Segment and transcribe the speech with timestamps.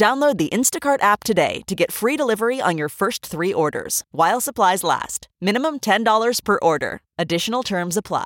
[0.00, 4.40] Download the Instacart app today to get free delivery on your first three orders while
[4.40, 5.28] supplies last.
[5.42, 7.02] Minimum $10 per order.
[7.18, 8.24] Additional terms apply.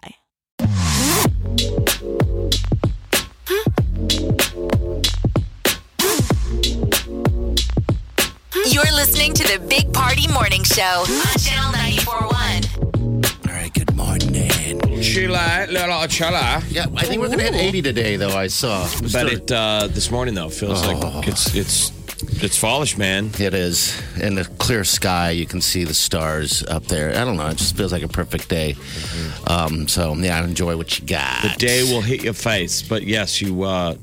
[8.68, 12.33] You're listening to the Big Party Morning Show on Channel 941.
[15.16, 16.62] All right, good little chilla.
[16.72, 18.36] Yeah, I think we're gonna hit 80 today, though.
[18.36, 20.92] I saw, But it uh, this morning though feels Oh.
[20.92, 21.92] like it's it's
[22.42, 23.30] it's fallish, man.
[23.38, 25.30] It is in the clear sky.
[25.30, 27.10] You can see the stars up there.
[27.10, 27.46] I don't know.
[27.46, 28.74] It just feels like a perfect day.
[29.46, 31.42] Um, so yeah, enjoy what you got.
[31.42, 33.62] The day will hit your face, but yes, you.
[33.62, 33.94] Uh,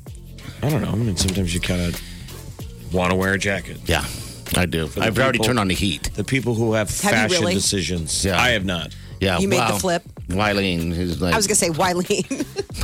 [0.64, 0.92] I don't know.
[0.92, 3.78] I mean, sometimes you kind of want to wear a jacket.
[3.86, 4.06] Yeah,
[4.56, 4.88] I do.
[4.88, 6.10] the I've already people- turned on the heat.
[6.14, 7.54] The people who have, Have you fashion really?
[7.56, 8.40] decisions, Yeah.
[8.40, 8.96] I have not.
[9.20, 10.04] Yeah, You made the flip?
[10.32, 12.28] Wileen, who's like I was gonna say Wileen.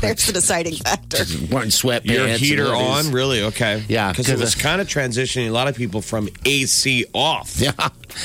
[0.01, 1.23] There's the deciding factor.
[1.51, 2.05] wearing sweatpants.
[2.05, 3.43] Your heater on, really?
[3.43, 3.83] Okay.
[3.87, 7.55] Yeah, because it 'cause was kind of transitioning a lot of people from AC off
[7.59, 7.71] Yeah,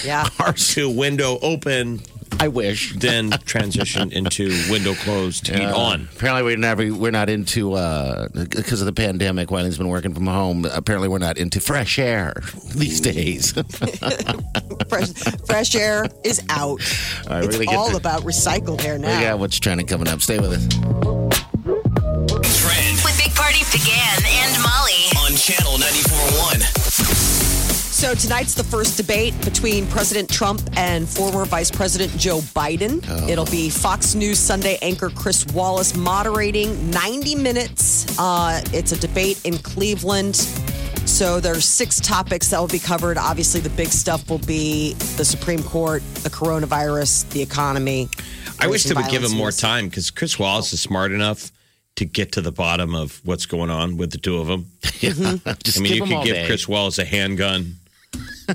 [0.05, 0.25] Yeah.
[0.57, 2.01] to window open,
[2.43, 2.93] I wish.
[2.97, 6.09] then transition into window closed, heat Uh, on.
[6.17, 9.49] Apparently, we're never we're not into uh because of the pandemic.
[9.51, 10.65] Wileen's been working from home.
[10.65, 12.35] Apparently, we're not into fresh air
[12.75, 13.53] these days.
[14.89, 15.13] Fresh,
[15.47, 16.67] fresh air is out.
[16.69, 16.77] All
[17.37, 19.21] right, it's gonna all to- about recycled air we now.
[19.21, 20.21] got what's trending coming up.
[20.21, 20.67] Stay with us.
[22.61, 25.09] Trend with Big Party began and Molly.
[25.25, 27.22] on Channel 94.1.
[28.03, 33.01] So tonight's the first debate between President Trump and former Vice President Joe Biden.
[33.09, 33.29] Oh.
[33.29, 38.19] It'll be Fox News Sunday anchor Chris Wallace moderating 90 minutes.
[38.19, 40.35] Uh, it's a debate in Cleveland.
[41.07, 43.19] So there's six topics that will be covered.
[43.19, 48.09] Obviously, the big stuff will be the Supreme Court, the coronavirus, the economy.
[48.59, 51.53] I wish they would give him more time because Chris Wallace is smart enough
[51.95, 54.67] to get to the bottom of what's going on with the two of them.
[54.83, 55.21] Just
[55.79, 57.77] I mean, give you them could give day Chris Wallace a handgun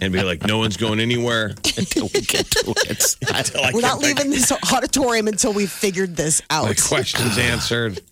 [0.02, 1.48] and be like, "No one's going anywhere."
[1.78, 3.16] until we get to it.
[3.34, 6.78] Until I We're get not my- leaving this auditorium until we've figured this my out.
[6.82, 8.02] questions answered.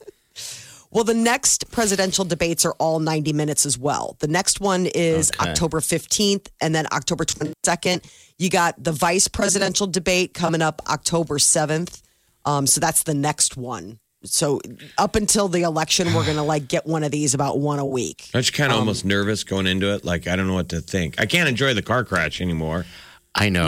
[0.91, 4.15] Well, the next presidential debates are all 90 minutes as well.
[4.19, 5.49] The next one is Okay.
[5.49, 8.05] October 15th and then October 22nd.
[8.37, 12.01] You got the vice presidential debate coming up October 7th.
[12.45, 13.99] Um, so that's the next one.
[14.25, 14.59] So
[14.97, 17.85] up until the election, we're going to like get one of these about one a
[17.85, 18.29] week.
[18.33, 20.03] Aren't you kind of almost nervous going into it?
[20.05, 21.19] Like, I don't know what to think.
[21.19, 22.85] I can't enjoy the car crash anymore.
[23.33, 23.67] I know.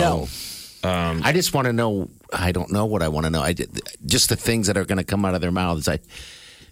[0.84, 0.90] No.
[0.90, 2.10] Um, I just want to know.
[2.32, 3.42] I don't know what I want to know.
[3.42, 3.54] I
[4.06, 5.88] just the things that are going to come out of their mouths.
[5.88, 6.00] I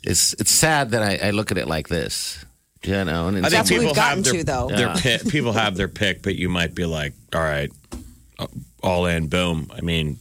[0.04, 2.46] it's it's sad that I, I look at it like this.
[2.84, 4.68] You know, and I think That's what people we've gotten have their, to, though.
[4.68, 4.96] their Yeah.
[5.00, 7.72] pick, people have their pick, but you might be like, "All right,
[8.38, 8.46] uh,
[8.84, 10.20] all in, boom." I mean,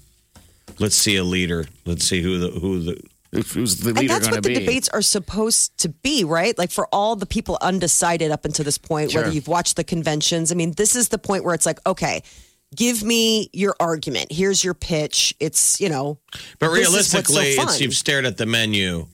[0.79, 1.67] let's see a leader.
[1.85, 3.01] Let's see who the who the
[3.43, 4.55] who's the leader that's what the be?
[4.55, 6.57] debates are supposed to be, right?
[6.57, 9.23] Like for all the people undecided up until this point, Sure.
[9.23, 10.53] whether you've watched the conventions.
[10.53, 12.23] I mean, this is the point where it's like, okay,
[12.75, 14.33] give me your argument.
[14.33, 15.35] Here's your pitch.
[15.41, 16.19] It's, you know,
[16.59, 19.07] But what's so realistically, it's you've stared at the menu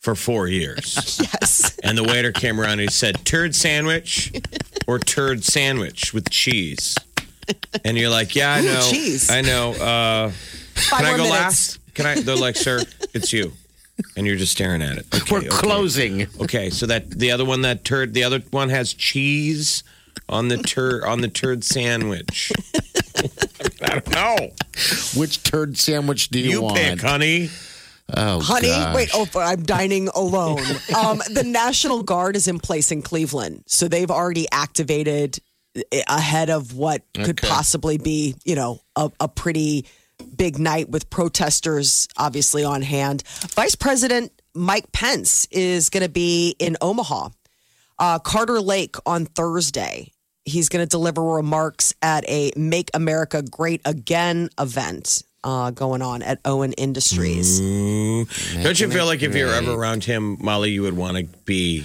[0.00, 1.18] for four years.
[1.20, 1.78] yes.
[1.82, 4.32] and the waiter came around and he said, turd sandwich
[4.86, 6.96] or turd sandwich with cheese.
[7.84, 8.88] And you're like, yeah, I know.
[8.90, 9.30] cheese.
[9.30, 9.70] I know.
[9.72, 10.32] Uh,
[10.90, 11.30] can I go minutes.
[11.30, 11.78] last?
[11.96, 12.20] Can I?
[12.20, 12.80] They're like, sir,
[13.14, 13.52] it's you.
[14.16, 15.06] And you're just staring at it.
[15.14, 15.48] Okay, We're okay.
[15.48, 16.26] closing.
[16.42, 19.82] Okay, so that the other one, that turd, the other one has cheese
[20.28, 22.52] on the turd on the turd sandwich.
[23.82, 24.50] I don't know.
[25.16, 26.76] Which turd sandwich do you, You want?
[26.76, 27.48] pick, honey.
[28.14, 28.94] Oh, Honey, gosh.
[28.94, 30.60] wait, oh, I'm dining alone.
[30.96, 33.64] um, the National Guard is in place in Cleveland.
[33.66, 35.38] So they've already activated
[36.06, 37.48] ahead of what could Okay.
[37.48, 39.86] possibly be, you know, a, a pretty
[40.36, 43.22] big night with protesters obviously on hand.
[43.54, 47.28] Vice President Mike Pence is going to be in Omaha,
[47.98, 50.12] uh, Carter Lake on Thursday.
[50.44, 56.22] He's going to deliver remarks at a Make America Great Again event uh, going on
[56.22, 57.58] at Owen Industries.
[57.60, 61.84] Don't you feel like if you're ever around him, Molly, you would want to be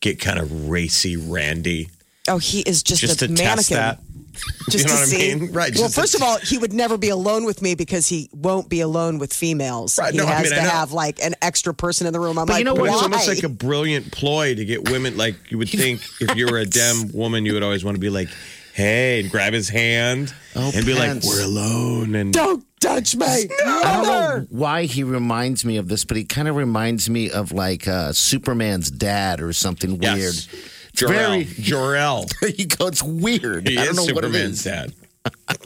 [0.00, 1.88] get kind of racy, randy,
[2.28, 3.56] Oh, he is just, just a to mannequin.
[3.56, 4.00] test that?
[4.70, 5.32] Just you know to what see.
[5.32, 5.52] I mean?
[5.52, 5.72] Right.
[5.76, 8.80] Well, first of all, he would never be alone with me because he won't be
[8.80, 9.98] alone with females.
[9.98, 10.70] Right, He no, I has mean, I to know.
[10.70, 12.38] have like an extra person in the room.
[12.38, 12.92] I'm But like, you know But what?
[12.94, 15.16] it's almost like a brilliant ploy to get women.
[15.16, 18.00] Like you would think, if you were a dem woman, you would always want to
[18.00, 18.28] be like,
[18.74, 22.14] hey, and grab his hand Oh, and be like, we're alone.
[22.14, 23.24] And Don't touch me.
[23.26, 23.46] I
[23.82, 27.52] don't know why he reminds me of this, but he kind of reminds me of
[27.52, 30.18] like uh, Superman's dad or something Yes.
[30.18, 30.60] weird.
[30.96, 31.30] It's Jor-El.
[31.30, 31.44] very.
[31.44, 32.26] Jor-El.
[32.56, 33.68] you go, it's weird.
[33.68, 34.64] He I don't is know what it Superman's is.
[34.64, 34.94] dad.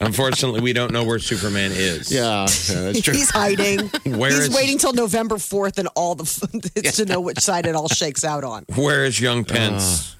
[0.00, 2.12] Unfortunately, we don't know where Superman is.
[2.12, 2.46] Yeah, yeah,
[2.82, 3.14] that's true.
[3.14, 3.88] He's hiding.
[4.16, 7.66] Where He's is- waiting till November 4th and all the f- to know which side
[7.66, 8.64] it all shakes out on.
[8.76, 10.16] Where is young Pence?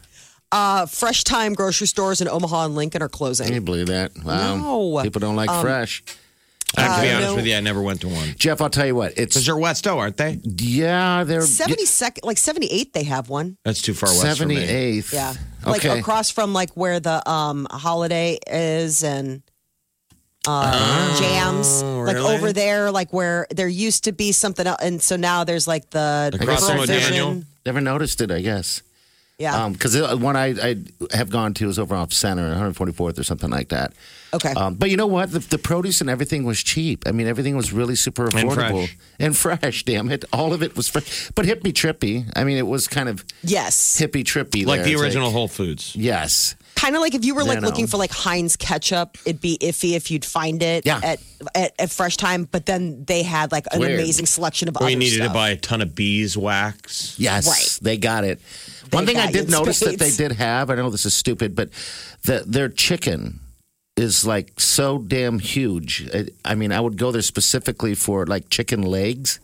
[0.51, 3.47] Uh, Fresh Thyme grocery stores in Omaha and Lincoln are closing.
[3.47, 4.13] Can you believe that?
[4.25, 4.57] Wow.
[4.57, 5.03] No.
[5.03, 6.03] People don't like fresh.
[6.77, 7.37] I have to be Uh, honest no.
[7.37, 8.35] with you, I never went to one.
[8.39, 9.13] Jeff, I'll tell you what.
[9.17, 10.39] It's Because they're Westo, aren't they?
[10.45, 13.57] yeah, they're 72nd, like 78th, they have one.
[13.65, 14.59] That's too far west for me.
[14.59, 15.13] eighth.
[15.15, 15.33] Yeah.
[15.65, 15.99] Like Okay.
[15.99, 19.43] across from like where the um holiday is and
[20.47, 21.83] uh, jams.
[21.83, 22.35] Like really?
[22.37, 24.79] over there, like where there used to be something else.
[24.81, 27.13] And so now there's like the Across from Provision.
[27.15, 27.43] O'Daniel?
[27.67, 28.31] Never noticed it.
[28.31, 28.83] I guess.
[29.39, 29.69] Yeah.
[29.69, 30.77] Because the one I, I
[31.17, 33.93] have gone to is over off Center, 144th or something like that.
[34.35, 34.53] Okay.
[34.53, 35.31] Um, but you know what?
[35.33, 37.05] The, the produce and everything was cheap.
[37.07, 38.97] I mean, everything was really super affordable fresh.
[39.19, 39.85] and fresh.
[39.85, 42.31] Damn it, all of it was fresh, but hippie trippy.
[42.37, 43.99] I mean, it was kind of yes.
[43.99, 44.85] hippie trippy, Like there.
[44.89, 45.97] the It's original Whole Foods.
[45.97, 47.69] yes, kind of like if you were like No, no.
[47.69, 51.01] looking for like Heinz ketchup, it'd be iffy if you'd find it Yeah.
[51.03, 51.21] at,
[51.55, 52.45] at at Fresh Thyme.
[52.45, 53.93] But then they had like an Weird.
[53.95, 55.29] amazing selection of We needed stuff.
[55.29, 57.15] to buy a ton of beeswax.
[57.19, 57.79] yes, Right.
[57.83, 58.41] they got it.
[58.93, 60.71] One thing I did you in notice that they did have.
[60.71, 61.71] I know this is stupid, but
[62.25, 63.41] the, their chicken
[63.99, 66.09] is like so damn huge.
[66.15, 69.41] I, I mean, I would go there specifically for like chicken legs.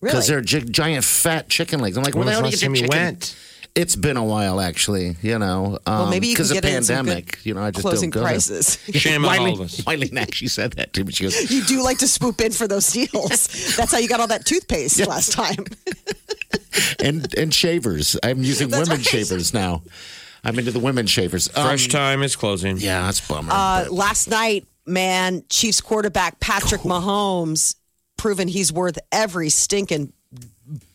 [0.00, 0.42] Because Really?
[0.46, 1.96] they're gi- giant fat chicken legs.
[1.98, 3.04] I'm like, where When the was hell the do you last get your time you
[3.04, 3.04] chicken?
[3.34, 3.36] went?
[3.76, 5.16] It's been a while, actually.
[5.22, 7.32] You know, um, Well, maybe you can because get of it in some pandemic.
[7.36, 8.32] good You know, I just closing don't go there.
[8.34, 8.78] prices.
[8.94, 9.84] Shame on all Wiley, of us.
[9.86, 11.12] Wiley actually said that to me.
[11.12, 13.76] She goes, You do like to swoop in for those deals.
[13.76, 15.66] That's how you got all that toothpaste last time.
[16.98, 18.16] and and shavers.
[18.22, 19.24] I'm using That's women's right.
[19.26, 19.82] shavers now.
[20.44, 21.48] I'm into the women's shavers.
[21.54, 22.78] Um, Fresh Thyme is closing.
[22.78, 23.50] Yeah, that's a bummer.
[23.52, 27.74] Uh, but- last night, man, Chiefs quarterback Patrick Mahomes
[28.16, 30.12] proven he's worth every stinking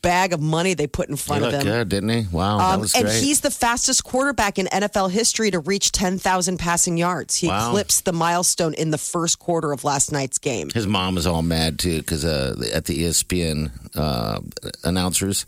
[0.02, 1.72] bag of money they put in he front of looked him.
[1.74, 2.28] good, didn't he?
[2.32, 3.22] Wow, that Um, was and great.
[3.22, 7.36] he's the fastest quarterback in NFL history to reach 10,000 passing yards.
[7.36, 7.70] He Wow.
[7.72, 10.70] eclipsed the milestone in the first quarter of last night's game.
[10.74, 14.40] His mom is all mad too because uh, at the ESPN uh,
[14.86, 15.46] announcers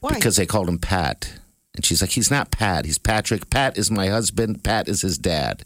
[0.00, 0.14] Why?
[0.14, 1.30] because they called him Pat,
[1.74, 2.84] and she's like, "He's not Pat.
[2.84, 3.50] He's Patrick.
[3.50, 4.62] Pat is my husband.
[4.62, 5.64] Pat is his dad."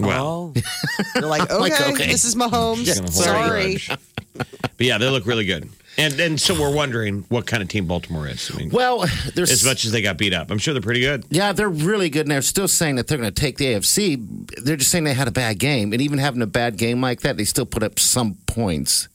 [0.00, 0.60] Well, oh.
[1.14, 2.10] You're like, okay, like, okay.
[2.10, 2.86] this is Mahomes.
[2.86, 3.78] gonna hold a Sorry.
[4.34, 4.46] but
[4.78, 5.68] yeah, they look really good.
[5.98, 8.50] And and so we're wondering what kind of team Baltimore is.
[8.52, 9.04] I mean, Well,
[9.34, 11.24] there's as much as they got beat up, I'm sure they're pretty good.
[11.28, 14.64] Yeah, they're really good, and they're still saying that they're going to take the AFC.
[14.64, 17.20] They're just saying they had a bad game, and even having a bad game like
[17.20, 19.08] that, they still put up some points.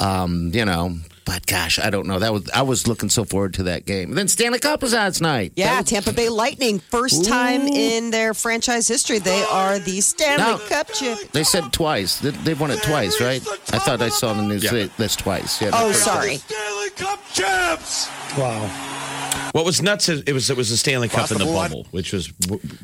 [0.00, 2.20] Um, you know, but gosh, I don't know.
[2.20, 4.10] That was I was looking so forward to that game.
[4.10, 5.52] And then Stanley Cup was last night.
[5.56, 10.44] Yeah, was- Tampa Bay Lightning, first time in their franchise history, they are the Stanley
[10.44, 11.20] Now- Cup champ.
[11.32, 12.18] they said twice.
[12.18, 13.42] They- They've won it twice, right?
[13.72, 14.70] I thought I saw in the news Yeah.
[14.72, 15.60] that that's twice.
[15.60, 16.36] Yeah, Oh, sorry.
[16.36, 18.06] Stanley Cup champs.
[18.38, 19.50] Wow.
[19.52, 21.52] What was nuts is it was it was the Stanley Cup Across in the, the
[21.52, 22.32] bubble, which was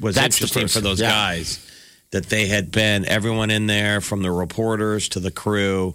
[0.00, 1.10] was That's interesting for those yeah.
[1.10, 1.64] guys
[2.10, 5.94] that they had been everyone in there from the reporters to the crew.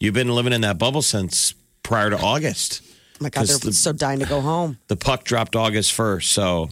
[0.00, 2.82] You've been living in that bubble since prior to August.
[2.84, 2.88] Oh
[3.20, 4.78] my God, they're 'Cause the- so dying to go home.
[4.88, 6.68] The puck dropped August first, so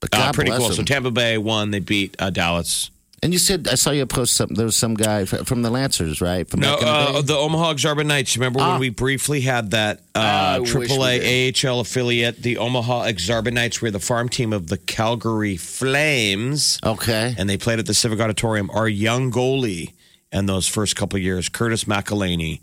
[0.00, 0.72] But uh, God pretty bless cool.
[0.72, 0.82] So.
[0.82, 1.70] Tampa Bay won.
[1.70, 2.90] They beat uh, Dallas.
[3.22, 4.56] and you said I saw you post something.
[4.56, 6.48] There was some guy from the Lancers, right?
[6.48, 8.34] From No, the uh, the Omaha Ak-Sar-Ben Knights.
[8.38, 8.70] Remember Ah.
[8.72, 14.00] when we briefly had that uh, AAA AHL affiliate, the Omaha Ak-Sar-Ben Knights, were the
[14.00, 17.34] farm team of the Calgary Flames, okay.
[17.36, 18.70] and they played at the Civic Auditorium.
[18.72, 19.92] Our young goalie
[20.32, 22.60] in those first couple of years, Curtis McElhinney,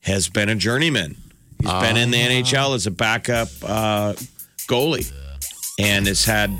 [0.00, 1.16] has been a journeyman.
[1.62, 2.28] He's been in the Ah.
[2.28, 4.12] NHL as a backup uh,
[4.68, 5.10] goalie,
[5.78, 6.50] and has had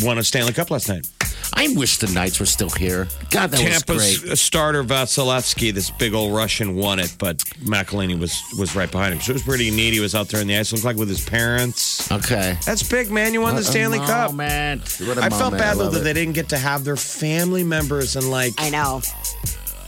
[0.00, 1.06] won a Stanley Cup last night.
[1.54, 3.08] I wish the Knights were still here.
[3.30, 4.38] God, that was Tampa's great.
[4.38, 9.20] starter Vasilevskiy, this big old Russian, won it, but McElhinney was was right behind him.
[9.20, 9.92] So it was pretty neat.
[9.94, 12.10] He was out there in the ice, looked like with his parents.
[12.12, 12.58] Okay.
[12.66, 13.32] That's big, man.
[13.32, 14.30] You won the Stanley a Cup.
[14.32, 14.82] moment.
[15.06, 15.58] What a I felt moment.
[15.62, 16.04] bad though love that it.
[16.04, 18.52] they didn't get to have their family members and like.
[18.58, 19.00] I know.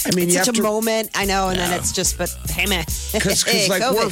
[0.06, 1.10] I mean, It's you such have a to moment.
[1.14, 1.48] I know.
[1.48, 2.84] And then it's just, but hey, man.
[3.12, 4.10] because like we're.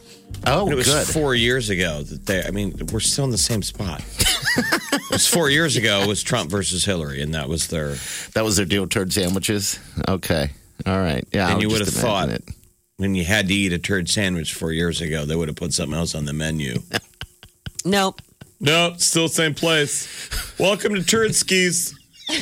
[0.45, 1.07] oh it was good.
[1.07, 2.43] four years ago that they.
[2.43, 4.03] I mean, we're still in the same spot.
[4.57, 6.01] it was four years ago.
[6.01, 7.95] It was Trump versus Hillary, and that was their.
[8.36, 9.79] that was their deal, turd sandwiches.
[10.07, 10.51] Okay,
[10.86, 11.48] all right, yeah.
[11.48, 12.43] I and you would would have thought it.
[12.98, 15.74] when you had to eat a turd sandwich four years ago, they would have put
[15.74, 16.75] something else on the menu.
[17.86, 18.21] Nope.
[18.59, 20.07] No, still same place.
[20.59, 21.95] Welcome to Turd Skis.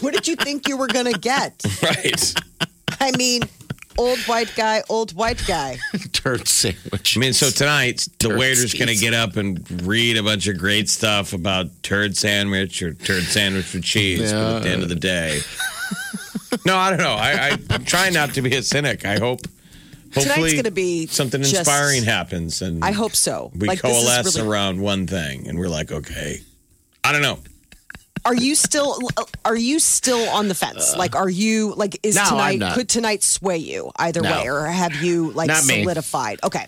[0.00, 1.62] What did you think you were going to get?
[1.82, 2.34] Right.
[3.00, 3.42] I mean,
[3.98, 5.76] old white guy, old white guy.
[6.12, 7.16] turd sandwich.
[7.16, 9.00] I mean, so tonight the Turd waiter's going to skis.
[9.00, 13.74] get up and read a bunch of great stuff about turd sandwich or turd sandwich
[13.74, 14.32] with cheese.
[14.32, 15.40] But at the end of the day,
[16.64, 17.14] no, I don't know.
[17.14, 19.04] I, I, I'm trying not to be a cynic.
[19.04, 19.40] I hope.
[20.14, 23.50] Hopefully, gonna be something just- inspiring happens, and I hope so.
[23.54, 26.40] we Like, this is coalesce really- around one thing, and we're like, okay,
[27.04, 27.38] I don't know.
[28.24, 28.98] Are you still
[29.46, 30.94] are you still on the fence?
[30.94, 34.30] like are you like is No, tonight could tonight sway you either No.
[34.30, 35.76] way or have you like Not me.
[35.76, 36.38] Um, solidified?
[36.44, 36.66] Okay.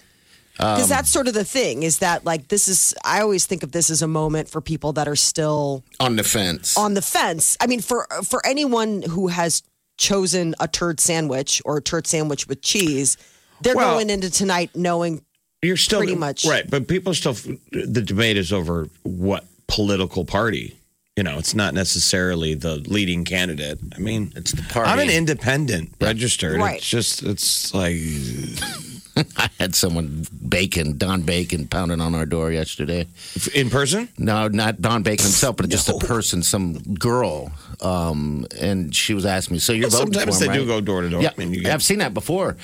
[0.56, 3.72] Because that's sort of the thing is that like this is I always think of
[3.72, 6.74] this as a moment for people that are still on the fence.
[6.78, 7.58] on the fence.
[7.60, 9.62] I mean for for anyone who has
[9.98, 13.18] chosen a turd sandwich or a turd sandwich with cheese,
[13.62, 15.22] they're Well- going into tonight knowing
[15.62, 16.44] You're still Pretty much.
[16.44, 17.36] right, but people still.
[17.70, 20.76] The debate is over what political party.
[21.16, 23.78] You know, it's not necessarily the leading candidate.
[23.94, 24.90] I mean, It's the party.
[24.90, 26.56] I'm an independent registered.
[26.58, 26.78] Right.
[26.78, 27.94] It's just, it's like,
[29.36, 33.06] I had someone bacon, Don Bacon, pounding on our door yesterday.
[33.54, 34.08] in person.
[34.16, 37.52] No, not Don Bacon himself, but just a person, some girl.
[37.82, 40.80] Um, and she was asking me, "So you're voting Sometimes for him, they do go
[40.80, 41.20] door to door.
[41.22, 42.56] Yeah, I mean, you get- I've seen that before.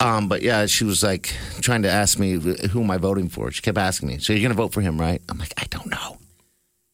[0.00, 3.50] Um, but yeah, she was like trying to ask me who am I voting for.
[3.50, 5.64] She kept asking me, "So you're going to vote for him, right?" I'm like, "I
[5.70, 6.18] don't know.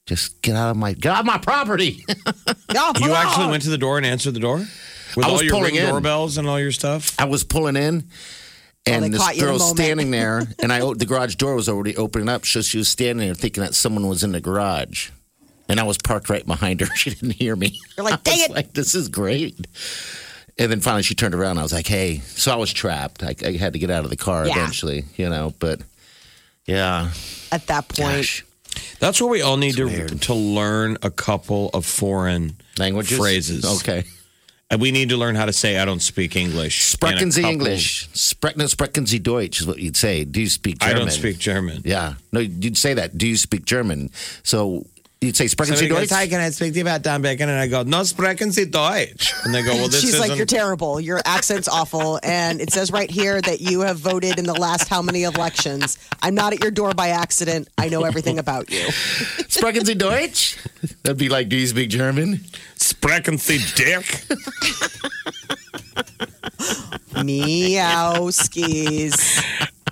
[0.07, 2.05] Just get out of my get out of my property."
[2.75, 5.43] Oh, You actually went to the door and answered the door with I all was
[5.43, 5.91] your pulling ring in.
[5.91, 7.15] doorbells and all your stuff.
[7.21, 8.05] I was pulling in,
[8.87, 9.79] and they this caught you in a girl's moment.
[9.79, 13.27] standing there, and I the garage door was already opening up, so she was standing
[13.27, 15.11] there thinking that someone was in the garage,
[15.69, 16.87] and I was parked right behind her.
[16.97, 17.79] She didn't hear me.
[17.97, 19.67] You're like, I was "Dang it." Like this is great.
[20.59, 21.59] And then finally she turned around.
[21.59, 23.23] I was like, "Hey!" So I was trapped.
[23.23, 24.53] I, I had to get out of the car Yeah.
[24.59, 25.55] eventually, you know.
[25.59, 25.81] But
[26.67, 27.11] yeah,
[27.51, 27.99] at that point.
[28.17, 28.45] gosh,
[29.01, 30.23] That's where we all need to weird.
[30.23, 33.65] to learn a couple of foreign languages, phrases.
[33.81, 34.05] Okay,
[34.71, 36.85] And we need to learn how to say I don't speak English.
[36.97, 38.09] sprechen Sie couple- English?
[38.13, 40.25] Sprech, no, sprechen Sie Deutsch is what you'd say.
[40.25, 41.83] Do you speak I don't speak German.
[41.85, 43.17] Yeah, no, you'd say that.
[43.19, 44.11] Do you speak German?
[44.45, 44.87] So
[45.23, 46.01] you'd say sprechen Sie Deutsch.
[46.01, 47.49] goes, Hi, can I speak to you about Don Bacon?
[47.49, 49.33] And I go, No, sprechen Sie Deutsch.
[49.45, 50.29] And they go, Well, this She's isn't.
[50.29, 51.01] like, You're terrible.
[51.01, 52.19] Your accent's awful.
[52.23, 55.99] And it says right here that you have voted in the last how many elections.
[56.23, 57.69] I'm not at your door by accident.
[57.79, 58.85] I know everything about you.
[59.49, 60.59] Sprechen Sie Deutsch?
[61.05, 62.41] That'd be like, do you speak German?
[62.77, 64.25] Sprechen Sie Dick.
[67.23, 69.43] Meow skis.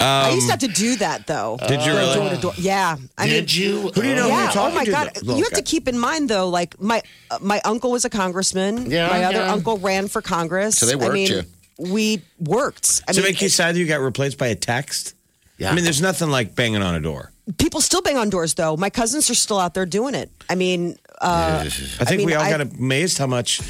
[0.01, 1.59] I used to have to do that though.
[1.61, 2.15] Um, Did you Go really?
[2.15, 2.53] Door to door.
[2.57, 2.97] Yeah.
[3.19, 3.81] I mean, Did you?
[3.83, 4.41] Who do you know who yeah.
[4.43, 4.91] you're Oh talking my to?
[4.91, 5.11] God.
[5.23, 5.37] though?
[5.37, 8.91] You have to keep in mind though, like my uh, my uncle was a congressman.
[8.91, 9.53] Yeah, My other yeah.
[9.53, 10.79] uncle ran for Congress.
[10.79, 11.43] So they I worked mean, you.
[11.79, 13.03] we worked.
[13.09, 15.15] I to mean, make you sad that you got replaced by a text?
[15.59, 15.71] Yeah.
[15.71, 17.33] I mean, there's nothing like banging on a door.
[17.59, 18.77] people still bang on doors though.
[18.79, 20.31] My cousins are still out there doing it.
[20.49, 23.61] I mean, uh, I think mean, we all I- got amazed how much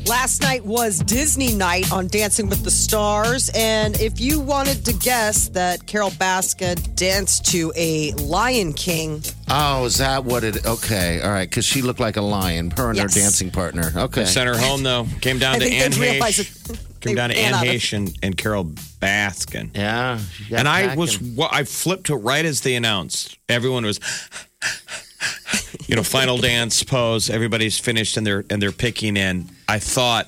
[0.07, 4.93] Last night was Disney night on Dancing with the Stars, and if you wanted to
[4.93, 9.21] guess that Carole Baskin danced to a Lion King.
[9.49, 10.65] Oh, is that what it?
[10.65, 11.47] Okay, all right.
[11.47, 12.71] Because she looked like a lion.
[12.71, 13.13] Her and Yes.
[13.13, 13.91] her dancing partner.
[13.95, 14.25] Okay.
[14.25, 15.05] Sent her home though.
[15.21, 16.79] Came down I to think Anne they Heche.
[17.01, 19.75] Came down to ran Anne out Heche and, and Carole Baskin.
[19.75, 20.19] Yeah.
[20.51, 20.99] And I packing.
[20.99, 23.37] was, well, I flipped to right as they announced.
[23.47, 23.99] Everyone was,
[25.87, 27.29] you know, final dance pose.
[27.29, 29.49] Everybody's finished and they're and they're picking in.
[29.67, 30.27] I thought,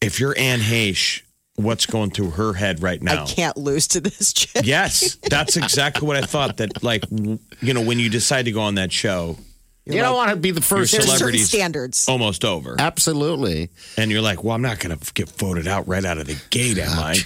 [0.00, 1.22] if you're Anne Heche,
[1.56, 3.24] what's going through her head right now?
[3.24, 4.62] I can't lose to this chick.
[4.64, 6.56] Yes, that's exactly what I thought.
[6.58, 9.36] That like, you know, when you decide to go on that show,
[9.84, 10.92] You don't want to be the first.
[10.92, 12.08] There's certain celebrities- standards.
[12.08, 13.68] almost over, Absolutely.
[13.98, 16.40] and you're like, well, I'm not going to get voted out right out of the
[16.50, 17.16] gate, am I?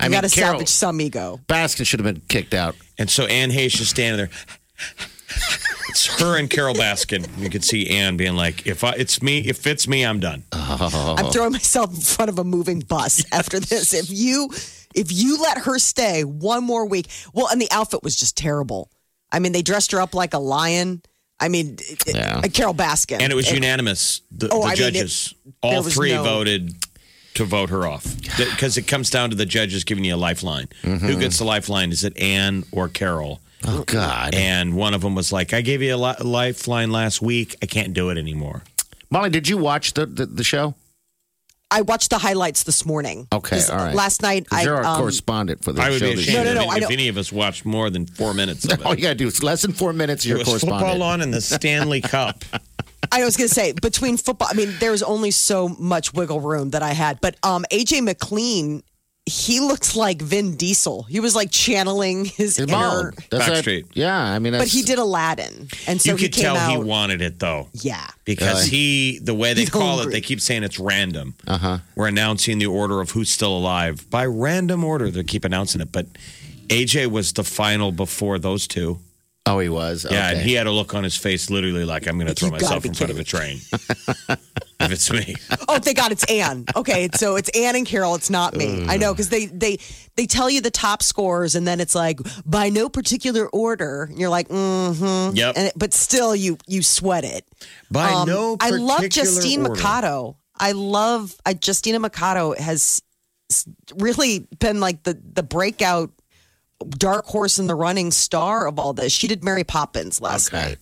[0.00, 1.40] I you mean, got to Carole salvage some ego.
[1.46, 2.74] Baskin should have been kicked out.
[2.98, 4.30] And so Anne Heche is standing there.
[5.88, 7.26] It's her and Carole Baskin.
[7.38, 10.42] You could see Anne being like, "If I, it's me, if it's me, I'm done."
[10.52, 10.78] I'm
[11.24, 11.30] oh.
[11.30, 13.94] throwing myself in front of a moving bus after this.
[13.94, 14.50] If you
[14.94, 18.90] if you let her stay one more week, well, and the outfit was just terrible.
[19.32, 21.02] I mean, they dressed her up like a lion.
[21.38, 22.40] I mean, it- it- Yeah.
[22.42, 24.22] Carole Baskin, And it was unanimous.
[24.30, 26.74] The, Oh, the I mean, it- judges, all three no- voted
[27.34, 28.06] to vote her off
[28.38, 30.68] because it comes down to the judges giving you a lifeline.
[30.82, 31.20] Who mm-hmm.
[31.20, 31.92] gets the lifeline?
[31.92, 33.40] Is it Anne or Carol?
[33.66, 34.34] Oh God.
[34.34, 37.56] And one of them was like, "I gave you a li- lifeline last week.
[37.62, 38.62] I can't do it anymore."
[39.10, 40.74] Molly, did you watch the, the, the show?
[41.70, 43.26] I watched the highlights this morning.
[43.32, 43.94] Okay, all right.
[43.94, 46.08] Last night, I you're our um, correspondent for the I would show.
[46.10, 46.54] be this ashamed year.
[46.54, 48.64] No, no, if, no, I if don't- any of us watched more than four minutes
[48.64, 48.86] of it.
[48.86, 50.24] All you got to do is less than four minutes.
[50.24, 52.44] It You're a was football on in the Stanley Cup.
[53.10, 54.48] I was going to say between football.
[54.50, 57.20] I mean, there's only so much wiggle room that I had.
[57.20, 58.82] But um, AJ McLean,
[59.28, 61.02] he looks like Vin Diesel.
[61.02, 62.72] He was like channeling his His inner.
[62.72, 63.10] mom.
[63.30, 63.86] That's that- Backstreet.
[63.94, 66.70] Yeah, I mean, But he did Aladdin, and so you he could came tell out.
[66.70, 67.68] he wanted it though.
[67.72, 70.12] yeah, Because he, the way they He's call hungry.
[70.12, 71.34] it, they keep saying it's random.
[71.46, 71.78] Uh Uh-huh.
[71.96, 75.10] We're announcing the order of who's still alive by random order.
[75.10, 76.06] They keep announcing it, but
[76.68, 78.98] AJ was the final before those two.
[79.48, 80.04] Oh, he was.
[80.10, 82.50] Yeah, and he had a look on his face, literally like I'm going to throw
[82.50, 83.60] myself in front of a train.
[84.80, 85.34] if it's me,
[85.68, 86.64] Oh, thank God, it's Anne.
[86.76, 88.14] Okay, so it's Anne and Carole.
[88.14, 88.84] It's not me.
[88.88, 89.78] I know because they they
[90.16, 94.04] they tell you the top scores, and then it's like by no particular order.
[94.10, 95.34] And you're like, mm-hmm.
[95.36, 95.54] Yep.
[95.56, 97.44] And it, but still, you you sweat it.
[97.90, 99.74] by Um, no I particular love Justine order.
[99.74, 100.36] Machado.
[100.58, 103.02] I love I, Justina Machado has
[103.50, 106.10] s- really been like the the breakout
[106.90, 109.12] dark horse in the running star of all this.
[109.12, 110.76] She did Mary Poppins last Okay.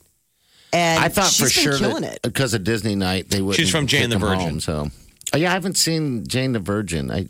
[0.74, 2.22] Night, and I thought she's for been sure killing that it.
[2.22, 3.56] because of Disney night they would.
[3.56, 4.60] She's from Jane the Virgin.
[4.60, 4.88] so,
[5.32, 7.10] oh, yeah, I haven't seen Jane the Virgin.
[7.10, 7.26] I,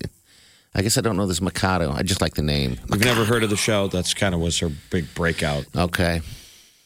[0.74, 1.92] I guess I don't know this Machado.
[1.92, 2.78] I just like the name.
[2.90, 3.88] You've never heard of the show?
[3.88, 5.66] That's kind of was her big breakout.
[5.76, 6.20] Okay.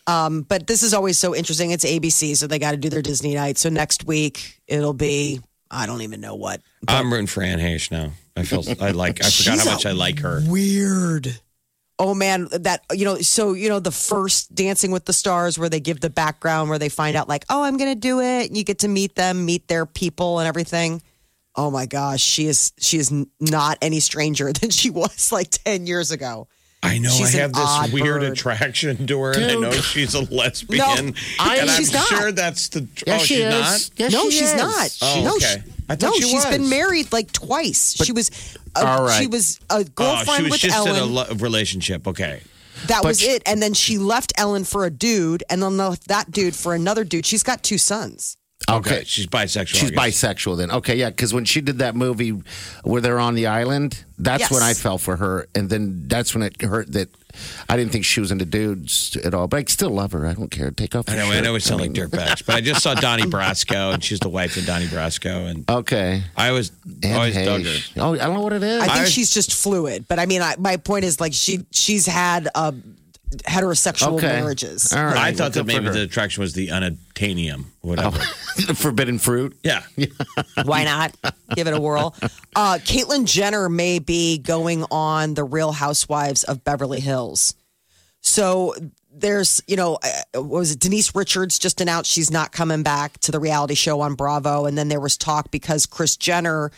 [0.06, 1.70] Um, but this is always so interesting.
[1.70, 3.58] It's ABC, so they got to do their Disney night.
[3.58, 5.40] So next week it'll be
[5.70, 6.62] I don't even know what.
[6.86, 8.12] I'm rooting for Anne Heche now.
[8.36, 9.22] I feel I like.
[9.24, 10.40] I forgot how much I like her.
[10.46, 11.38] Weird.
[12.00, 15.68] Oh man, that you know, so you know the first Dancing with the Stars where
[15.68, 18.56] they give the background where they find out like, oh, I'm gonna do it, and
[18.56, 21.02] you get to meet them, meet their people, and everything.
[21.56, 25.86] Oh my gosh, she is she is not any stranger than she was like ten
[25.88, 26.46] years ago.
[26.80, 28.30] I know She's I have this weird bird.
[28.32, 30.78] attraction to her, and I know she's a lesbian.
[30.78, 32.06] No, I- and I'm not.
[32.06, 32.86] sure that's the.
[33.04, 33.50] Yes, oh, she she's is.
[33.50, 33.90] not.
[33.96, 34.54] Yes, no, she she's is.
[34.54, 34.98] not.
[35.02, 35.62] Oh, no, okay.
[35.66, 37.94] she- I thought no, she has been married like twice.
[38.04, 38.30] she was,
[38.76, 39.20] a, All right.
[39.20, 40.96] she was a Oh, girlfriend she was with just Ellen.
[40.96, 42.06] in a lo- relationship.
[42.06, 42.42] Okay.
[42.86, 43.42] That But was she- it.
[43.46, 47.04] And then she left Ellen for a dude, and then left that dude for another
[47.04, 47.26] dude.
[47.26, 48.36] She's got two sons.
[48.68, 49.02] Okay.
[49.06, 49.66] She's bisexual.
[49.76, 50.70] She's bisexual then.
[50.70, 52.32] Okay, yeah, because when she did that movie
[52.84, 54.50] where they're on the island, that's Yes.
[54.50, 55.48] when I fell for her.
[55.54, 57.08] And then that's when it hurt that
[57.68, 59.46] I didn't think she was into dudes at all.
[59.48, 60.26] But I still love her.
[60.26, 60.70] I don't care.
[60.70, 61.30] Take off I your know.
[61.30, 61.44] I shirt.
[61.44, 64.28] know we sound like mean, dirtbags, but I just saw Donnie Brasco, and she's the
[64.28, 66.22] wife of Donnie Brasco, and Okay.
[66.36, 67.76] I always Anne always dug her.
[67.98, 68.82] Oh, I don't know what it is.
[68.82, 70.06] I think I- she's just fluid.
[70.08, 72.72] But I mean, I, my point is like she she's had uh,
[73.44, 74.26] heterosexual Okay.
[74.26, 74.92] marriages.
[74.92, 75.16] All right.
[75.16, 78.18] I thought that maybe the attraction was the unattainium, whatever.
[78.66, 79.56] the forbidden fruit.
[79.62, 79.82] Yeah.
[80.64, 81.14] Why not?
[81.54, 82.14] Give it a whirl.
[82.56, 87.54] Uh, Caitlyn Jenner may be going on the Real Housewives of Beverly Hills.
[88.20, 88.74] So
[89.12, 93.18] there's, you know, uh, what was it Denise Richards just announced she's not coming back
[93.20, 96.70] to the reality show on Bravo, and then there was talk because Kris Jenner,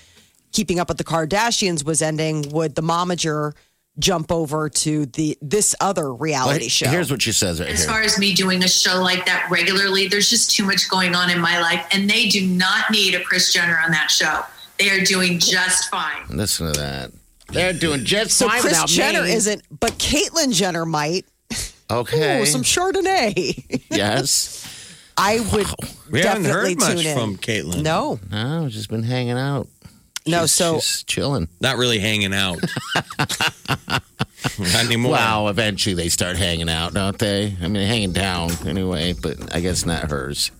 [0.52, 2.48] Keeping Up with the Kardashians, was ending.
[2.50, 3.52] Would the momager
[4.00, 6.88] jump over to the this other reality Well, show?
[6.88, 7.88] Here's what she says right as here.
[7.88, 11.30] far as me doing a show like that regularly, there's just too much going on
[11.30, 14.40] in my life, and they do not need a Kris Jenner on that show.
[14.78, 16.26] They are doing just fine.
[16.30, 17.12] Listen to that.
[17.48, 19.32] They're doing just so fine Kris Jenner me.
[19.32, 21.26] isn't, but Caitlyn Jenner might.
[21.90, 22.40] Okay.
[22.40, 23.82] Oh, some Chardonnay.
[23.90, 24.66] yes.
[25.18, 25.66] I would
[26.10, 27.14] We haven't definitely heard much in.
[27.18, 27.82] from Caitlyn.
[27.82, 29.66] No, No, just been hanging out.
[30.26, 30.40] No.
[30.40, 31.48] She's- So she's chilling.
[31.61, 32.59] Not really hanging out.
[34.59, 35.12] Not anymore.
[35.12, 37.54] Wow, eventually they start hanging out, don't they?
[37.62, 40.50] I mean, hanging down anyway, but I guess not hers.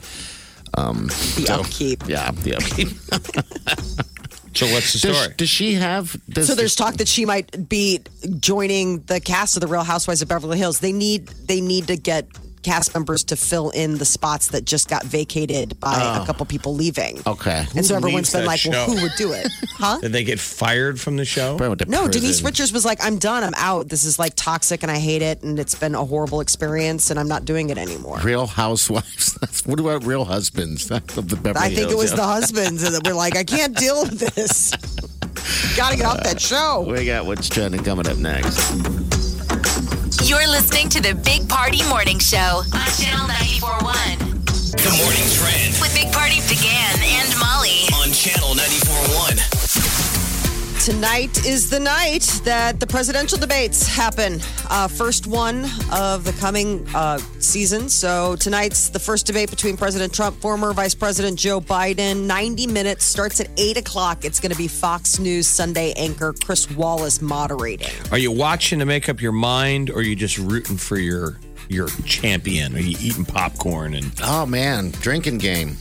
[0.77, 2.03] Um, the so- upkeep.
[2.07, 2.89] Yeah, the upkeep.
[4.53, 5.35] So what's the Does, story?
[5.37, 6.21] does she have?
[6.29, 8.01] Does So there's talk that she might be
[8.41, 10.81] joining the cast of the Real Housewives of Beverly Hills.
[10.81, 12.27] They need they need to get
[12.63, 16.25] cast members to fill in the spots that just got vacated by a oh.
[16.27, 17.21] couple people leaving.
[17.27, 17.65] Okay.
[17.75, 19.49] And so everyone's been that like, well, who would do it?
[19.81, 19.99] Huh?
[19.99, 21.57] Did they get fired from the show?
[21.57, 22.21] Probably went to No, prison.
[22.21, 23.43] Denise Richards was like, I'm done.
[23.43, 23.89] I'm out.
[23.89, 25.43] This is like toxic and I hate it.
[25.43, 28.19] And it's been a horrible experience and I'm not doing it anymore.
[28.19, 29.35] Real housewives.
[29.41, 30.91] That's, what about real husbands?
[30.91, 32.17] Of the Beverly I think it was yeah.
[32.17, 34.73] the husbands that were like, I can't deal with this.
[35.77, 36.85] Gotta get off that uh, show.
[36.87, 39.20] We got what's trending coming up next.
[40.25, 44.45] You're listening to the Big Party Morning Show on Channel 941
[44.77, 47.89] The morning trend with Big Party began and Molly.
[47.99, 49.50] on channel 94.1.
[50.85, 54.41] Tonight is the night that the presidential debates happen.
[54.71, 57.91] Uh, first one of the coming uh, season.
[57.91, 62.25] So tonight's the first debate between President Trump, former Vice President Joe Biden.
[62.25, 64.25] 90 minutes starts at 8 o'clock.
[64.25, 67.93] It's going to be Fox News Sunday anchor Chris Wallace moderating.
[68.11, 71.39] Are you watching to make up your mind, or are you just rooting for your
[71.69, 72.75] your champion?
[72.75, 74.13] Are you eating popcorn and?
[74.23, 75.77] Oh man, drinking game.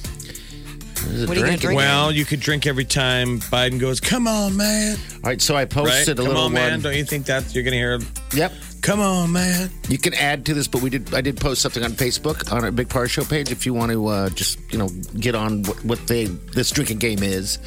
[1.07, 1.77] There's a What are you gonna drink?
[1.77, 5.59] Well, you could drink every time Biden goes, "Come on, man!" All right, so I
[5.61, 5.69] Right?
[5.69, 6.71] posted a Come little on, man!
[6.73, 6.81] one.
[6.81, 7.99] Don't you think that you're going to hear?
[8.33, 8.53] Yep.
[8.81, 9.69] Come on, man!
[9.89, 11.13] You can add to this, but we did.
[11.13, 13.51] I did post something on Facebook on our Big Party Show page.
[13.51, 14.87] If you want to uh, just you know
[15.19, 17.59] get on what, what they this drinking game is,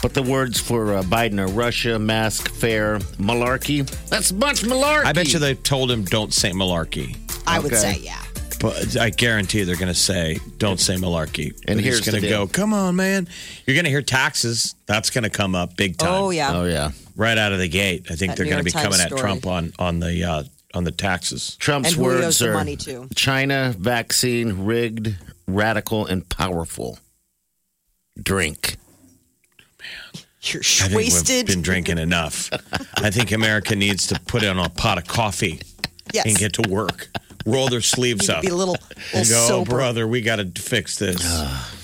[0.00, 3.86] but the words for uh, Biden are Russia, mask, fair, malarkey.
[4.08, 5.04] That's a bunch of malarkey.
[5.04, 8.22] I bet you they told him don't say malarkey, I would say, yeah.
[8.64, 11.54] But I guarantee they're going to say don't say malarkey.
[11.68, 13.28] And They're here's going to go, "Come on, man!"
[13.66, 14.74] You're going to hear taxes.
[14.86, 16.10] That's going to come up big time.
[16.10, 16.56] Oh, yeah.
[16.56, 16.92] Oh yeah.
[17.14, 18.06] right out of the gate.
[18.10, 19.18] I think That they're going to be York coming Times at.
[19.18, 21.56] Trump on on the uh, on the taxes.
[21.56, 23.06] Trump's And who he owes words are money to.
[23.14, 25.14] China vaccine rigged,
[25.46, 26.98] radical, and powerful.
[28.22, 28.78] Drink.
[29.78, 30.24] Man.
[30.40, 31.48] You're I think wasted.
[31.48, 32.48] we've been drinking enough.
[32.96, 35.60] I think America needs to put in a pot of coffee
[36.14, 36.24] yes.
[36.24, 37.10] and get to work.
[37.46, 38.76] Roll their sleeves up be a little,
[39.14, 39.70] little go, oh, sober.
[39.70, 41.22] brother, we got to fix this.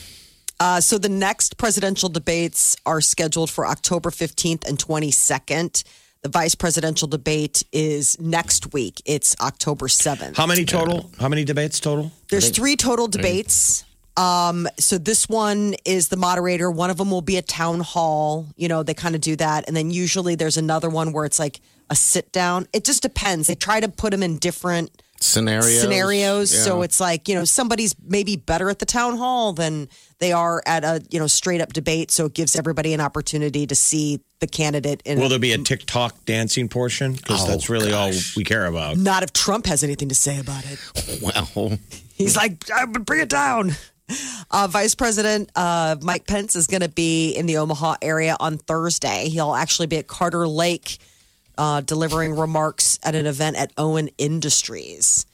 [0.62, 5.82] Uh, so the next presidential debates are scheduled for October 15th and 22nd.
[6.20, 9.00] The vice presidential debate is next week.
[9.06, 10.36] It's October 7th.
[10.36, 11.10] How many total?
[11.18, 12.12] How many debates total?
[12.28, 13.84] There's three total debates.
[14.18, 16.70] Um, so this one is the moderator.
[16.70, 18.46] One of them will be a town hall.
[18.56, 19.66] You know, they kind of do that.
[19.66, 22.66] And then usually there's another one where it's like a sit down.
[22.74, 23.46] It just depends.
[23.46, 24.90] They try to put them in different
[25.22, 25.80] Scenarios.
[25.80, 26.64] scenarios.
[26.64, 30.62] So it's like, you know, somebody's maybe better at the town hall than they are
[30.66, 32.10] at a, you know, straight up debate.
[32.10, 35.58] So it gives everybody an opportunity to see the candidate in Will there be a
[35.58, 37.12] TikTok dancing portion?
[37.12, 38.96] Because Oh, that's really all we care about.
[38.96, 40.78] not if Trump has anything to say about it.
[41.22, 41.78] Well,
[42.14, 42.64] He's like,
[43.04, 43.72] bring it down.
[44.50, 48.58] Uh, Vice President uh, Mike Pence is going to be in the Omaha area on
[48.58, 49.28] Thursday.
[49.28, 50.98] He'll actually be at Carter Lake
[51.60, 55.26] uh, delivering remarks at an event at Owen Industries.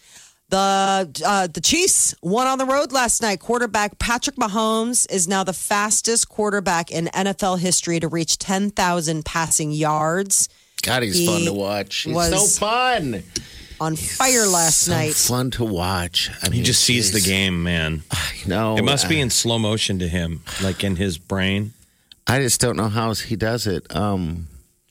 [0.48, 3.40] The uh, the Chiefs won on the road last night.
[3.40, 9.70] Quarterback Patrick Mahomes is now the fastest quarterback in NFL history to reach 10,000 passing
[9.72, 10.48] yards.
[10.82, 11.96] God, he's He fun to watch.
[12.02, 13.22] He's was so fun.
[13.80, 15.14] On fire last so night.
[15.14, 16.30] fun to watch.
[16.42, 18.02] I mean, He just sees the game, man.
[18.46, 21.72] No, It must be in slow motion to him, like in his brain.
[22.26, 23.94] I just don't know how he does it.
[23.94, 24.46] Um,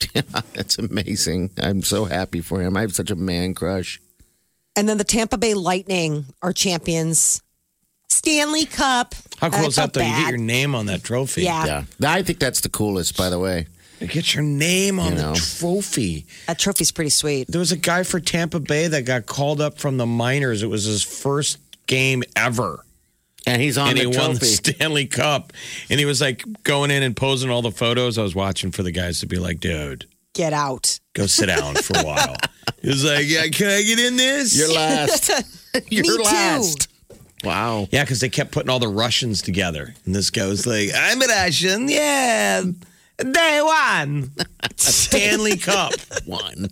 [0.15, 0.21] yeah,
[0.53, 1.51] it's amazing.
[1.61, 2.75] I'm so happy for him.
[2.77, 3.99] I have such a man crush.
[4.75, 7.41] And then the Tampa Bay Lightning are champions.
[8.09, 9.15] Stanley Cup.
[9.39, 10.01] How cool I is that, felt though?
[10.01, 11.43] You get your name on that trophy.
[11.43, 11.83] Yeah.
[11.99, 13.17] Yeah, I think that's the coolest.
[13.17, 13.67] By the way,
[13.99, 15.33] You get your name on You know.
[15.33, 16.25] the trophy.
[16.47, 17.47] That trophy's pretty sweet.
[17.47, 20.63] There was a guy for Tampa Bay that got called up from the minors.
[20.63, 22.84] It was his first game ever.
[23.47, 24.45] And he's on and he the won the trophy.
[24.73, 25.53] Stanley Cup.
[25.89, 28.17] And he was like going in and posing all the photos.
[28.17, 30.99] I was watching for the guys to be like, dude, Get out.
[31.13, 32.35] go sit down for a while.
[32.81, 34.55] He was like, yeah, can I get in this?
[34.55, 35.29] You're last.
[35.89, 36.21] You're Me too.
[36.23, 36.87] last.
[37.43, 37.87] Wow.
[37.91, 39.95] yeah, because they kept putting all the Russians together.
[40.05, 41.87] And this guy was like, I'm a Russian.
[41.89, 42.61] Yeah.
[43.17, 44.31] Day one.
[44.75, 45.93] Stanley Cup.
[46.25, 46.69] One.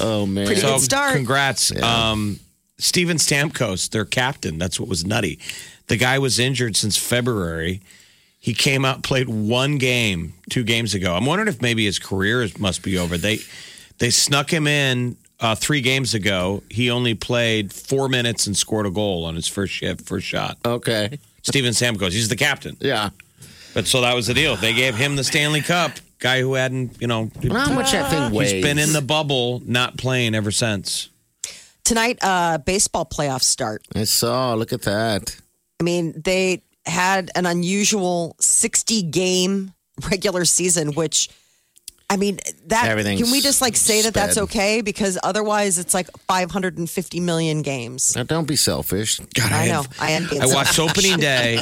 [0.00, 0.46] Oh man.
[0.46, 1.14] Pretty So good start.
[1.14, 1.70] congrats.
[1.80, 2.40] Um,
[2.78, 4.58] Steven Stamkos, their captain.
[4.58, 5.38] That's what was nutty.
[5.88, 7.80] The guy was injured since February.
[8.40, 11.14] He came out, played one game two games ago.
[11.14, 13.18] I'm wondering if maybe his career must be over.
[13.18, 13.38] They
[13.98, 16.62] they snuck him in uh, three games ago.
[16.70, 20.56] He only played four minutes and scored a goal on his first shift, first shot.
[20.64, 21.18] Okay.
[21.42, 22.76] Steven Stamkos, he's the captain.
[22.80, 23.10] Yeah.
[23.74, 24.56] But so that was the deal.
[24.56, 25.92] They gave him the Stanley Cup.
[26.20, 28.50] Guy who hadn't, you know, How much that thing weighs?
[28.52, 31.10] he's been in the bubble, not playing ever since.
[31.88, 33.80] Tonight, uh, baseball playoffs start.
[33.94, 34.52] I saw.
[34.52, 35.34] Look at that.
[35.80, 39.72] I mean, they had an unusual 60 game
[40.10, 41.30] regular season, which
[42.10, 45.92] I mean that Everything's can we just like say that that's okay because otherwise it's
[45.92, 48.16] like 550 million games.
[48.16, 49.18] Now, don't be selfish.
[49.34, 49.82] God, I know.
[49.82, 51.60] have- I am being I watched opening day.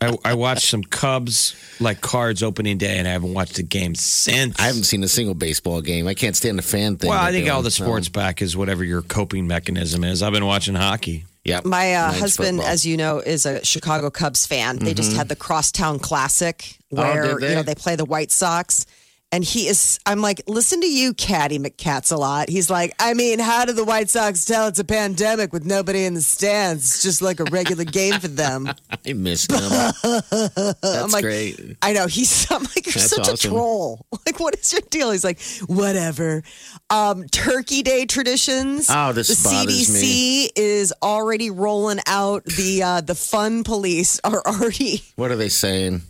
[0.00, 3.94] I, I watched some Cubs like cards opening day, and I haven't watched a game
[3.94, 4.58] since.
[4.60, 6.06] I haven't seen a single baseball game.
[6.06, 7.08] I can't stand the fan thing.
[7.08, 10.04] Well, I they're think all doing, the so- sports back is whatever your coping mechanism
[10.04, 10.22] is.
[10.22, 11.24] I've been watching hockey.
[11.42, 12.72] Yeah, My uh, husband, football.
[12.72, 14.78] as you know, is a Chicago Cubs fan.
[14.78, 17.48] They just had the Crosstown Classic Oh, where did they?
[17.50, 18.86] you know they play the White Sox.
[19.34, 22.48] And he is, I'm like, listen to you, Caddy McCats a lot.
[22.48, 26.04] He's like, I mean, how do the White Sox tell it's a pandemic with nobody
[26.04, 26.84] in the stands?
[26.84, 28.70] It's just like a regular game for them.
[29.04, 29.58] I missed him.
[30.04, 31.58] That's I'm like, great.
[31.82, 32.06] I know.
[32.06, 33.50] He's, I'm like, you're That's such awesome.
[33.50, 34.06] a troll.
[34.24, 35.10] Like, what is your deal?
[35.10, 36.44] He's like, whatever.
[36.88, 38.86] Um, Turkey Day traditions.
[38.88, 40.50] Oh, this the bothers CDC me.
[40.54, 46.02] is already rolling out the uh, the fun police are already What are they saying?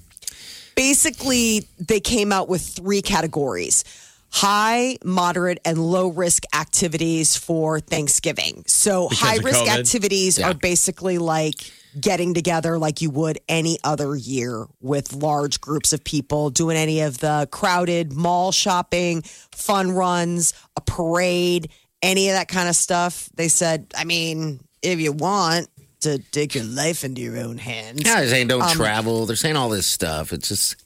[0.75, 3.85] Basically they came out with three categories
[4.31, 9.79] high moderate and low risk activities for thanksgiving so Because high risk COVID?
[9.79, 10.51] activities Yeah.
[10.51, 11.55] are basically like
[12.01, 17.01] getting together like you would any other year with large groups of people doing any
[17.03, 21.71] of the crowded mall shopping fun runs a parade
[22.03, 25.69] any of that kind of stuff they said i mean if you want
[26.05, 29.27] to take your life into your own hands Yeah, they're saying don't Um, travel.
[29.27, 30.33] They're saying all this stuff.
[30.33, 30.77] It's just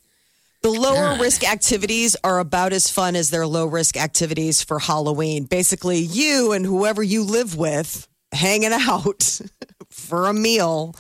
[0.63, 1.21] The lower God.
[1.21, 5.45] risk activities are about as fun as their low risk activities for Halloween.
[5.45, 9.41] Basically, you and whoever you live with hanging out
[9.91, 10.97] for a meal,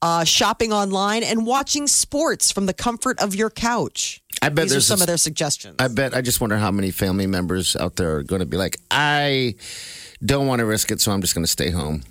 [0.00, 4.22] uh, shopping online, and watching sports from the comfort of your couch.
[4.42, 5.76] I bet These are there's some this- of their suggestions.
[5.78, 6.14] I bet.
[6.14, 9.54] I just wonder how many family members out there are going to be like, I
[10.24, 12.02] don't want to risk it, so I'm just going to stay home.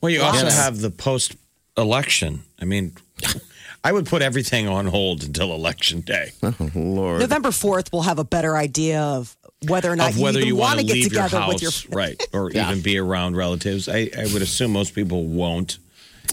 [0.00, 0.56] Well, you also Yes.
[0.56, 1.36] have the post
[1.76, 2.42] election.
[2.60, 2.92] I mean,
[3.84, 6.32] I would put everything on hold until election day
[6.74, 9.36] Lord, November 4th, we'll have a better idea of
[9.68, 11.22] whether or not of whether you, you, even want want to to get leave your
[11.24, 11.72] together house, with your.
[11.96, 12.68] right, or Yeah.
[12.70, 13.88] even be around relatives.
[13.88, 15.78] I, I would assume most people won't.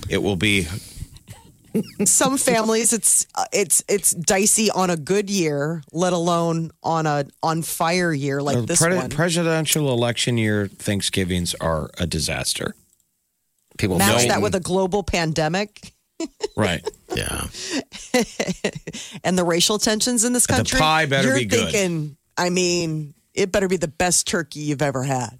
[0.09, 0.67] It will be
[2.05, 7.25] Some families, it's uh, it's it's dicey on a good year, let alone on a
[7.41, 9.09] on fire year like this pre- one.
[9.09, 10.67] presidential election year.
[10.67, 12.75] Thanksgivings are a disaster.
[13.77, 14.29] People Match fighting.
[14.29, 15.93] that with a global pandemic.
[16.55, 16.87] Right.
[17.15, 17.47] yeah.
[19.23, 20.63] and the racial tensions in this country.
[20.63, 20.79] The country.
[20.79, 21.71] pie better you're be good.
[21.71, 25.37] thinking, I mean, it better be the best turkey you've ever had.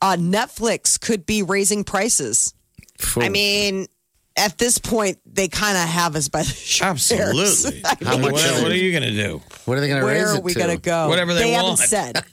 [0.00, 2.54] Uh, Netflix could be raising prices.
[3.16, 3.86] I mean,
[4.36, 7.66] at this point, they kind of have us by the shoulders.
[7.66, 7.84] Absolutely.
[7.84, 9.42] I How mean, much what, are what are you going to do?
[9.64, 11.08] What are they going to raise Where are we going to go?
[11.08, 11.78] Whatever they haven't want.
[11.80, 12.24] said.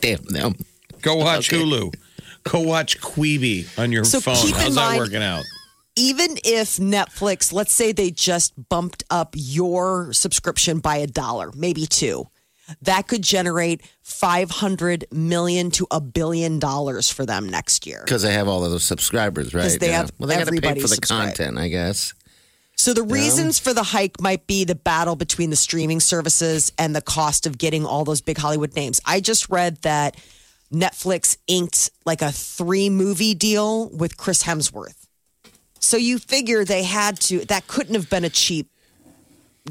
[0.00, 0.54] Damn them.
[1.00, 1.92] Go watch Hulu.
[2.44, 4.36] Go watch Quibi on your So phone.
[4.36, 5.44] keep in How's that mind- working out?
[5.94, 11.84] Even if Netflix, let's say they just bumped up your subscription by a dollar, maybe
[11.84, 12.28] two,
[12.80, 18.00] that could generate 500 million to a billion dollars for them next year.
[18.04, 19.78] Because they have all of those subscribers, right?
[19.78, 21.36] they have well, they got to pay for the subscribed.
[21.36, 22.14] content, I guess.
[22.76, 26.96] So the reasons for the hike might be the battle between the streaming services and
[26.96, 28.98] the cost of getting all those big Hollywood names.
[29.04, 30.16] I just read that
[30.72, 35.06] Netflix inked like a three movie deal with Chris Hemsworth.
[35.80, 38.68] So you figure they had to that couldn't have been a cheap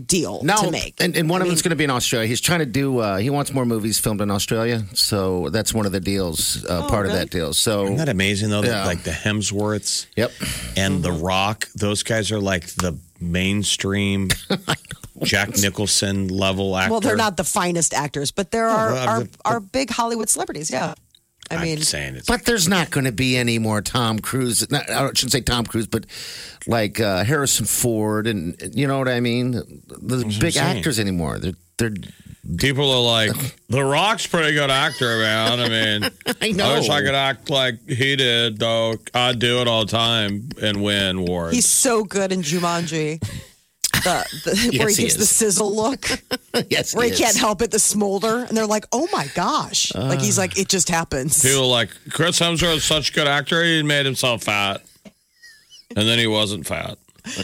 [0.06, 1.02] deal No, to make.
[1.02, 2.26] and, and one I of mean, them's going to be in Australia.
[2.28, 3.00] He's trying to do.
[3.00, 6.64] Uh, he wants more movies filmed in Australia, so that's one of the deals.
[6.66, 7.54] Uh, part of that deal.
[7.54, 8.62] So, Isn't that amazing though?
[8.62, 8.86] that, Yeah.
[8.86, 10.32] Like the Hemsworths yep.
[10.78, 11.24] and The Mm-hmm.
[11.24, 14.30] Rock, those guys are like the mainstream
[15.24, 16.92] Jack Nicholson level actor.
[16.92, 20.30] well, they're not the finest actors, but there are well, are, the- are big Hollywood
[20.30, 20.70] celebrities.
[20.72, 20.94] Yeah,
[21.50, 24.70] I I'm mean, saying it's But there's not going to be any more Tom Cruise.
[24.72, 26.06] Not, I shouldn't say Tom Cruise, but
[26.68, 29.52] like uh, Harrison Ford, and you know what I mean.
[29.88, 31.40] The big actors anymore.
[31.40, 31.92] They're they're.
[32.58, 33.32] people are like,
[33.70, 35.60] The Rock's pretty good actor, man.
[35.60, 36.72] I mean, I know.
[36.72, 38.96] I wish I could act like he did, though.
[39.14, 41.54] I'd do it all the time and win awards.
[41.56, 43.22] he's so good in Jumanji.
[44.04, 46.06] The, the, where Yes, he he gives the sizzle look.
[46.70, 47.20] yes, where he is.
[47.20, 50.68] can't help it, the smolder, and they're like, "Oh my gosh!" like he's like, "It
[50.70, 53.64] just happens." People are like Chris Hemsworth is such a good actor.
[53.64, 54.82] He made himself fat,
[55.96, 56.98] and then he wasn't fat.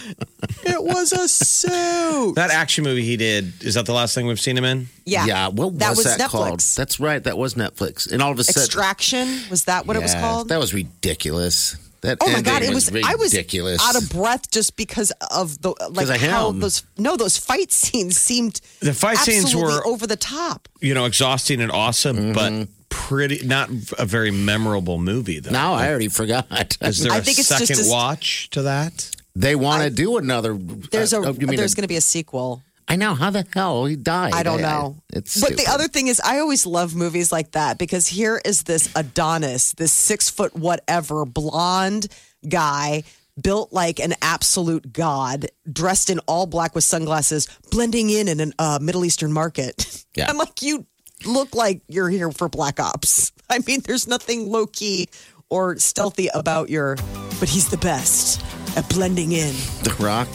[0.63, 2.35] It was a suit.
[2.35, 4.87] That action movie he did is that the last thing we've seen him in?
[5.05, 6.29] yeah, Yeah, what that was, was that Netflix.
[6.31, 6.59] called?
[6.59, 8.11] That's right, that was Netflix.
[8.11, 10.49] And all of a sudden, Extraction was that what it was called?
[10.49, 11.77] That was ridiculous.
[12.01, 12.89] That oh my ending god, it was.
[12.95, 13.81] I was ridiculous.
[13.81, 18.17] out of breath just because of the like of how those no those fight scenes
[18.17, 20.69] seemed The fight scenes were- over the top.
[20.79, 22.33] You know, exhausting and awesome, Mm-hmm.
[22.33, 25.51] but pretty not a very memorable movie though.
[25.51, 26.77] Now I already forgot.
[26.81, 29.11] Is there I a think it's just second watch to that?
[29.35, 30.53] they want to do another.
[30.55, 32.63] There's a uh, you mean there's going to be a sequel.
[32.87, 34.33] I know how the hell he died.
[34.33, 34.95] I don't know.
[35.11, 38.63] it's but the other thing is, I always love movies like that because here is
[38.63, 42.07] this Adonis, this six foot whatever blonde
[42.47, 43.03] guy.
[43.39, 48.51] Built like an absolute god, dressed in all black with sunglasses, blending in in a
[48.57, 50.03] uh, Middle Eastern market.
[50.15, 50.31] Yeah.
[50.31, 50.87] I'm like, you
[51.27, 53.31] look like you're here for black ops.
[53.51, 55.09] I mean, there's nothing low key
[55.51, 56.95] or stealthy about your,
[57.39, 58.41] but he's the best
[58.75, 59.53] at blending in.
[59.83, 60.27] The Rock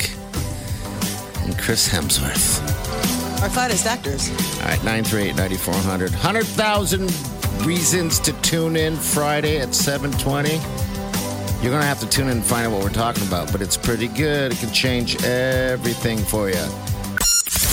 [1.44, 2.60] and Chris Hemsworth.
[3.42, 4.30] Our finest actors.
[4.60, 6.10] All right, 938 9400.
[6.10, 7.12] 100,000
[7.66, 10.50] reasons to tune in Friday at 720.
[11.62, 13.60] You're going to have to tune in and find out what we're talking about, but
[13.62, 14.52] it's pretty good.
[14.52, 16.54] It can change everything for you.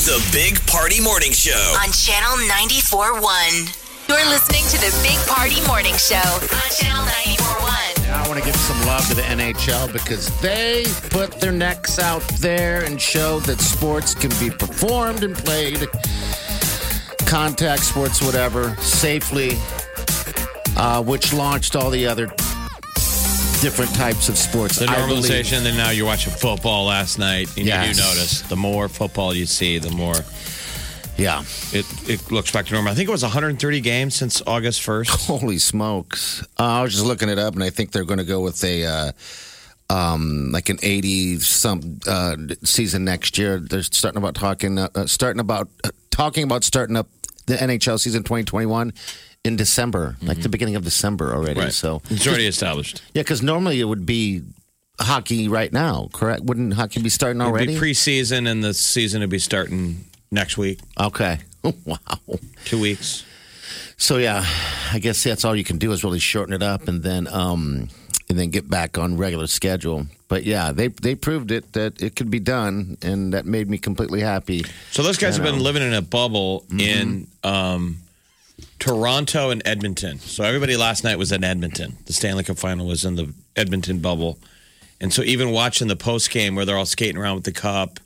[0.06, 1.76] The Big Party Morning Show.
[1.82, 3.88] on Channel 94.1.
[4.10, 8.12] You're listening to the Big Party Morning Show on Channel 94.1.
[8.12, 12.24] I want to give some love to the NHL because they put their necks out
[12.39, 15.88] there and showed that sports can be performed and played,
[17.28, 19.52] contact sports, whatever, safely,
[20.76, 22.26] uh, which launched all the other
[23.62, 24.78] different types of sports.
[24.80, 27.88] The normalization, then now you're watching football last night, and Yes.
[27.89, 30.15] you do notice the more football you see, the more
[31.20, 31.44] Yeah.
[31.74, 32.92] it, it looks back to normal.
[32.92, 35.10] I think it was 130 games since August 1st.
[35.28, 36.42] Holy smokes.
[36.60, 38.64] Uh, I was just looking it up, and I think they're going to go with
[38.64, 38.86] a.
[38.86, 39.12] Uh,
[39.92, 43.60] um, like an eighty some uh, season next year.
[43.60, 47.08] They're starting about talking, uh, uh, starting about uh, talking about starting up
[47.48, 48.94] the NHL season twenty twenty one
[49.44, 51.60] in December, like the beginning of December already.
[51.60, 51.74] Right.
[51.74, 53.02] So It's already established.
[53.16, 54.44] yeah, because normally it would be
[55.00, 56.44] hockey right now, correct?
[56.44, 57.74] Wouldn't hockey be starting It'd already?
[57.74, 61.39] be preseason, and the season would be starting next week, okay,
[61.86, 61.98] wow.
[62.65, 63.26] two weeks.
[63.98, 64.46] So yeah,
[64.94, 67.89] I guess that's all you can do is really shorten it up and then um
[68.30, 70.06] and then get back on regular schedule.
[70.28, 73.78] But yeah, they they proved it that it could be done, and that made me
[73.80, 74.63] completely happy.
[74.92, 75.65] So those guys You have been know.
[75.65, 77.98] living in a bubble in um,
[78.78, 80.20] Toronto and Edmonton.
[80.20, 81.98] So everybody last night was in Edmonton.
[82.06, 84.38] The Stanley Cup final was in the Edmonton bubble.
[85.02, 88.00] And so even watching the post game where they're all skating around with the cup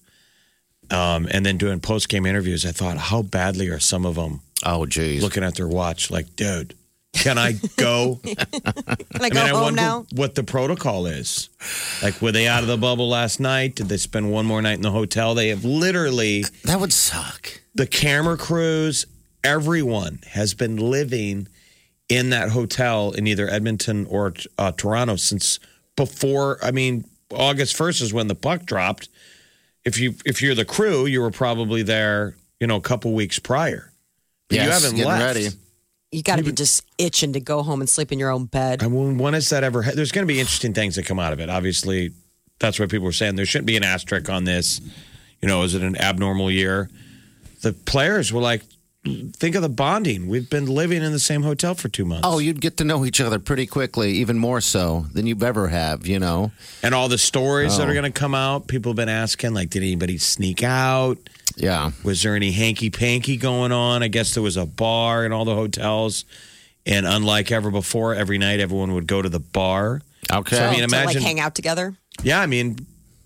[0.94, 4.42] um, and then doing post game interviews, I thought, how badly are some of them
[4.66, 6.74] Oh geez, looking at their watch like, dude,
[7.14, 8.20] can I go?
[8.24, 8.36] Can
[9.22, 10.06] I I go mean, I home wonder now?
[10.14, 11.50] what the protocol is.
[12.02, 13.76] Like, were they out of the bubble last night?
[13.76, 15.36] Did they spend one more night in the hotel?
[15.36, 17.62] They have literally that would suck.
[17.76, 19.06] the camera crews,
[19.44, 21.48] everyone has been living
[22.10, 25.60] in that hotel in either Edmonton or uh, Toronto since
[25.96, 26.58] before.
[26.64, 29.08] I mean, August first is when the puck dropped.
[29.86, 33.40] If you if you're the crew, you were probably there, you know, a couple weeks
[33.40, 33.92] prior.
[34.48, 35.24] But Yes, you haven't getting left.
[35.24, 35.50] ready.
[36.12, 38.84] You got to be just itching to go home and sleep in your own bed.
[38.84, 39.82] I mean, when has that ever?
[39.82, 41.50] There's going to be interesting things that come out of it.
[41.50, 42.12] Obviously,
[42.60, 43.36] that's what people were saying.
[43.36, 44.80] There shouldn't be an asterisk on this.
[45.42, 46.90] You know, is it an abnormal year?
[47.64, 48.62] The players were like,
[49.06, 50.28] think of the bonding.
[50.28, 52.26] We've been living in the same hotel for two months.
[52.28, 55.68] Oh, you'd get to know each other pretty quickly, even more so than you've ever
[55.68, 56.08] have.
[56.08, 57.92] You know, and all the stories that Oh.
[57.92, 58.68] are going to come out.
[58.68, 61.18] People have been asking, like, did anybody sneak out?
[61.56, 61.92] yeah.
[62.04, 64.02] Was there any hanky panky going on?
[64.02, 66.26] I guess there was a bar in all the hotels.
[66.86, 70.02] And unlike ever before, every night everyone would go to the bar.
[70.32, 70.56] Okay.
[70.58, 71.96] So, I mean, to imagine like hang out together.
[72.24, 72.86] Yeah, I mean,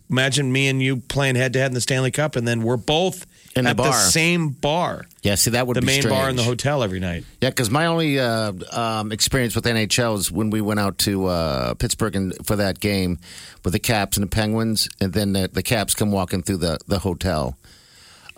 [0.10, 2.78] imagine me and you playing head to head in the Stanley Cup, and then we're
[2.78, 3.26] both
[3.58, 6.18] In the at the same bar, yeah, see that would be the be main strange.
[6.18, 7.24] bar in the hotel every night.
[7.42, 11.26] Yeah, because my only uh, um, experience with NHL is when we went out to
[11.26, 13.20] uh, Pittsburgh and for that game
[13.64, 16.78] with the Caps and the Penguins, and then the, the Caps come walking through the,
[16.88, 17.58] the hotel.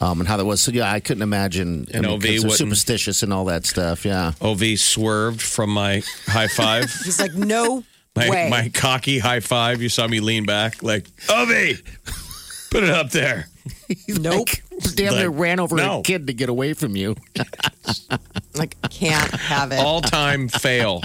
[0.02, 0.62] Um, and how that was.
[0.62, 1.86] So, yeah, I couldn't imagine.
[1.94, 4.06] And I mean, OV 'cause they're superstitious and all that stuff.
[4.06, 4.32] Yeah.
[4.40, 7.84] Ov swerved from my high five, He's like, no
[8.16, 8.50] my way.
[8.50, 9.82] my cocky high five.
[9.82, 11.50] You saw me lean back, like Ov,
[12.72, 13.48] put it up there.
[14.08, 14.50] nope.
[14.96, 16.00] Damn near ran over no.
[16.00, 17.16] a kid to get away from you.
[18.56, 19.80] like, can't have it.
[19.80, 21.02] All time fail.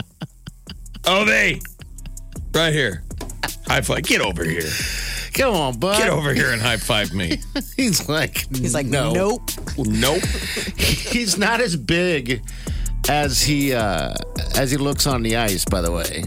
[1.06, 3.02] Ov, right here.
[3.66, 4.02] High five.
[4.04, 4.68] Get over here.
[5.34, 5.98] Come on, bud.
[5.98, 7.38] Get over here and high five me.
[7.76, 9.12] He's like, He's like, no.
[9.12, 9.50] nope.
[9.76, 10.22] Nope.
[10.76, 12.42] He's not as big
[13.08, 14.14] as he uh,
[14.56, 15.64] as he looks on the ice.
[15.64, 16.24] By the way,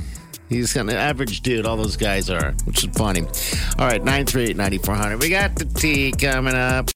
[0.49, 1.65] he's kind of an average dude.
[1.65, 3.21] All those guys are, which is funny.
[3.79, 5.21] All right, nine three eight ninety four hundred.
[5.21, 6.89] We got the tea coming up.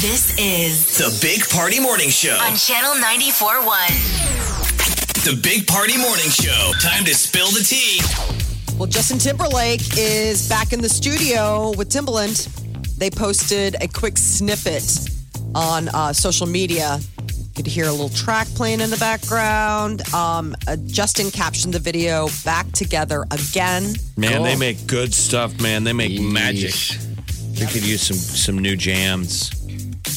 [0.00, 2.36] This is The Big Party Morning Show.
[2.42, 5.24] on Channel 94.1.
[5.24, 6.72] The Big Party Morning Show.
[6.80, 8.00] Time to spill the tea.
[8.78, 12.46] Well, Justin Timberlake is back in the studio with Timbaland.
[12.98, 14.84] They posted a quick snippet
[15.54, 17.00] on uh, social media.
[17.56, 20.06] You could hear a little track playing in the background.
[20.12, 23.94] Um, uh, Justin captioned the video back together again.
[24.18, 24.44] Man, Cool.
[24.44, 25.82] they make good stuff, man.
[25.82, 26.72] They make magic.
[26.72, 27.58] Yeesh.
[27.58, 29.50] We could use some some new jams.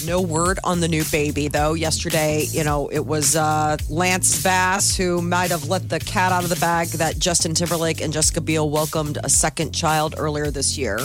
[0.06, 1.76] No word on the new baby, though.
[1.76, 6.44] Yesterday, you know, it was uh, Lance Bass who might have let the cat out
[6.44, 10.78] of the bag that Justin Timberlake and Jessica Biel welcomed a second child earlier this
[10.78, 11.00] year.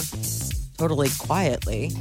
[0.78, 1.92] Totally quietly.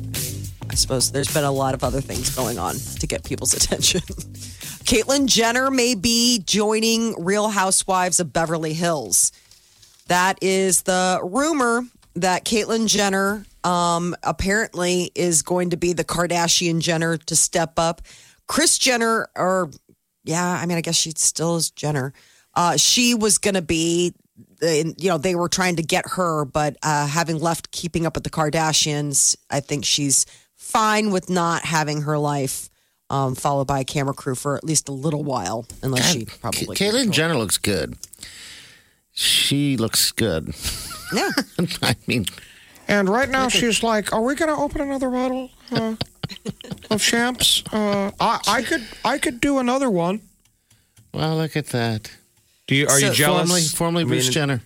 [0.74, 4.02] I suppose there's been a lot of other things going on to get people's attention.
[4.02, 9.32] Caitlyn Jenner may be joining Real Housewives of Beverly Hills.
[10.08, 11.84] That is the rumor
[12.16, 18.02] that Caitlyn Jenner um, apparently is going to be the Kardashian Jenner to step up.
[18.48, 19.70] Kris Jenner, or
[20.24, 22.14] yeah, I mean, I guess she still is Jenner.
[22.56, 24.16] Uh, she was going to be,
[24.60, 28.24] you know, they were trying to get her, but uh, having left Keeping Up with
[28.24, 30.26] the Kardashians, I think she's
[30.74, 32.70] fine with not having her life
[33.10, 36.76] um, followed by a camera crew for at least a little while, unless she probably.
[36.76, 37.96] Caitlyn Jenner looks good.
[39.12, 40.56] She looks good.
[41.14, 41.30] Yeah.
[41.84, 42.26] I mean,
[42.88, 45.96] And right now she's like, "Are we going to open another bottle uh,
[46.90, 47.64] of champs?
[47.72, 50.22] Uh, I, I could, I could do another one."
[51.14, 52.10] well, look at that.
[52.66, 53.48] Do you are you jealous?
[53.50, 54.62] Formerly, formerly I mean, Bruce Jenner.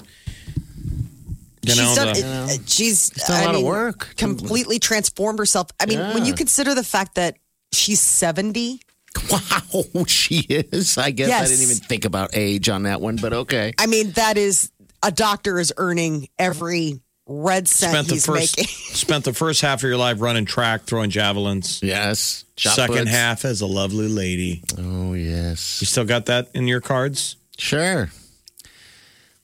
[1.67, 4.13] You know, she's done, the- uh, she's done a I lot of mean, work.
[4.17, 5.67] Completely transformed herself.
[5.79, 7.37] I mean, when you consider the fact that
[7.71, 8.81] she's 70,
[9.31, 10.97] Wow, she is.
[10.97, 13.73] I guess I didn't even think about age on that one, but okay.
[13.79, 18.57] I mean, that is a doctor is earning every red cent spent the he's first
[18.57, 18.69] making.
[18.95, 21.81] spent the first half of your life running track, throwing javelins.
[21.81, 22.45] Yes.
[22.57, 23.09] Shot Second puts.
[23.11, 24.63] half as a lovely lady.
[24.77, 25.81] Oh, yes.
[25.81, 27.37] You still got that in your cards?
[27.57, 28.09] Sure.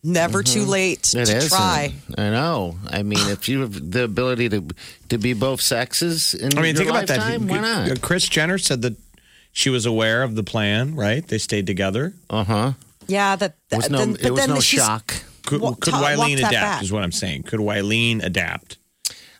[0.04, 1.48] Never too late It to is.
[1.50, 1.94] try.
[2.18, 2.78] I know.
[2.90, 4.68] I mean, if you have the ability to
[5.10, 7.20] to be both sexes in I mean, your think about that.
[7.20, 8.02] lifetime, why not?
[8.02, 8.96] Kris Jenner said that
[9.54, 11.26] she was aware of the plan, right?
[11.26, 12.14] They stayed together.
[12.30, 12.72] Uh huh.
[13.08, 13.56] Yeah, that.
[13.70, 15.14] There was no, then, it but was then no she's- shock.
[15.46, 16.54] Could, Wa- could ta- Wileen adapt?
[16.54, 16.84] back.
[16.84, 17.44] Is what I'm saying.
[17.44, 18.78] Could Wileen adapt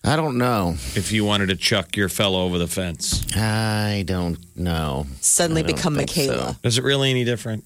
[0.04, 0.76] I don't know.
[0.96, 3.26] if you wanted to chuck your fellow over the fence?
[3.38, 5.08] I don't know.
[5.22, 6.58] Suddenly I don't become think Michaela.
[6.64, 7.64] Is it really any different?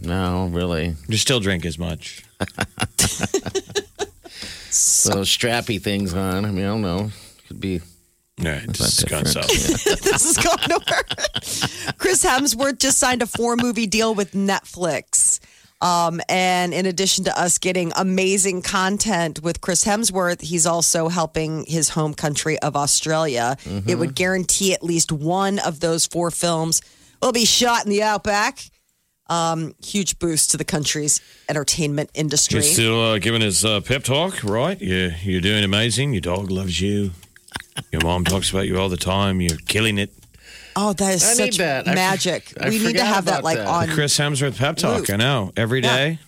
[0.00, 0.94] No, really.
[1.08, 2.24] You still drink as much.
[5.04, 6.44] Those strappy things on.
[6.44, 7.10] I mean, I don't know.
[7.48, 7.80] Could be.
[8.36, 9.50] Yeah, not this has gone different.
[9.50, 9.84] south.
[10.02, 11.02] this is going nowhere.
[11.98, 15.40] Chris Hemsworth just signed a four movie deal with Netflix.
[15.80, 21.64] Um, and in addition to us getting amazing content with Chris Hemsworth, he's also helping
[21.66, 23.56] his home country of Australia.
[23.86, 26.80] It would guarantee at least one of those four films
[27.22, 28.70] will be shot in the outback.
[29.28, 31.20] Um, huge boost to the country's
[31.50, 32.60] entertainment industry.
[32.62, 34.80] He's still uh, giving his uh, pep talk, right?
[34.80, 36.14] You, you're doing amazing.
[36.14, 37.10] Your dog loves you.
[37.92, 39.40] Your mom talks about you all the time.
[39.40, 40.10] You're killing it.
[40.76, 41.88] oh, that is I such need that.
[41.88, 42.52] I magic.
[42.60, 43.66] I we need to have that about like that.
[43.66, 45.00] on Chris Hemsworth pep talk.
[45.00, 45.10] Luke.
[45.10, 45.52] I know.
[45.56, 46.18] every day.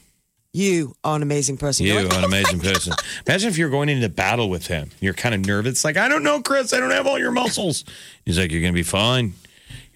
[0.53, 0.65] Yeah.
[0.71, 1.87] you, are an amazing person.
[1.87, 2.93] You, You're like, an amazing person.
[3.27, 4.91] Imagine if you're going into battle with him.
[5.01, 5.73] You're kind of nervous.
[5.73, 6.73] It's like, I don't know, Chris.
[6.75, 7.85] I don't have all your muscles.
[8.27, 9.33] He's like, You're going to be fine.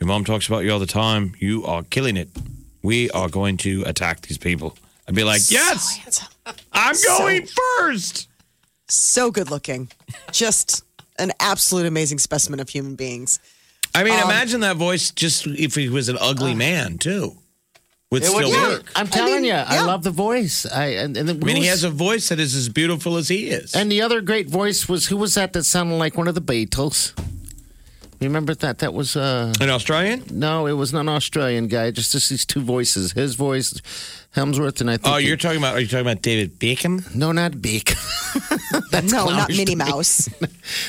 [0.00, 1.34] Your mom talks about you all the time.
[1.38, 2.28] You are killing it.
[2.84, 4.76] We are going to attack these people.
[5.08, 6.28] I'd be like, Yes,
[6.72, 8.28] I'm going first.
[8.88, 9.90] so good looking.
[10.30, 10.84] Just
[11.18, 13.40] an absolute amazing specimen of human beings.
[13.94, 17.38] I mean, Um, imagine that voice just if he was an ugly man, too.
[18.10, 18.92] Would It still would work.
[18.94, 19.84] I'm telling mean, you, I yeah.
[19.86, 20.66] love the voice.
[20.66, 23.28] I and, and the, I mean, he has a voice that is as beautiful as
[23.28, 23.74] he is.
[23.74, 26.42] And the other great voice was who was that that sounded like one of the
[26.42, 27.12] Beatles?
[28.20, 28.78] Remember that?
[28.78, 30.24] That was uh An Australian?
[30.30, 31.90] no, it was not an Australian guy.
[31.90, 33.12] Just just these two voices.
[33.12, 33.74] His voice,
[34.34, 35.14] Hemsworth, and I think.
[35.14, 35.74] Oh, you're talking about?
[35.74, 37.14] Are you talking about David Beckham?
[37.14, 38.00] no, not Beckham.
[38.90, 39.74] That's no, not Minnie.
[39.74, 40.28] Mouse.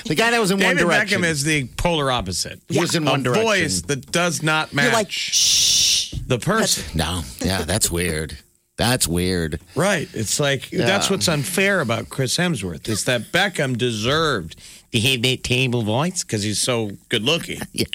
[0.06, 1.22] The guy that was in One Direction.
[1.22, 2.62] Beckham is the polar opposite.
[2.70, 3.46] He was in a One Direction.
[3.46, 6.12] voice that does not match You're like, shh.
[6.28, 6.84] the person.
[6.98, 8.38] No, yeah, that's weird.
[8.78, 9.60] That's weird.
[9.76, 10.08] Right.
[10.14, 14.56] It's like that's what's unfair about Chris Hemsworth is that Beckham deserved
[14.96, 17.60] to have that table voice because he's so good looking.
[17.74, 17.86] yeah.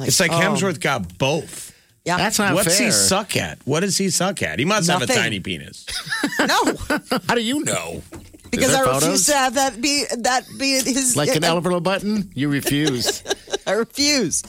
[0.00, 0.38] It's like oh.
[0.38, 1.72] Hemsworth got both.
[2.04, 2.18] Yeah.
[2.18, 2.86] That's not What's fair.
[2.86, 3.58] he suck at?
[3.64, 4.58] What does he suck at?
[4.58, 5.16] He must have Nothing.
[5.16, 5.86] a tiny penis.
[6.38, 6.74] no,
[7.28, 8.02] How do you know?
[8.50, 9.26] because there I refuse photos?
[9.26, 11.16] to have that be that be his.
[11.16, 12.30] Like an I, elevator button?
[12.34, 13.22] You refuse.
[13.66, 14.42] I refuse.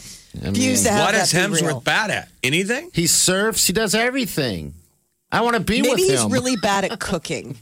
[0.43, 1.79] I refuse to have What that is be Hemsworth real.
[1.79, 2.29] bad at?
[2.43, 2.89] Anything?
[2.93, 3.65] He surfs.
[3.65, 4.73] He does everything.
[5.31, 5.95] I want to be with him.
[5.95, 6.31] Maybe with he's him.
[6.31, 7.57] really bad at cooking.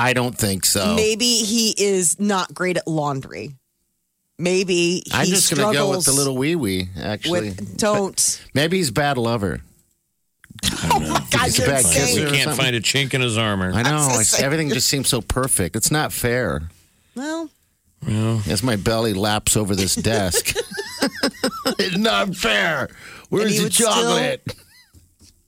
[0.00, 0.94] I don't think so.
[0.96, 3.54] Maybe he is not great at laundry.
[4.38, 6.88] Maybe he I'm just going to go with struggles the little wee wee.
[6.98, 8.48] Actually, with don't.
[8.54, 9.60] maybe he's a bad lover.
[10.64, 12.06] Oh my God, He's a bad insane.
[12.06, 12.30] kisser.
[12.30, 13.72] We can't find a chink in his armor.
[13.72, 13.96] I know.
[13.96, 14.42] I'm so It's, sick.
[14.44, 15.76] everything just seems so perfect.
[15.76, 16.70] It's not fair.
[17.14, 17.50] Well,
[18.06, 20.56] well, As my belly laps over this desk,
[21.78, 22.88] it's not fair.
[23.28, 24.54] Where's the would still chocolate?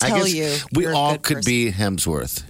[0.03, 1.51] I guess you we all could person.
[1.51, 2.45] be Hemsworth.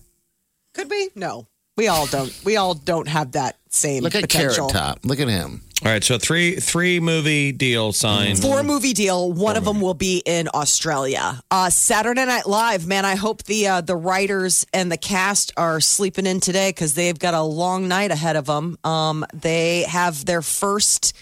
[0.75, 1.47] could be no.
[1.77, 2.39] We all don't.
[2.45, 4.69] We all don't have that same Look at potential.
[4.69, 5.05] Carrot Top.
[5.05, 5.63] Look at him.
[5.85, 8.41] All right, so three three movie deal signed.
[8.41, 9.33] Four movie deal.
[9.33, 11.43] One of them will be in Australia.
[11.51, 13.05] Uh, Saturday Night Live, man.
[13.05, 17.19] I hope the uh, the writers and the cast are sleeping in today because they've
[17.19, 18.79] got a long night ahead of them.
[18.85, 21.17] Um, they have their first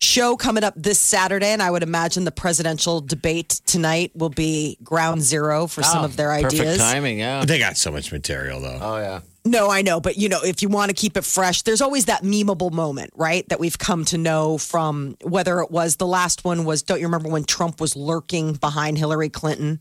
[0.00, 4.78] show coming up this Saturday, and I would imagine the presidential debate tonight will be
[4.82, 6.78] ground zero for some oh, of their Oh, Perfect ideas.
[6.78, 7.44] timing, yeah.
[7.44, 8.78] They got so much material though.
[8.80, 9.20] Oh, yeah.
[9.44, 12.04] No, I know, but you know, if you want to keep it fresh, there's always
[12.06, 13.48] that memeable moment, right?
[13.48, 17.06] That we've come to know from whether it was the last one was don't you
[17.06, 19.80] remember when Trump was lurking behind Hillary Clinton?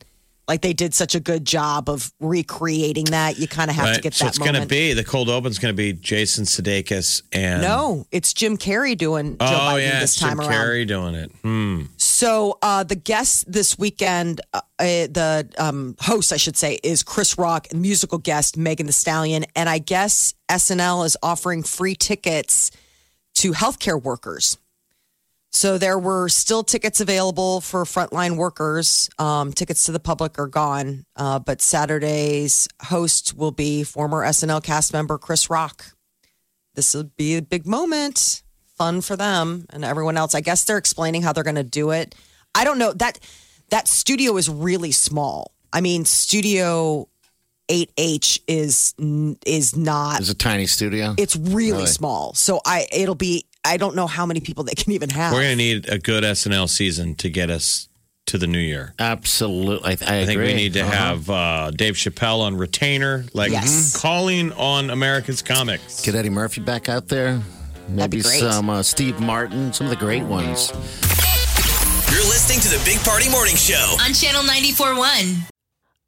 [0.49, 3.37] Like they did such a good job of recreating that.
[3.39, 4.01] You kind of have to Right?
[4.01, 7.21] get so that it's going to be the cold open's going to be Jason Sudeikis
[7.31, 10.51] and no, it's Jim Carrey doing Joe oh Biden yeah, this time Jim around.
[10.51, 11.31] Carrey doing it.
[11.43, 11.83] Hmm.
[11.97, 17.03] So uh, the guest this weekend, uh, uh, the um, host, I should say, is
[17.03, 21.95] Chris Rock, and musical guest Megan Thee Stallion, and I guess SNL is offering free
[21.95, 22.71] tickets
[23.35, 24.57] to healthcare workers.
[25.51, 29.09] So there were still tickets available for frontline workers.
[29.17, 34.63] Um, tickets to the public are gone, uh, but Saturday's host will be former SNL
[34.63, 35.85] cast member Chris Rock.
[36.75, 38.43] This will be a big moment,
[38.77, 40.35] fun for them and everyone else.
[40.35, 42.13] I guess they're explaining how they're going to do it.
[42.53, 43.19] I don't know that
[43.69, 45.51] that studio is really small.
[45.73, 47.09] I mean, Studio
[47.69, 48.93] 8H is
[49.45, 51.13] is not It's a tiny studio.
[51.17, 51.85] it's really, Really?
[51.87, 52.33] small.
[52.33, 55.32] So I it'll be I don't know how many people they can even have.
[55.34, 57.88] We're going to need a good SNL season to get us
[58.28, 58.93] to the new year.
[58.99, 59.88] Absolutely.
[60.01, 60.91] I, I, I think we need to Uh-huh.
[60.91, 63.99] have uh, Dave Chappelle on retainer, like Yes.
[63.99, 66.01] calling on America's comics.
[66.05, 67.41] Get Eddie Murphy back out there.
[67.88, 68.39] Maybe be great.
[68.39, 70.72] some uh, Steve Martin, some of the great ones.
[72.11, 73.95] You're listening to the Big Party Morning Show.
[74.01, 75.49] On Channel 94.1.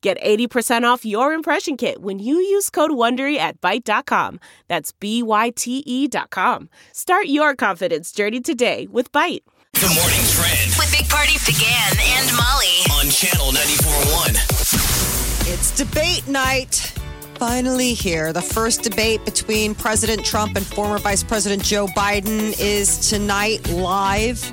[0.00, 4.38] Get 80% off your impression kit when you use code WONDERY at Byte.com.
[4.68, 6.68] That's B-Y-T-E dot com.
[6.92, 9.42] Start your confidence journey today with Byte.
[9.72, 12.84] The morning trend With Big Party began and Molly.
[12.92, 15.52] on channel 94.1.
[15.52, 16.92] It's debate night.
[17.34, 18.32] Finally, here.
[18.32, 24.52] The first debate between President Trump and former Vice President Joe Biden is tonight live.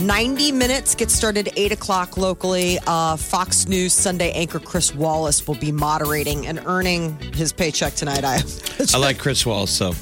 [0.00, 2.78] 90 minutes get started 8 o'clock locally.
[2.86, 8.24] Uh, Fox News Sunday anchor Chris Wallace will be moderating and earning his paycheck tonight.
[8.24, 8.40] I,
[8.94, 9.92] I like Chris Wallace, so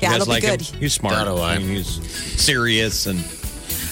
[0.00, 0.62] yeah, you it'll like be good.
[0.62, 0.80] him?
[0.80, 1.14] He's smart.
[1.14, 1.58] So do I.
[1.58, 1.86] mean, he's
[2.40, 3.18] serious and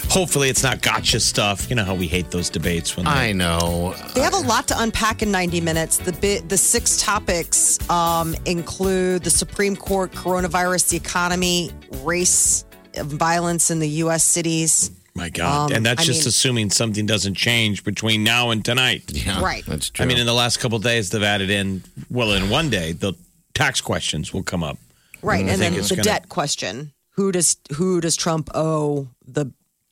[0.08, 1.68] hopefully it's not gotcha stuff.
[1.68, 3.94] You know how we hate those debates when I know.
[4.14, 5.98] They have a lot to unpack in 90 minutes.
[5.98, 11.70] The bit, the six topics um, include the Supreme Court, coronavirus, the economy,
[12.02, 12.64] race,
[12.96, 14.24] violence in the U.S.
[14.24, 14.90] cities.
[15.14, 15.70] My God.
[15.70, 19.04] Um, and that's I just mean- assuming something doesn't change between now and tonight.
[19.12, 19.64] Yeah, Right.
[19.66, 20.04] That's true.
[20.04, 22.92] I mean, in the last couple of days, they've added in, well, in one day,
[22.92, 23.14] the
[23.54, 24.78] tax questions will come up.
[25.22, 29.46] Right, and then the gonna- debt question: who does who does Trump owe the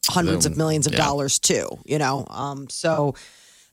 [0.09, 0.99] hundreds of millions of yeah.
[0.99, 1.79] dollars to?
[1.87, 3.15] You know, um, so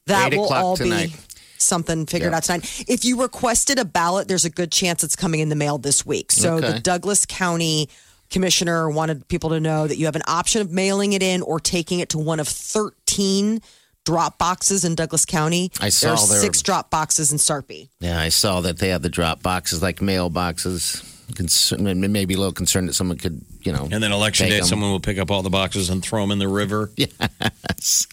[0.06, 1.10] that Eight will all tonight.
[1.12, 1.16] be
[1.58, 2.38] something figured Yeah.
[2.38, 2.86] out tonight.
[2.88, 6.06] If you requested a ballot, there's a good chance it's coming in the mail this
[6.06, 6.32] week.
[6.32, 7.90] So the Douglas County
[8.30, 11.60] commissioner wanted people to know that you have an option of mailing it in or
[11.60, 13.62] taking it to one of 13
[14.06, 15.72] drop boxes in Douglas County.
[15.82, 17.90] I saw there are there- six drop boxes in Sarpy.
[18.00, 21.04] yeah, I saw that they have the drop boxes, like mail boxes.
[21.36, 23.88] Concern, maybe a little concerned that someone could, you know.
[23.92, 24.66] And then election day, day, 'em.
[24.66, 26.90] someone will pick up all the boxes and throw them in the river.
[26.98, 28.08] Yes.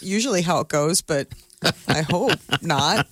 [0.00, 1.28] usually how it goes, but
[1.86, 3.06] I hope not.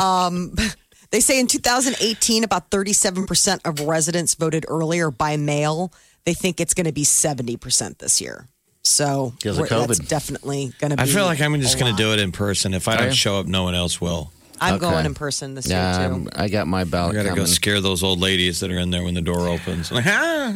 [0.00, 0.54] Um,
[1.14, 5.92] they say in 2018, about 37% of residents voted earlier by mail.
[6.24, 8.48] They think it's going to be 70% this year.
[8.82, 11.02] So Because of we're- that's definitely going to be.
[11.02, 12.74] I feel like I'm just going to do it in person.
[12.74, 13.14] If I don't you?
[13.14, 14.32] show up, no one else will.
[14.60, 14.80] I'm Okay.
[14.90, 16.14] going in person this Yeah, year, too.
[16.14, 17.46] I'm- I got my ballot I got to go coming.
[17.46, 19.90] scare those old ladies that are in there when the door opens.
[19.92, 20.54] Like, ah!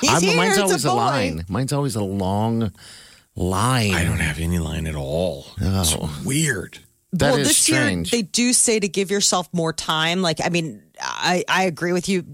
[0.00, 0.96] He's I'm- here, mine's it's always a a, boy.
[0.96, 1.44] line.
[1.48, 2.70] Mine's always a long
[3.34, 3.94] line.
[3.94, 5.46] I don't have any line at all.
[5.60, 6.78] It's weird.
[7.14, 8.12] That well, is this strange.
[8.12, 10.22] year they do say to give yourself more time.
[10.22, 12.24] Like, I mean, I, I agree with you.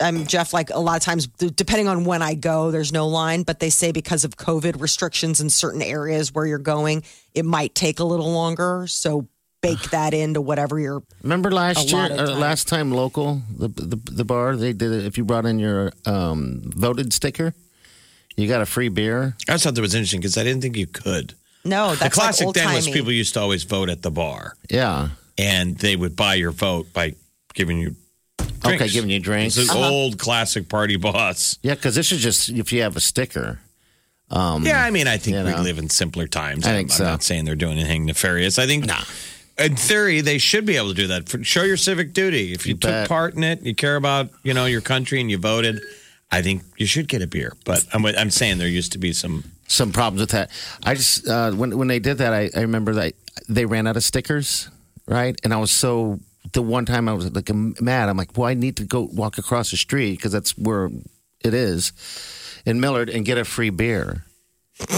[0.00, 0.52] I'm Jeff.
[0.52, 3.44] Like a lot of times, depending on when I go, there's no line.
[3.44, 7.04] But they say because of COVID restrictions in certain areas where you're going,
[7.34, 8.86] it might take a little longer.
[8.88, 9.28] So
[9.62, 11.02] bake that into whatever you're.
[11.22, 12.40] Remember last year, lot uh, time.
[12.40, 15.06] last time local, the, the the bar they did it.
[15.06, 17.54] If you brought in your um, voted sticker,
[18.36, 19.36] You got a free beer?
[19.48, 21.34] I thought that was interesting because I didn't think you could.
[21.68, 22.96] No, The that's classic like then was old-timey.
[22.96, 25.08] people used to always vote at the bar, Yeah.
[25.38, 27.14] and they would buy your vote by
[27.54, 27.96] giving you.
[28.64, 28.94] Okay, drinks.
[28.94, 29.56] giving you drinks.
[29.56, 29.90] It's an Uh-huh.
[29.90, 31.58] old classic party boss.
[31.62, 33.60] Yeah, because this is just if you have a sticker.
[34.30, 35.60] yeah, I mean, I think we know.
[35.62, 36.66] live in simpler times.
[36.66, 38.58] I I'm, think I'm not saying they're doing anything nefarious.
[38.58, 38.90] I think,
[39.58, 41.28] in theory, they should be able to do that.
[41.28, 42.52] For, show your civic duty.
[42.52, 43.08] If you, You took bet.
[43.08, 45.80] part in it, you care about you know your country, and you voted.
[46.30, 47.52] I think you should get a beer.
[47.64, 49.44] But I'm, I'm saying there used to be some.
[49.68, 50.50] Some problems with that.
[50.84, 53.14] I just uh, when when they did that, I, I remember that
[53.48, 54.68] they ran out of stickers,
[55.06, 55.38] right?
[55.42, 56.20] And I was so
[56.52, 58.08] the one time I was like mad.
[58.08, 60.90] I'm like, well, I need to go walk across the street because that's where
[61.44, 61.92] it is
[62.64, 64.24] in Millard and get a free beer.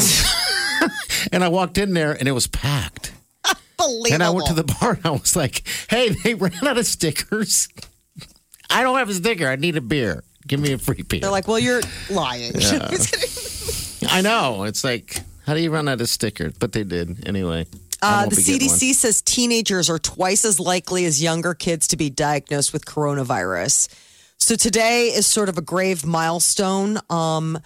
[1.32, 3.12] and I walked in there and it was packed.
[3.80, 4.14] Unbelievable.
[4.14, 6.86] And I went to the bar and I was like, hey, they ran out of
[6.86, 7.68] stickers.
[8.70, 9.46] I don't have a sticker.
[9.46, 10.24] I need a beer.
[10.46, 11.20] Give me a free beer.
[11.20, 12.52] They're like, well, you're lying.
[14.08, 14.64] I know.
[14.64, 16.54] It's like, how do you run out of stickers?
[16.58, 17.66] But they did anyway.
[18.00, 22.72] Uh, the CDC says teenagers are twice as likely as younger kids to be diagnosed
[22.72, 23.88] with coronavirus.
[24.38, 26.98] So today is sort of a grave milestone.
[27.10, 27.58] Um,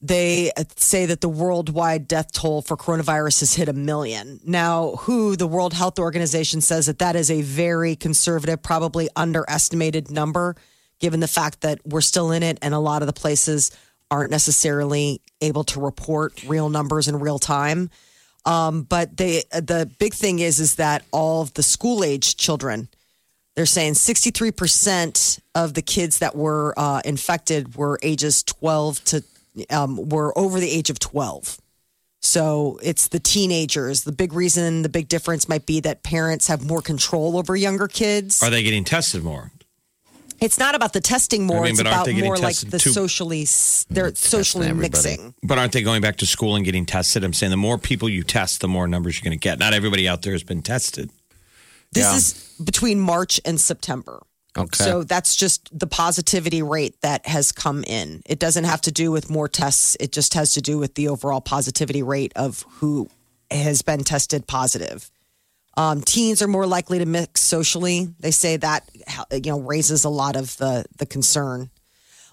[0.00, 4.40] they say that the worldwide death toll for coronavirus has hit a million.
[4.44, 10.10] Now, WHO, the World Health Organization, says that that is a very conservative, probably underestimated
[10.10, 10.56] number,
[10.98, 13.70] given the fact that we're still in it and a lot of the places
[14.10, 17.90] aren't necessarily able to report real numbers in real time.
[18.44, 22.88] Um, but they, the big thing is, is that all of the school age children,
[23.54, 29.24] they're saying 63% of the kids that were uh, infected were ages 12 to,
[29.70, 31.58] um, were over the age of 12.
[32.20, 34.04] So it's the teenagers.
[34.04, 37.86] The big reason, the big difference might be that parents have more control over younger
[37.86, 38.42] kids.
[38.42, 39.52] Are they getting tested more?
[40.40, 41.58] It's not about the testing more.
[41.58, 42.90] I mean, it's about more like the too?
[42.90, 43.46] socially,
[43.90, 45.34] they're socially mixing.
[45.42, 47.24] But aren't they going back to school and getting tested?
[47.24, 49.58] I'm saying the more people you test, the more numbers you're going to get.
[49.58, 51.10] Not everybody out there has been tested.
[51.92, 52.16] This Yeah.
[52.16, 54.22] is between March and September.
[54.56, 54.84] Okay.
[54.84, 58.22] So that's just the positivity rate that has come in.
[58.26, 59.96] It doesn't have to do with more tests.
[60.00, 63.08] It just has to do with the overall positivity rate of who
[63.50, 65.10] has been tested positive.
[65.78, 68.08] Um, teens are more likely to mix socially.
[68.18, 68.90] They say that
[69.30, 71.70] you know raises a lot of the the concern.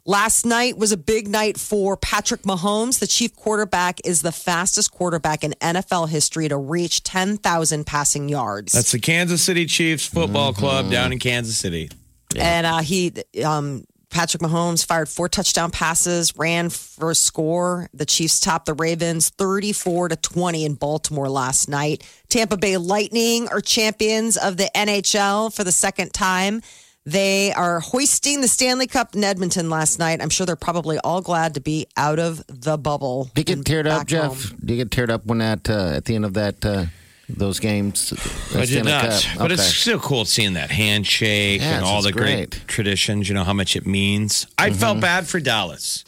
[0.07, 2.99] Last night was a big night for Patrick Mahomes.
[2.99, 8.73] The chief quarterback is the fastest quarterback in NFL history to reach 10,000 passing yards.
[8.73, 11.89] That's the Kansas City Chiefs football club down in Kansas City.
[12.35, 13.85] And uh, he, um,
[14.15, 17.89] Patrick Mahomes fired four touchdown passes, ran for a score.
[17.93, 22.09] The Chiefs topped the Ravens 34 to 20 in Baltimore last night.
[22.29, 26.61] Tampa Bay Lightning are champions of the NHL for the second time.
[27.05, 30.21] They are hoisting the Stanley Cup in Edmonton last night.
[30.21, 33.29] I'm sure they're probably all glad to be out of the bubble.
[33.35, 34.49] Do you get teared up, back Jeff?
[34.49, 34.59] home.
[34.63, 36.85] Do you get teared up when that uh, at the end of that uh,
[37.29, 38.13] those games?
[38.55, 39.09] I did not.
[39.21, 39.39] Cup?
[39.39, 42.51] But it's still cool seeing that handshake Yes, and all the great.
[42.51, 42.67] great.
[42.67, 44.47] traditions, you know, how much it means.
[44.57, 44.79] I Mm-hmm.
[44.79, 46.03] felt bad for Dallas.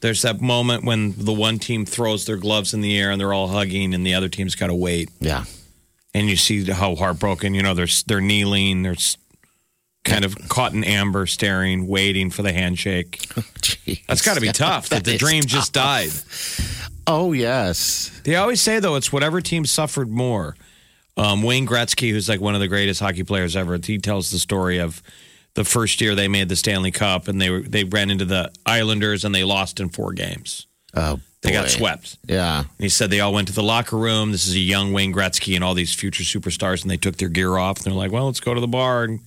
[0.00, 3.32] There's that moment when the one team throws their gloves in the air and they're
[3.32, 5.10] all hugging and the other team's got to wait.
[5.20, 5.44] yeah.
[6.16, 8.94] And you see how heartbroken, you know, they're, they're kneeling, they're
[10.04, 13.26] kind of caught in amber, staring, waiting for the handshake.
[14.06, 16.10] That's got to be tough that, That the dream just died.
[17.06, 18.20] Oh yes.
[18.24, 20.56] They always say though it's whatever team suffered more.
[21.16, 24.38] Um, Wayne Gretzky, who's like one of the greatest hockey players ever, he tells the
[24.38, 25.02] story of
[25.54, 28.50] the first year they made the Stanley Cup and they were they ran into the
[28.66, 30.66] Islanders and they lost in four games.
[30.96, 32.18] Oh, They got swept.
[32.26, 32.60] Yeah.
[32.60, 34.32] And he said they all went to the locker room.
[34.32, 37.28] This is a young Wayne Gretzky and all these future superstars, and they took their
[37.28, 39.20] gear off and they're like, "Well, let's go to the bar." And,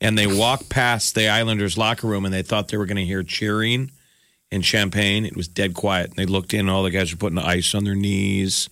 [0.00, 3.04] and they walked past the Islanders locker room and they thought they were going to
[3.04, 3.90] hear cheering
[4.52, 5.24] and champagne.
[5.24, 6.08] It was dead quiet.
[6.10, 8.68] And they looked in, and all the guys were putting ice on their knees.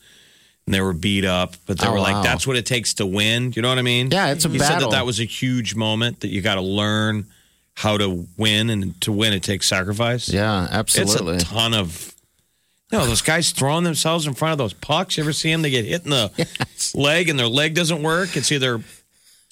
[0.66, 2.22] And they were beat up, but they Oh, were like, wow.
[2.22, 4.10] "That's what it takes to win." You know what I mean?
[4.10, 4.90] Yeah, it's a he said battle.
[4.90, 7.26] that that was a huge moment that you got to learn
[7.74, 10.28] how to win, and to win it takes sacrifice.
[10.28, 11.34] Yeah, absolutely.
[11.34, 12.14] It's a ton of.
[12.92, 15.16] You know, those guys throwing themselves in front of those pucks.
[15.16, 15.62] You ever see them?
[15.62, 16.30] They get hit in the
[16.94, 18.36] leg and their leg doesn't work.
[18.36, 18.80] It's either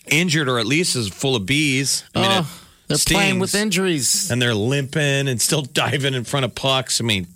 [0.06, 2.04] injured or at least is full of bees.
[2.14, 2.46] I mean, oh, it
[2.92, 4.30] they're playing with injuries.
[4.30, 7.00] And they're limping and still diving in front of pucks.
[7.00, 7.26] I mean,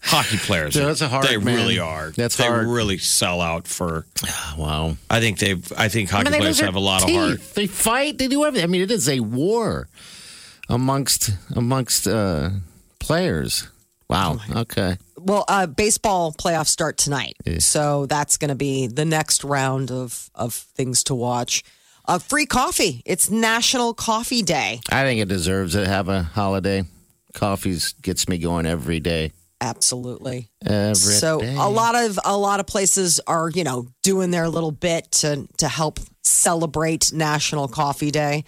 [0.00, 0.76] hockey players.
[0.76, 1.56] Yeah, that's a hard, They man.
[1.56, 2.10] really are.
[2.10, 2.66] That's they hard.
[2.68, 4.06] really sell out for.
[4.56, 4.96] Wow.
[5.10, 5.72] I think they've.
[5.76, 7.16] I think hockey I mean, players have a their lot of teeth.
[7.18, 7.54] heart.
[7.54, 8.18] They fight.
[8.18, 8.64] They do everything.
[8.68, 9.88] I mean, it is a war
[10.68, 12.50] amongst amongst uh,
[12.98, 13.68] players.
[14.08, 14.38] Wow.
[14.54, 14.96] Okay.
[15.18, 20.30] Well, uh, baseball playoffs start tonight, so that's going to be the next round of
[20.34, 21.64] of things to watch.
[22.08, 23.02] Uh, free coffee.
[23.04, 24.80] It's National Coffee Day.
[24.92, 26.84] I think it deserves to have a holiday.
[27.34, 29.32] Coffees gets me going every day.
[29.60, 30.48] Absolutely.
[30.64, 31.56] Every so day.
[31.56, 35.48] a lot of a lot of places are you know doing their little bit to
[35.56, 38.44] to help celebrate National Coffee Day.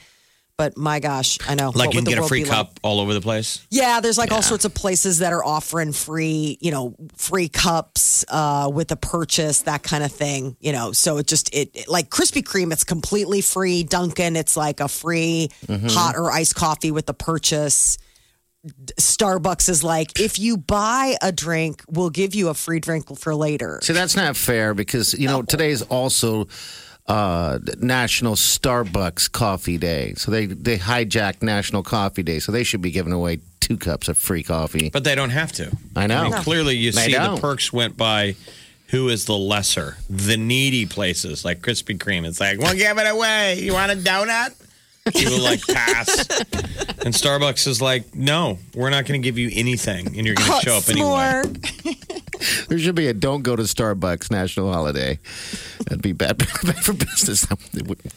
[0.58, 1.70] But my gosh, I know.
[1.72, 2.52] Like you can get a free be like?
[2.58, 3.64] cup all over the place.
[3.70, 8.24] Yeah, there's like all sorts of places that are offering free, you know, free cups
[8.28, 10.56] uh, with a purchase, that kind of thing.
[10.58, 13.84] You know, so it just it, it- like Krispy Kreme, it's completely free.
[13.84, 17.96] Dunkin', it's like a free hot or iced coffee with a purchase.
[19.00, 23.32] Starbucks is like if you buy a drink, we'll give you a free drink for
[23.32, 23.78] later.
[23.82, 26.48] See, that's not fair because you know today's also
[27.08, 32.82] uh, National Starbucks Coffee Day, so they they hijacked National Coffee Day, so they should
[32.82, 34.90] be giving away two cups of free coffee.
[34.90, 35.74] But they don't have to.
[35.96, 36.18] I know.
[36.18, 37.40] I mean, clearly you They see the don't.
[37.40, 38.36] perks went by
[38.88, 42.26] who is the lesser, the needy places like Krispy Kreme.
[42.26, 43.58] It's like, well, give it away.
[43.60, 44.54] You want a donut?
[45.14, 46.18] People like pass.
[47.04, 50.60] And Starbucks is like, no, we're not going to give you anything, and you're going
[50.60, 51.42] to show up anyway.
[52.68, 55.18] There should be a "Don't go to Starbucks" national holiday.
[55.86, 57.44] That'd be bad, bad for business.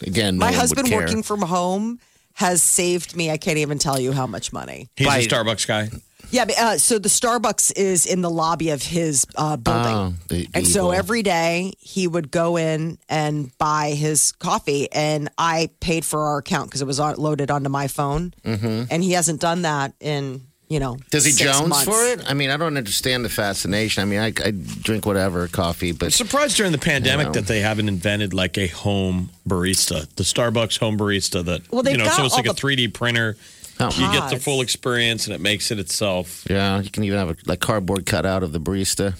[0.01, 0.99] Again, no My one would husband care.
[0.99, 1.99] working from home
[2.33, 3.31] has saved me.
[3.31, 4.89] I can't even tell you how much money.
[4.95, 5.89] He's By- a Starbucks guy.
[6.31, 9.93] Yeah, but, uh, so the Starbucks is in the lobby of his uh, building.
[9.93, 10.93] Oh, the and so evil.
[10.93, 16.37] every day he would go in and buy his coffee, and I paid for our
[16.39, 18.33] account because it was on, loaded onto my phone.
[18.43, 18.83] Mm-hmm.
[18.89, 20.97] And he hasn't done that in you know.
[21.09, 21.83] Does he six Jones months.
[21.83, 22.23] for it?
[22.25, 24.01] I mean, I don't understand the fascination.
[24.01, 27.33] I mean, I, I drink whatever coffee, I'm but surprised during the pandemic know.
[27.33, 31.91] that they haven't invented like a home barista, the Starbucks home barista that Well, they've
[31.91, 33.35] you know, got so it's all like a 3D printer.
[33.81, 33.89] Oh.
[33.97, 36.45] You get the full experience and it makes it itself.
[36.49, 39.15] yeah, you can even have a like cardboard cutout of the barista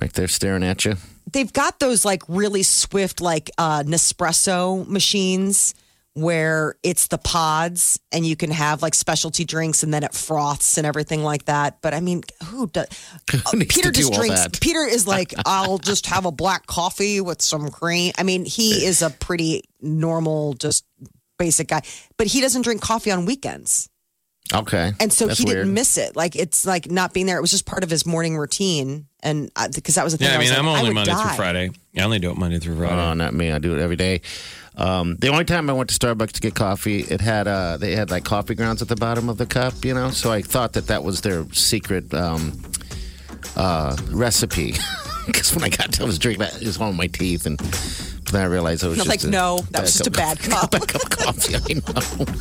[0.00, 0.96] right there staring at you.
[1.30, 5.74] They've got those like really swift like uh, Nespresso machines
[6.14, 10.76] where it's the pods and you can have like specialty drinks and then it froths
[10.76, 11.80] and everything like that.
[11.82, 12.88] But I mean, who does?
[13.30, 14.42] Who Peter to do just drinks.
[14.42, 14.60] that?
[14.60, 18.12] Peter is like, I'll just have a black coffee with some cream.
[18.18, 20.84] I mean, he is a pretty normal, just
[21.40, 21.82] basic guy,
[22.16, 23.88] but he doesn't drink coffee on weekends.
[24.52, 26.16] Okay, And so That's he didn't miss it.
[26.16, 27.38] Like it's like not being there.
[27.38, 29.06] It was just part of his morning routine.
[29.22, 30.26] And because that was the thing.
[30.28, 31.22] Yeah, I was mean, like, I'm only would Monday die.
[31.22, 31.70] through Friday.
[31.96, 33.00] I only do it Monday through Friday.
[33.00, 33.52] Oh, not me.
[33.52, 34.22] I do it every day.
[34.76, 37.94] Um, the only time I went to Starbucks to get coffee, it had uh, they
[37.94, 40.10] had like coffee grounds at the bottom of the cup, you know.
[40.10, 42.60] So I thought that that was their secret um,
[43.56, 44.74] uh, recipe.
[45.26, 47.60] Because when I got to, I was drinking that, it was on my teeth, and
[48.30, 50.38] then I realized it was I'm just like, a no, that was just a bad
[50.42, 50.70] cup.
[50.70, 51.54] bad cup of coffee.
[51.56, 52.26] I know.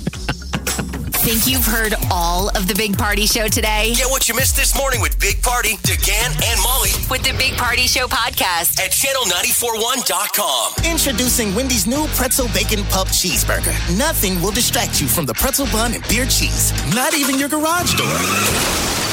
[1.19, 3.93] Think you've heard all of the Big Party Show today?
[3.95, 7.53] Get what you missed this morning with Big Party, DeGan, and Molly With the Big
[7.57, 8.79] Party Show podcast.
[8.79, 10.85] at channel941.com.
[10.89, 13.75] Introducing Wendy's new pretzel bacon pub cheeseburger.
[13.97, 17.93] Nothing will distract you from the pretzel bun and beer cheese, not even your garage
[17.95, 18.07] door,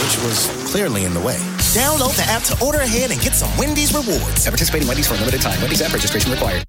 [0.03, 1.37] which was clearly in the way.
[1.73, 4.47] Download the app to order ahead and get some Wendy's rewards.
[4.47, 5.61] At participating Wendy's for a limited time.
[5.61, 6.65] Wendy's app registration required.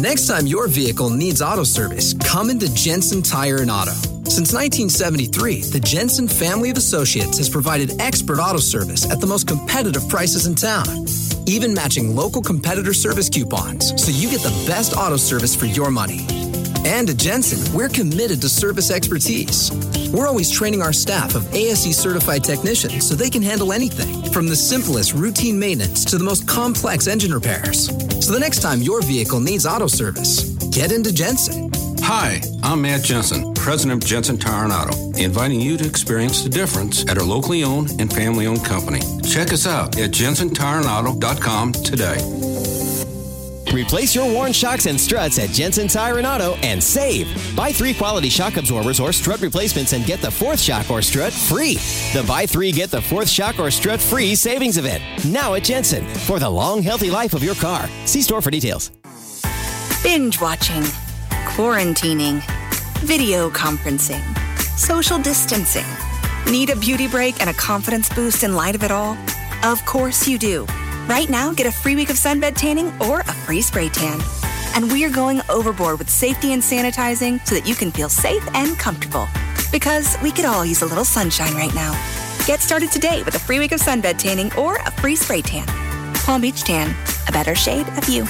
[0.00, 3.92] Next time your vehicle needs auto service, come into Jensen Tire and Auto.
[4.24, 9.46] Since 1973, the Jensen family of associates has provided expert auto service at the most
[9.46, 11.06] competitive prices in town,
[11.46, 15.90] even matching local competitor service coupons so you get the best auto service for your
[15.90, 16.41] money.
[16.84, 19.70] And at Jensen, we're committed to service expertise.
[20.12, 24.46] We're always training our staff of ASE certified technicians so they can handle anything from
[24.48, 27.86] the simplest routine maintenance to the most complex engine repairs.
[28.24, 31.70] So the next time your vehicle needs auto service, get into Jensen.
[32.04, 36.50] Hi, I'm Matt Jensen, president of Jensen Tire and Auto, inviting you to experience the
[36.50, 39.00] difference at our locally owned and family owned company.
[39.22, 42.18] Check us out at jensentireandauto.com today.
[43.72, 47.26] Replace your worn shocks and struts at Jensen Tire and Auto and save.
[47.56, 51.32] Buy three quality shock absorbers or strut replacements and get the fourth shock or strut
[51.32, 51.76] free.
[52.12, 55.02] The buy three, get the fourth shock or strut free savings event.
[55.24, 57.88] Now at Jensen for the long, healthy life of your car.
[58.04, 58.90] See store for details.
[60.02, 60.82] Binge watching,
[61.46, 62.42] quarantining,
[63.00, 64.20] video conferencing,
[64.78, 65.86] social distancing.
[66.50, 69.16] Need a beauty break and a confidence boost in light of it all?
[69.64, 70.66] Of course you do.
[71.12, 74.18] Right now, get a free week of sunbed tanning or a free spray tan.
[74.74, 78.42] And we are going overboard with safety and sanitizing so that you can feel safe
[78.54, 79.28] and comfortable.
[79.70, 81.92] Because we could all use a little sunshine right now.
[82.46, 85.66] Get started today with a free week of sunbed tanning or a free spray tan.
[86.24, 86.96] Palm Beach Tan,
[87.28, 88.24] a better shade of you.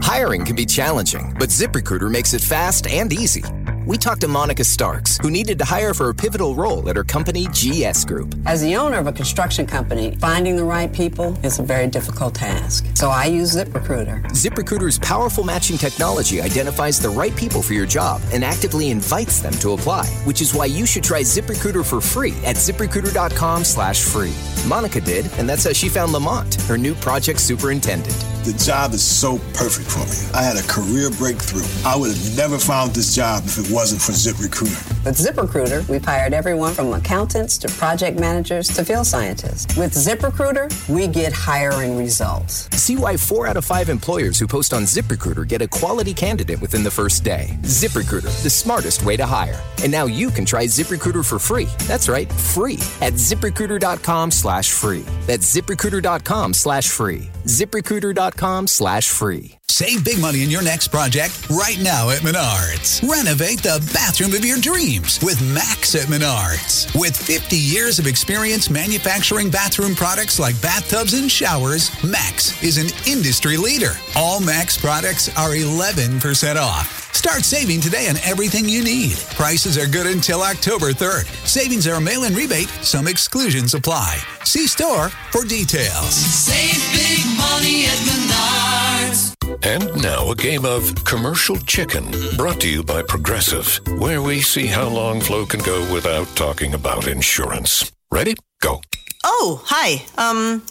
[0.00, 3.42] Hiring can be challenging, but ZipRecruiter makes it fast and easy.
[3.88, 7.04] We talked to Monica Starks, who needed to hire for a pivotal role at her
[7.04, 8.34] company, GS Group.
[8.44, 12.34] As the owner of a construction company, finding the right people is a very difficult
[12.34, 12.84] task.
[12.92, 14.22] So I use ZipRecruiter.
[14.32, 19.54] ZipRecruiter's powerful matching technology identifies the right people for your job and actively invites them
[19.54, 24.34] to apply, which is why you should try ZipRecruiter for free at ziprecruiter.com slash free.
[24.66, 28.37] Monica did, and that's how she found Lamont, her new project superintendent.
[28.44, 30.16] The job is so perfect for me.
[30.32, 31.66] I had a career breakthrough.
[31.84, 35.04] I would have never found this job if it wasn't for ZipRecruiter.
[35.04, 39.76] With ZipRecruiter, we've hired everyone from accountants to project managers to field scientists.
[39.76, 42.70] With ZipRecruiter, we get hiring results.
[42.78, 46.60] See why four out of five employers who post on ZipRecruiter get a quality candidate
[46.60, 47.58] within the first day.
[47.62, 49.60] ZipRecruiter, the smartest way to hire.
[49.82, 51.68] And now you can try ZipRecruiter for free.
[51.88, 55.04] That's right, free at ziprecruiter.com slash free.
[55.26, 57.30] That's ziprecruiter.com slash free.
[57.44, 59.56] ziprecruiter.com slash free.
[59.68, 63.06] Save big money in your next project right now at Menards.
[63.08, 66.98] Renovate the bathroom of your dreams with Max at Menards.
[66.98, 72.88] With 50 years of experience manufacturing bathroom products like bathtubs and showers, Max is an
[73.06, 73.92] industry leader.
[74.16, 77.12] All Max products are 11% off.
[77.14, 79.16] Start saving today on everything you need.
[79.34, 81.26] Prices are good until October 3rd.
[81.46, 84.18] Savings are a mail in rebate, some exclusions apply.
[84.44, 86.14] See store for details.
[86.14, 89.34] Save big money at Menards.
[89.62, 92.04] And now a game of commercial chicken
[92.36, 96.74] brought to you by Progressive, where we see how long Flo can go without talking
[96.74, 97.90] about insurance.
[98.10, 98.34] Ready?
[98.60, 98.80] Go.
[99.24, 100.04] Oh, hi.
[100.16, 100.62] Um,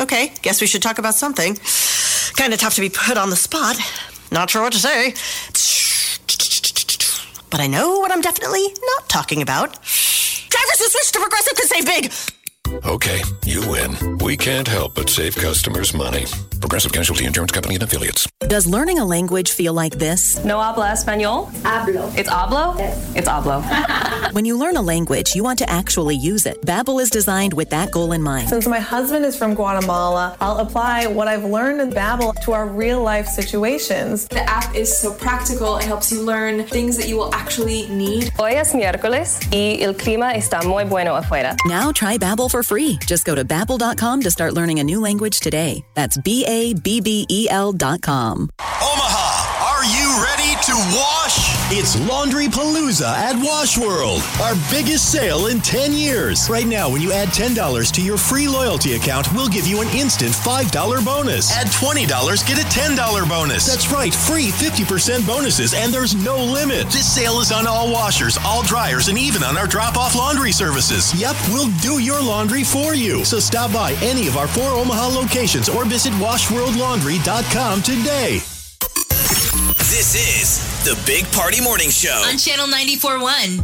[0.00, 0.32] okay.
[0.42, 1.56] Guess we should talk about something.
[2.36, 3.76] Kind of tough to be put on the spot.
[4.30, 5.14] Not sure what to say.
[7.50, 8.66] But I know what I'm definitely
[8.96, 9.72] not talking about.
[9.72, 12.12] Drivers who switch to Progressive can save big.
[12.86, 14.18] Okay, you win.
[14.18, 16.26] We can't help but save customers money.
[16.60, 18.28] Progressive Casualty Insurance Company and affiliates.
[18.40, 20.42] Does learning a language feel like this?
[20.44, 21.50] No habla español?
[21.62, 22.16] Hablo.
[22.16, 22.76] It's hablo?
[23.14, 23.62] It's hablo.
[24.32, 26.60] when you learn a language, you want to actually use it.
[26.62, 28.48] Babbel is designed with that goal in mind.
[28.48, 32.66] Since my husband is from Guatemala, I'll apply what I've learned in Babbel to our
[32.66, 34.26] real life situations.
[34.28, 35.76] The app is so practical.
[35.78, 38.30] It helps you learn things that you will actually need.
[38.38, 41.56] Hoy es miércoles y el clima está muy bueno afuera.
[41.66, 42.98] Now try Babbel for free.
[43.06, 45.84] Just go to babbel.com to start learning a new language today.
[45.94, 48.48] That's B A B B E L dot com.
[48.80, 51.54] Omaha, are you ready to wash?
[51.70, 56.50] It's Laundry Palooza at Wash World, our biggest sale in 10 years.
[56.50, 59.86] Right now, when you add $10 to your free loyalty account, we'll give you an
[59.94, 61.52] instant $5 bonus.
[61.52, 62.08] Add $20,
[62.48, 63.64] get a $10 bonus.
[63.64, 66.86] That's right, free 50% bonuses, and there's no limit.
[66.86, 70.50] This sale is on all washers, all dryers, and even on our drop off laundry
[70.50, 71.14] services.
[71.14, 73.24] Yep, we'll do your laundry for you.
[73.24, 78.40] So stop by any of our four Omaha locations or visit washworldlaundry.com today.
[79.96, 82.22] This is the Big Party Morning Show.
[82.28, 83.62] On Channel 94.1.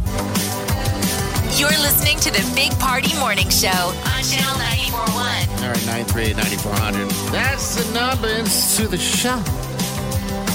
[1.59, 5.13] You're listening to the Big Party Morning Show on Channel 94.1.
[5.13, 7.07] All right, 938 9400.
[7.31, 8.43] That's the number.
[8.77, 9.43] To the show.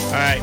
[0.07, 0.43] All right.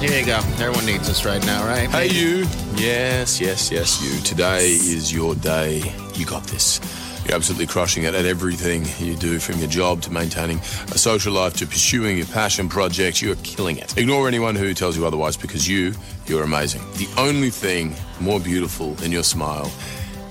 [0.00, 0.38] Here you go.
[0.58, 1.88] Everyone needs us right now, right?
[1.88, 2.38] Hey, you.
[2.74, 4.20] Yes, yes, yes, you.
[4.24, 5.94] Today is your day.
[6.14, 6.80] You got this.
[7.28, 11.34] You're absolutely crushing it at everything you do, from your job to maintaining a social
[11.34, 13.20] life to pursuing your passion projects.
[13.20, 13.98] You are killing it.
[13.98, 15.92] Ignore anyone who tells you otherwise because you,
[16.24, 16.80] you're amazing.
[16.92, 19.70] The only thing more beautiful than your smile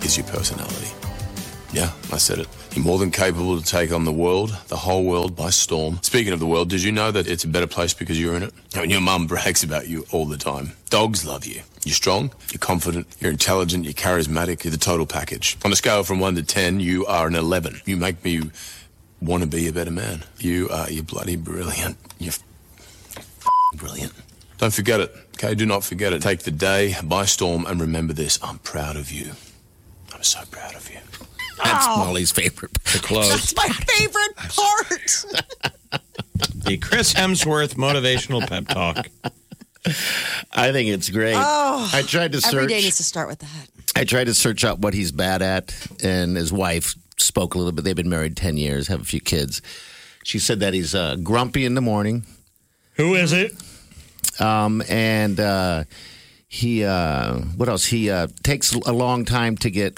[0.02, 1.07] is your personality.
[1.78, 2.48] Yeah, I said it.
[2.74, 6.00] You're more than capable to take on the world, the whole world by storm.
[6.02, 8.42] Speaking of the world, did you know that it's a better place because you're in
[8.42, 8.54] it?
[8.74, 10.72] I mean, your mum brags about you all the time.
[10.90, 11.62] Dogs love you.
[11.86, 15.56] You're strong, you're confident, you're intelligent, you're charismatic, you're the total package.
[15.64, 17.82] On a scale from 1 to 10, you are an 11.
[17.86, 18.50] You make me
[19.22, 20.24] want to be a better man.
[20.40, 21.98] You are, you're bloody brilliant.
[22.18, 22.34] You're
[23.76, 24.14] brilliant.
[24.58, 25.54] Don't forget it, okay?
[25.54, 26.24] Do not forget it.
[26.24, 28.40] Take the day by storm and remember this.
[28.42, 29.34] I'm proud of you.
[30.12, 30.98] I'm so proud of you.
[31.64, 31.98] That's Oh.
[32.06, 32.72] Molly's favorite.
[32.84, 32.94] Part.
[32.94, 33.30] The close.
[33.30, 35.26] That's my favorite part.
[36.66, 39.08] The Chris Hemsworth motivational pep talk.
[40.54, 41.36] I think it's great.
[41.38, 42.68] Oh, I tried to search.
[42.70, 43.68] day needs to start with that.
[43.96, 47.72] I tried to search out what he's bad at, and his wife spoke a little
[47.72, 47.86] bit.
[47.86, 49.62] They've been married 10 years, have a few kids.
[50.24, 52.26] She said that he's uh, grumpy in the morning.
[52.96, 53.54] Who is it?
[54.42, 55.86] Um, and uh,
[56.48, 57.86] he, uh, what else?
[57.86, 59.98] He uh, takes a long time to get.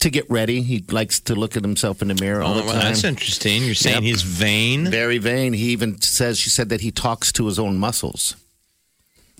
[0.00, 2.62] To get ready, he likes to look at himself in the mirror all Oh, the
[2.64, 2.84] well, time.
[2.84, 3.62] that's interesting.
[3.62, 4.02] You're saying Yep.
[4.04, 4.90] he's vain?
[4.90, 5.52] Very vain.
[5.52, 8.34] He even says she said that he talks to his own muscles.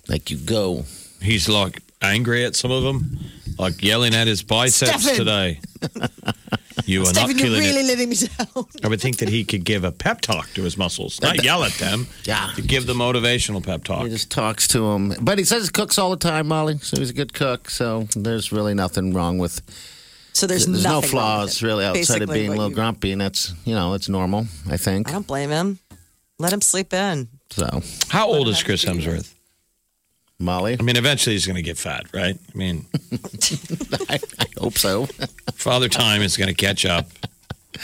[0.07, 0.85] Like you go.
[1.21, 3.17] He's like angry at some of them,
[3.57, 5.15] like yelling at his biceps Stefan.
[5.17, 5.59] today.
[6.85, 7.87] you Stephen, you're inoculate really it.
[7.87, 8.65] letting me down.
[8.83, 11.63] I would think that he could give a pep talk to his muscles, not yell
[11.63, 12.05] at them.
[12.25, 12.51] Yeah.
[12.55, 14.03] To give the motivational pep talk.
[14.03, 15.13] He just talks to him.
[15.21, 16.77] But he says he cooks all the time, Molly.
[16.79, 17.69] So he's a good cook.
[17.69, 19.61] So there's really nothing wrong with.
[20.33, 21.65] So there's, there's no nothing wrong with flaws it.
[21.65, 24.47] really outside Basically of being a little you- grumpy, and that's you know it's normal.
[24.69, 25.79] I think I don't blame him.
[26.39, 27.27] Let him sleep in.
[27.51, 27.81] so.
[28.09, 29.31] How old is Chris Hemsworth?
[30.39, 32.35] Molly, I mean, eventually he's going to get fat, right?
[32.53, 32.85] I mean,
[34.09, 35.05] I, I hope so.
[35.53, 37.07] Father Time is going to catch up.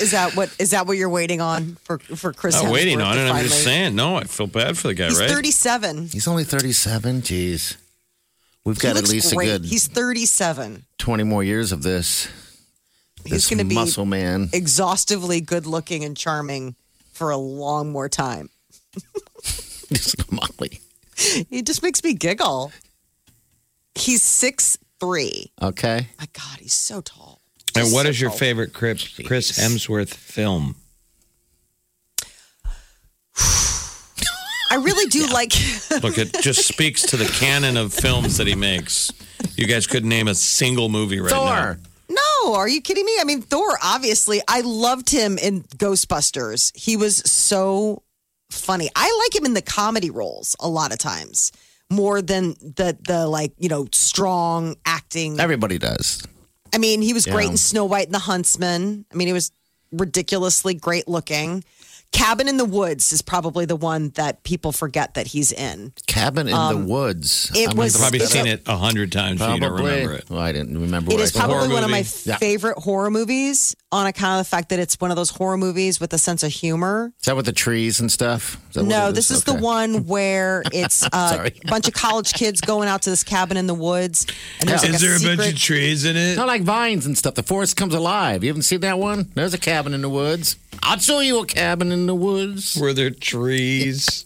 [0.01, 2.61] Is that what is that what you're waiting on for for Chris?
[2.61, 3.29] Not waiting on to it.
[3.29, 3.95] I'm just saying.
[3.95, 5.29] No, I feel bad for the guy, He's right?
[5.29, 6.07] 37.
[6.09, 7.21] He's only 37.
[7.21, 7.77] Jeez,
[8.65, 9.49] we've got at least great.
[9.49, 10.85] a good He's 37.
[10.97, 12.27] 20 more years of this.
[13.25, 14.49] He's gonna be- muscle man.
[14.53, 16.75] Exhaustively good looking and charming
[17.11, 18.49] for a long more time.
[20.31, 20.79] Molly.
[21.15, 22.71] He just makes me giggle.
[23.95, 25.51] He's six three.
[25.61, 26.07] Okay.
[26.19, 27.41] My God, he's so tall.
[27.75, 28.39] and what so is your tall.
[28.39, 30.75] favorite Chris, Chris Hemsworth film?
[34.69, 35.53] I really do like.
[36.03, 39.11] Look, it just speaks to the canon of films that he makes.
[39.55, 41.75] You guys couldn't name a single movie right now.
[41.75, 41.79] Thor.
[42.09, 43.17] No, are you kidding me?
[43.19, 46.75] I mean, Thor, obviously, I loved him in Ghostbusters.
[46.75, 48.03] He was so
[48.49, 48.89] funny.
[48.95, 51.51] I like him in the comedy roles a lot of times
[51.91, 55.39] more than the the like, you know, strong acting.
[55.39, 56.23] Everybody does.
[56.73, 59.05] I mean, he was great in Snow White and the Huntsman.
[59.11, 59.51] I mean, he was
[59.91, 61.63] ridiculously great looking.
[62.11, 65.93] Cabin in the Woods is probably the one that people forget that he's in.
[66.07, 67.51] Cabin in Um, the Woods.
[67.55, 68.47] it I'm was- gonna Probably seen up.
[68.47, 69.39] it a hundred times.
[69.39, 70.25] but You don't remember it.
[70.29, 71.11] Well, I didn't remember.
[71.11, 72.03] It where is probably horror one of my?
[72.25, 72.37] Yeah.
[72.37, 75.99] favorite horror movies on account of the fact that it's one of those horror movies
[75.99, 77.13] with a sense of humor.
[77.19, 78.57] Is that with the trees and stuff?
[78.69, 79.55] Is that No, it this is Okay.
[79.57, 83.55] the one where it's uh, a bunch of college kids going out to this cabin
[83.55, 84.25] in the woods.
[84.59, 86.35] And there's like Is there a secret, bunch of trees in it?
[86.37, 87.35] Not like vines and stuff.
[87.35, 88.43] The forest comes alive.
[88.43, 89.29] You haven't seen that one?
[89.35, 90.57] There's a cabin in the woods.
[90.83, 92.77] I'll show you a cabin in the woods.
[92.79, 94.25] Were there trees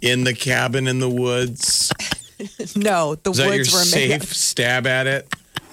[0.00, 1.92] in the cabin in the woods?
[2.74, 4.22] No, the Is that your woods were safe made.
[4.22, 5.28] stab at it?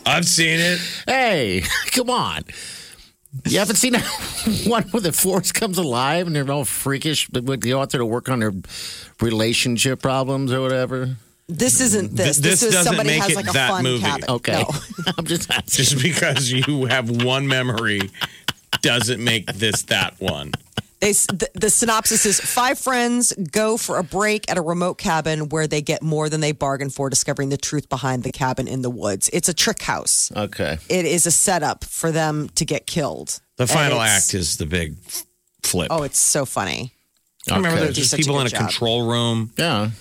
[0.06, 0.80] I've seen it.
[1.08, 2.42] Hey, come on.
[3.46, 3.94] You haven't seen
[4.70, 7.30] one where the forest comes alive and they're all freakish?
[7.30, 8.52] They would go out there to work on their
[9.22, 11.16] relationship problems or whatever.
[11.48, 12.38] This isn't this.
[12.42, 14.04] Th- this is doesn't somebody make has it like a that fun movie.
[14.04, 14.30] cabin.
[14.30, 14.62] Okay.
[14.62, 14.70] No.
[15.18, 15.86] I'm just asking.
[15.86, 18.02] Just because you have one memory
[18.82, 20.52] doesn't make this that one.
[21.00, 25.50] They, the, the synopsis is five friends go for a break at a remote cabin
[25.50, 28.82] where they get more than they bargained for, discovering the truth behind the cabin in
[28.82, 29.30] the woods.
[29.32, 30.32] It's a trick house.
[30.36, 30.80] Okay.
[30.90, 33.40] It is a setup for them to get killed.
[33.58, 35.24] The final act is the big f-
[35.62, 35.90] flip.
[35.92, 36.94] Oh, it's so funny.
[37.50, 37.84] I remember Okay.
[37.86, 38.60] there's just such a people in a job.
[38.62, 39.52] control room.
[39.56, 39.92] Yeah.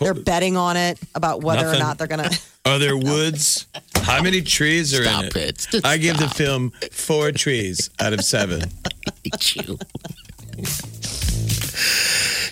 [0.00, 1.80] They're betting on it about whether Nothing.
[1.80, 2.30] or not they're gonna.
[2.66, 3.66] Are there woods?
[4.02, 5.36] How many trees are Stop in it?
[5.36, 5.66] it.
[5.70, 6.36] Just I give the stop.
[6.36, 8.62] film four trees out of seven.
[9.24, 9.78] hate you.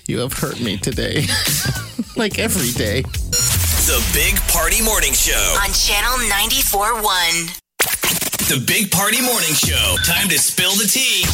[0.06, 1.26] You have hurt me today.
[2.16, 3.02] like every day.
[3.02, 5.56] The Big Party Morning Show.
[5.62, 8.48] On Channel 94.1.
[8.48, 9.96] The Big Party Morning Show.
[10.04, 11.24] Time to spill the tea.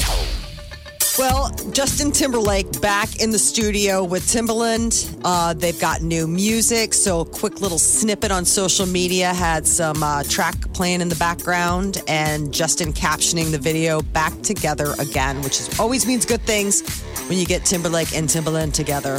[1.18, 5.18] Well, Justin Timberlake back in the studio with Timbaland.
[5.24, 6.92] Uh, they've got new music.
[6.92, 11.16] So, a quick little snippet on social media had some uh, track playing in the
[11.16, 16.82] background and Justin captioning the video back together again, which is, always means good things
[17.28, 19.18] when you get Timberlake and Timbaland together.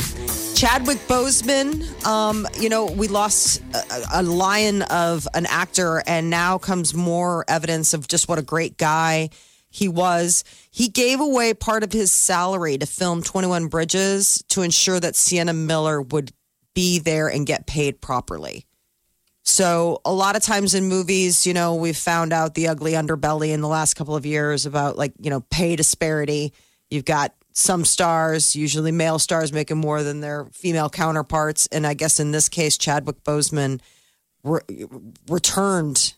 [0.54, 6.60] Chadwick Boseman, um, you know, we lost a, a lion of an actor, and now
[6.60, 9.30] comes more evidence of just what a great guy
[9.70, 10.44] he was.
[10.78, 15.52] He gave away part of his salary to film 21 Bridges to ensure that Sienna
[15.52, 16.32] Miller would
[16.76, 18.68] be there and get paid properly.
[19.42, 23.54] So, a lot of times in movies, you know, we've found out the ugly underbelly
[23.54, 26.54] in the last couple of years about like, you know, pay disparity.
[26.92, 31.68] You've got some stars, usually male stars, making more than their female counterparts.
[31.72, 33.82] And I guess in this case, Chadwick Boseman
[34.44, 34.62] re-
[35.28, 36.14] returned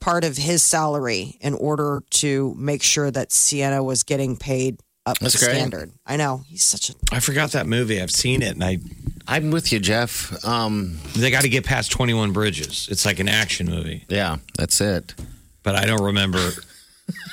[0.00, 5.18] part of his salary in order to make sure that Sienna was getting paid up
[5.18, 5.54] That's to great.
[5.56, 5.92] standard.
[6.06, 6.42] I know.
[6.46, 6.94] He's such a.
[7.12, 8.00] I forgot that movie.
[8.00, 8.78] I've seen it, and I
[9.26, 10.44] I'm with you, Jeff.
[10.44, 12.88] Um, they got to get past Twenty One Bridges.
[12.90, 15.14] It's like an action movie, yeah, that's it.
[15.62, 16.50] but I don't remember.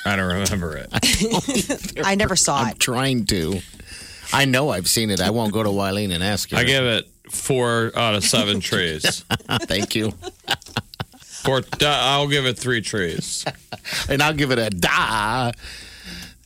[0.04, 2.00] I don't remember it.
[2.04, 2.78] I never saw I'm it.
[2.80, 3.60] trying to.
[4.32, 5.20] I know I've seen it.
[5.20, 6.58] I won't go to Wileen and ask you.
[6.58, 9.24] I give it four out of seven trees.
[9.62, 10.12] Thank you.
[11.48, 11.58] Four.
[11.58, 13.44] uh, I'll give it three trees.
[14.10, 15.52] And I'll give it a da.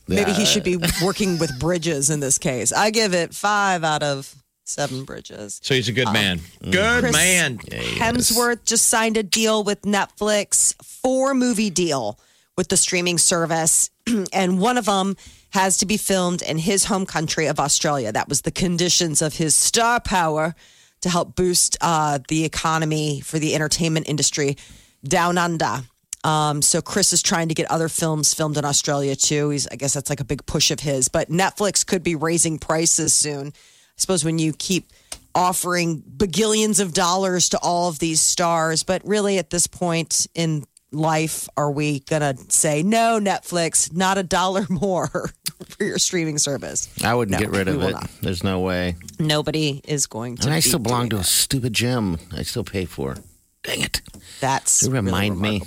[0.07, 2.71] Maybe he should be working with bridges in this case.
[2.71, 4.33] I give it five out of
[4.63, 5.59] seven bridges.
[5.61, 6.39] So he's a good man.
[6.61, 7.57] Good Chris man.
[7.57, 12.17] Hemsworth just signed a deal with Netflix, four movie deal
[12.57, 13.89] with the streaming service,
[14.33, 15.17] and one of them
[15.49, 18.11] has to be filmed in his home country of Australia.
[18.11, 20.55] That was the conditions of his star power
[21.01, 24.55] to help boost uh, the economy for the entertainment industry
[25.03, 25.81] down under.
[26.23, 29.49] Um, so Chris is trying to get other films filmed in Australia too.
[29.49, 31.09] He's, I guess that's like a big push of his.
[31.09, 33.47] But Netflix could be raising prices soon.
[33.47, 33.51] I
[33.97, 34.87] suppose when you keep
[35.35, 40.63] offering bagillions of dollars to all of these stars, but really at this point in
[40.91, 45.31] life, are we gonna say no, Netflix, not a dollar more
[45.69, 46.87] for your streaming service?
[47.03, 47.91] I wouldn't No, get rid of it.
[47.91, 48.09] not.
[48.21, 48.95] There's no way.
[49.19, 50.45] Nobody is going to.
[50.45, 52.17] And I still belong to a stupid gym.
[52.31, 53.17] I still pay for.
[53.63, 54.01] Dang it.
[54.39, 55.65] That's You remind really me.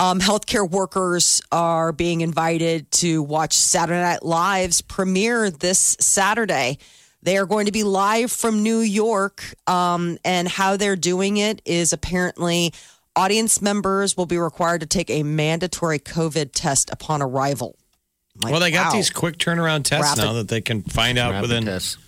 [0.00, 6.78] Um, healthcare workers are being invited to watch Saturday Night Live's premiere this Saturday.
[7.22, 11.60] They are going to be live from New York, um, and how they're doing it
[11.64, 12.72] is apparently
[13.16, 17.76] audience members will be required to take a mandatory COVID test upon arrival.
[18.40, 18.96] Like, well, they got wow.
[18.96, 21.98] these quick turnaround tests Rapid- now that they can find out Rapid within tests.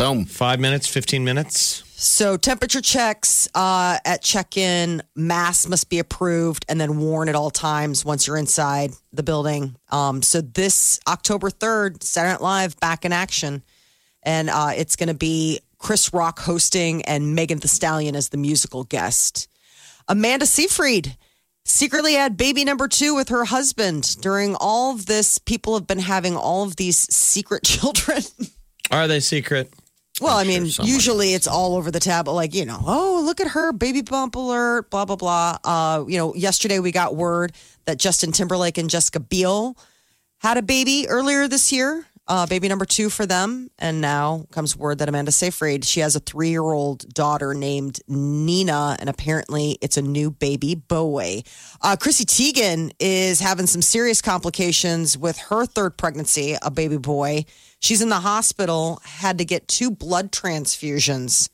[0.00, 0.24] Boom.
[0.24, 1.84] five minutes, 15 minutes.
[1.94, 7.50] So temperature checks uh, at check-in, masks must be approved and then worn at all
[7.50, 9.76] times once you're inside the building.
[9.90, 13.62] Um, so this October 3rd, Saturday Night Live back in action.
[14.22, 18.38] And uh, it's going to be Chris Rock hosting and Megan Thee Stallion as the
[18.38, 19.48] musical guest.
[20.08, 21.14] Amanda Seyfried
[21.66, 24.16] secretly had baby number two with her husband.
[24.22, 28.22] During all of this, people have been having all of these secret children.
[28.90, 29.70] Are they secret?
[30.20, 33.48] Well, I mean, usually it's all over the tab, like, you know, oh, look at
[33.48, 35.58] her, baby bump alert, blah, blah, blah.
[35.64, 37.52] Uh, you know, yesterday we got word
[37.86, 39.76] that Justin Timberlake and Jessica Biel
[40.38, 43.70] had a baby earlier this year, uh, baby number two for them.
[43.78, 48.00] And now comes word that Amanda Seyfried, she has a three year old daughter named
[48.06, 51.42] Nina, and apparently it's a new baby boy.
[51.82, 57.44] Uh, Chrissy Teigen is having some serious complications with her third pregnancy, a baby boy.
[57.80, 61.48] She's in the hospital, had to get two blood transfusions.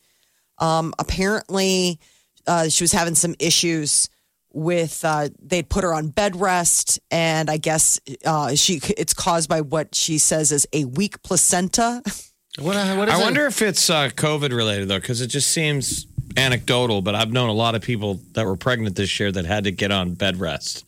[0.58, 1.98] Um, apparently,
[2.46, 4.08] uh, she was having some issues
[4.52, 9.48] with uh, they'd put her on bed rest, and I guess uh, she it's caused
[9.48, 12.02] by what she says is a weak placenta.
[12.58, 13.22] What, what is I it?
[13.22, 16.06] wonder if it's uh, COVID related though, because it just seems
[16.38, 17.02] anecdotal.
[17.02, 19.70] But I've known a lot of people that were pregnant this year that had to
[19.72, 20.86] get on bed rest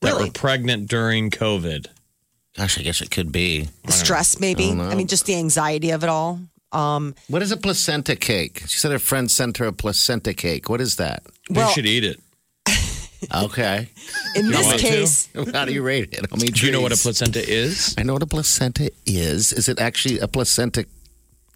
[0.00, 0.26] that Really?
[0.26, 1.86] were pregnant during COVID.
[2.58, 3.68] Gosh, I guess it could be.
[3.86, 4.70] The stress, maybe.
[4.72, 4.90] I.
[4.90, 6.40] I mean, just the anxiety of it all.
[6.72, 8.64] Um, What is a placenta cake?
[8.66, 10.68] She said her friend sent her a placenta cake.
[10.68, 11.22] What is that?
[11.48, 12.20] Well- you should eat it.
[13.34, 13.88] Okay.
[14.36, 14.86] in You this want to?
[14.86, 16.20] case, How do you rate it?
[16.30, 17.94] How many Do you know what a placenta is?
[17.98, 19.52] I know what a placenta is.
[19.52, 20.84] Is it actually a placenta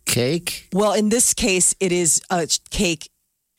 [0.05, 0.68] cake?
[0.72, 3.09] well, in this case, it is a cake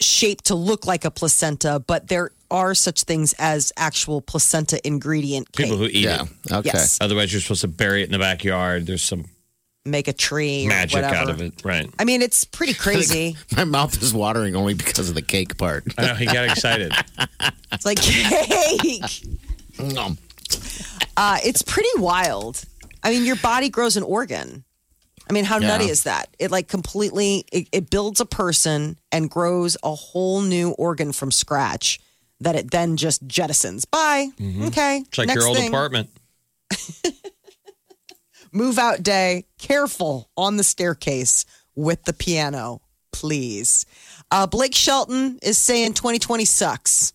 [0.01, 5.51] shaped to look like a placenta, but there are such things as actual placenta ingredient
[5.51, 5.65] cake.
[5.65, 6.23] People who eat Yeah.
[6.45, 6.51] it.
[6.53, 6.69] Okay.
[6.73, 6.97] Yes.
[7.01, 8.85] Otherwise, you're supposed to bury it in the backyard.
[8.87, 9.25] There's some
[9.85, 11.15] Make a tree, magic whatever.
[11.15, 11.89] out of it, right?
[11.99, 13.35] I mean, it's pretty crazy.
[13.57, 15.83] My mouth is watering only because of the cake part.
[15.97, 16.93] I know he got excited.
[17.73, 19.03] it's like cake.
[19.79, 20.17] Nom.
[21.17, 22.63] Uh, it's pretty wild.
[23.03, 24.63] I mean, your body grows an organ.
[25.29, 25.67] I mean, how Yeah.
[25.69, 26.29] nutty is that?
[26.39, 31.31] It like completely it, it builds a person and grows a whole new organ from
[31.31, 31.99] scratch
[32.43, 33.89] that it then just jettisons.
[33.89, 34.27] Bye.
[34.67, 34.97] Okay.
[35.07, 35.69] It's like Next your old thing.
[35.69, 36.09] apartment.
[38.51, 39.45] Move out day.
[39.57, 42.81] Careful on the staircase with the piano,
[43.11, 43.85] please.
[44.29, 47.13] Uh, Blake Shelton is saying 2020 sucks.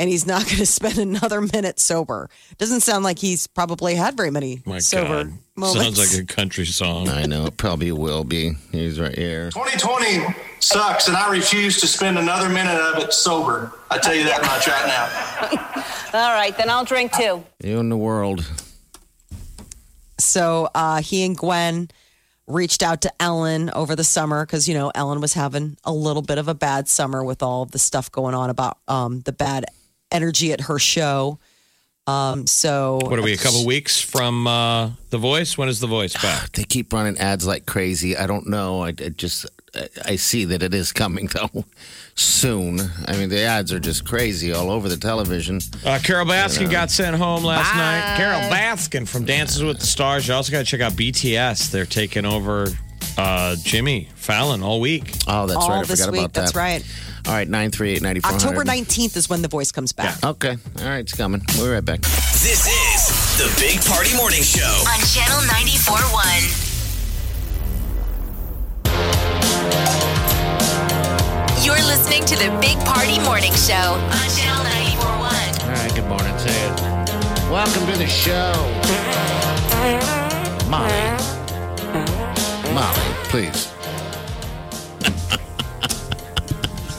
[0.00, 2.30] And he's not going to spend another minute sober.
[2.56, 5.82] Doesn't sound like he's probably had very many My sober God, moments.
[5.98, 7.08] sounds like a country song.
[7.08, 7.46] I know.
[7.46, 8.52] It probably will be.
[8.70, 9.50] He's right here.
[9.50, 13.72] 2020 sucks, and I refuse to spend another minute of it sober.
[13.90, 14.86] I tell you that much right
[16.12, 16.18] now.
[16.18, 17.44] All right, then I'll drink too.
[17.62, 18.50] You in the world.
[20.18, 21.90] So uh, he and Gwen
[22.46, 26.22] reached out to Ellen over the summer because you know Ellen was having a little
[26.22, 29.32] bit of a bad summer with all of the stuff going on about um, the
[29.32, 29.66] bad
[30.10, 31.38] energy at her show.
[32.06, 33.34] Um, so What are we?
[33.34, 35.58] A couple weeks from uh, The Voice?
[35.58, 36.52] When is The Voice back?
[36.52, 38.16] They keep running ads like crazy.
[38.16, 38.82] I don't know.
[38.82, 39.44] I, I just
[39.74, 41.64] I, I see that it is coming though
[42.14, 42.80] soon.
[43.06, 45.60] I mean, the ads are just crazy all over the television.
[45.84, 46.72] Uh, Carole Baskin You know.
[46.72, 47.78] got sent home last Bye.
[47.78, 48.16] night.
[48.16, 50.26] Carole Baskin from Dances with the Stars.
[50.26, 51.70] You also got to check out BTS.
[51.70, 52.68] They're taking over
[53.16, 55.12] uh, Jimmy Fallon all week.
[55.26, 55.78] Oh, that's all right.
[55.78, 56.20] I this forgot week.
[56.22, 56.40] about that.
[56.40, 56.84] That's right.
[57.26, 58.32] All right, nine three eight ninety four.
[58.32, 60.24] October nineteenth is when the voice comes back.
[60.24, 60.56] Okay.
[60.78, 61.42] All right, it's coming.
[61.56, 62.00] We'll be right back.
[62.00, 64.62] This is the Big Party Morning Show.
[64.64, 66.67] On Channel 94.1.
[71.62, 75.64] You're listening to the Big Party Morning Show on Channel 94.1.
[75.64, 75.94] All right.
[75.94, 76.38] Good morning.
[76.38, 76.80] Say it.
[77.50, 78.52] Welcome to the show.
[80.70, 81.16] Molly.
[82.72, 83.66] Molly, please.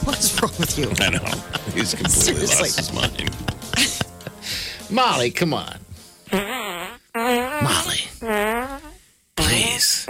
[0.04, 0.92] What's wrong with you?
[1.00, 1.24] I know.
[1.72, 2.68] He's completely Seriously.
[2.68, 3.30] lost his mind.
[4.90, 5.78] Molly, come on.
[7.62, 8.08] Molly.
[9.36, 10.06] Please.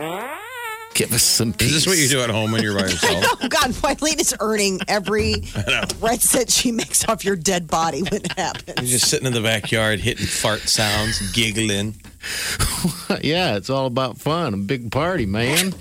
[1.00, 1.68] Give us some peace.
[1.68, 3.24] Is this what you do at home when you're by yourself?
[3.42, 5.32] Oh God, Wileen is earning every
[5.66, 5.84] know.
[5.98, 8.76] red cent she makes off your dead body when it happens.
[8.76, 11.94] You're just sitting in the backyard hitting fart sounds, giggling.
[13.22, 14.52] yeah, it's all about fun.
[14.52, 15.72] A big party, man.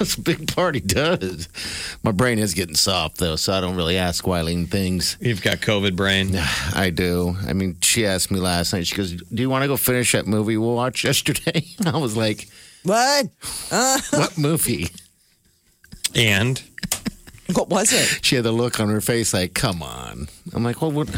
[0.00, 1.48] That's what a big party does.
[2.02, 5.16] My brain is getting soft, though, so I don't really ask Wileen things.
[5.20, 6.34] You've got COVID brain.
[6.74, 7.36] I do.
[7.46, 10.10] I mean, she asked me last night, she goes, Do you want to go finish
[10.10, 11.64] that movie we watched yesterday?
[11.78, 12.48] And I was like,
[12.82, 13.26] What?
[13.70, 14.88] Uh, What movie?
[16.14, 16.62] And
[17.52, 18.24] what was it?
[18.24, 20.28] She had the look on her face like, Come on.
[20.52, 21.08] I'm like, Well, what?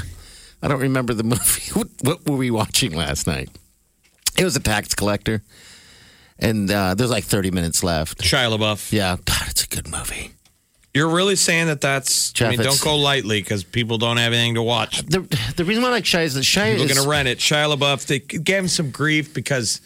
[0.63, 1.73] I don't remember the movie.
[1.73, 3.51] What, what were we watching last night?
[4.37, 5.43] It was a tax collector.
[6.39, 8.19] And uh, there's like 30 minutes left.
[8.23, 8.91] Shia LaBeouf.
[8.93, 10.33] Yeah, God, it's a good movie.
[10.95, 12.33] You're really saying that that's.
[12.33, 15.03] Jeff, I mean, don't go lightly because people don't have anything to watch.
[15.07, 15.21] The,
[15.57, 17.29] the reason why I like Shia is that Shia People are is going to rent
[17.29, 17.39] it.
[17.39, 18.07] Shia LaBeouf.
[18.07, 19.81] They gave him some grief because,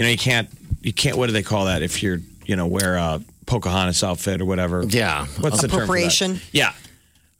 [0.00, 0.48] you know, you can't.
[0.82, 1.16] You can't.
[1.16, 1.82] What do they call that?
[1.82, 4.82] If you're, you know, wear a Pocahontas outfit or whatever.
[4.88, 5.26] Yeah.
[5.40, 5.82] What's the term for that?
[5.84, 6.40] Appropriation?
[6.52, 6.72] Yeah.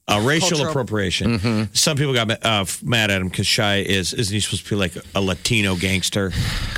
[0.09, 1.39] Uh, racial Cultural- appropriation.
[1.39, 1.73] Mm-hmm.
[1.75, 4.77] Some people got uh, mad at him because Shia is isn't he supposed to be
[4.77, 6.33] like a Latino gangster?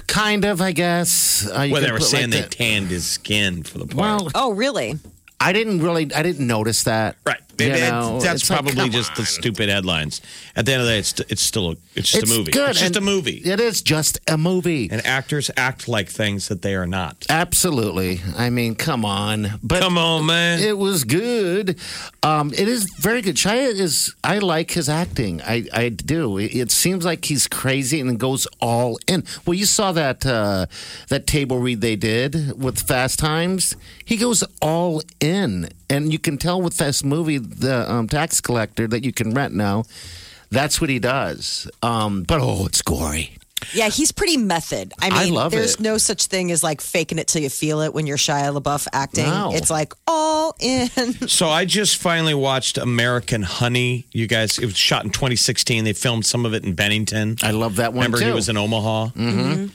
[0.06, 1.48] kind of, I guess.
[1.48, 2.50] Uh, you Well, could they were put saying like they that.
[2.50, 3.96] tanned his skin for the part.
[3.96, 4.98] Well, Oh, really?
[5.40, 7.16] I didn't really, I didn't notice that.
[7.26, 7.40] Right.
[7.58, 10.20] You it- know, that's like, probably come just the stupid headlines.
[10.56, 12.50] At the end of the day, it's it's still a, it's just It's a movie.
[12.52, 13.36] good, It's just and a movie.
[13.44, 14.88] It is just a movie.
[14.90, 17.26] And actors act like things that they are not.
[17.28, 18.20] Absolutely.
[18.36, 19.58] I mean, come on.
[19.62, 20.60] But Come on, man.
[20.60, 21.78] It was good.
[22.22, 23.36] Um, it is very good.
[23.36, 24.14] Shia is.
[24.24, 25.40] I like his acting.
[25.42, 26.38] I, I do.
[26.38, 29.24] It, it seems like he's crazy and goes all in.
[29.46, 30.66] Well, you saw that uh,
[31.08, 33.76] that table read they did with Fast Times.
[34.04, 38.86] He goes all in, and you can tell with this movie, the um, tax collector
[38.88, 39.84] that you can rent now.
[40.50, 41.70] That's what he does.
[41.82, 43.36] Um, but oh, it's gory.
[43.72, 44.92] Yeah, he's pretty method.
[45.00, 45.80] I I mean, love there's it.
[45.80, 48.88] no such thing as like faking it till you feel it when you're Shia LaBeouf
[48.92, 49.24] acting.
[49.24, 49.52] No.
[49.54, 50.88] It's like all in.
[51.28, 54.06] So I just finally watched American Honey.
[54.12, 55.84] You guys, it was shot in 2016.
[55.84, 57.36] They filmed some of it in Bennington.
[57.42, 59.06] I love that one Remember, he was in Omaha.
[59.10, 59.66] Mm-hmm.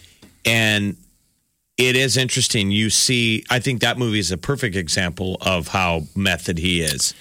[0.45, 0.97] And
[1.77, 2.71] it is interesting.
[2.71, 7.13] You see, I think that movie is a perfect example of how method he is.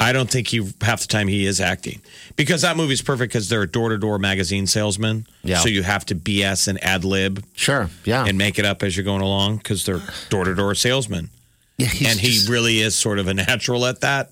[0.00, 2.00] I don't think he half the time he is acting
[2.36, 5.26] because that movie is perfect because they're a door to door magazine salesman.
[5.42, 5.58] Yeah.
[5.58, 7.90] So you have to BS and ad lib Sure.
[8.04, 8.24] Yeah.
[8.24, 10.00] and make it up as you're going along because they're
[10.30, 11.30] door to door salesmen.
[11.78, 14.30] Yeah, And he just- really is sort of a natural at that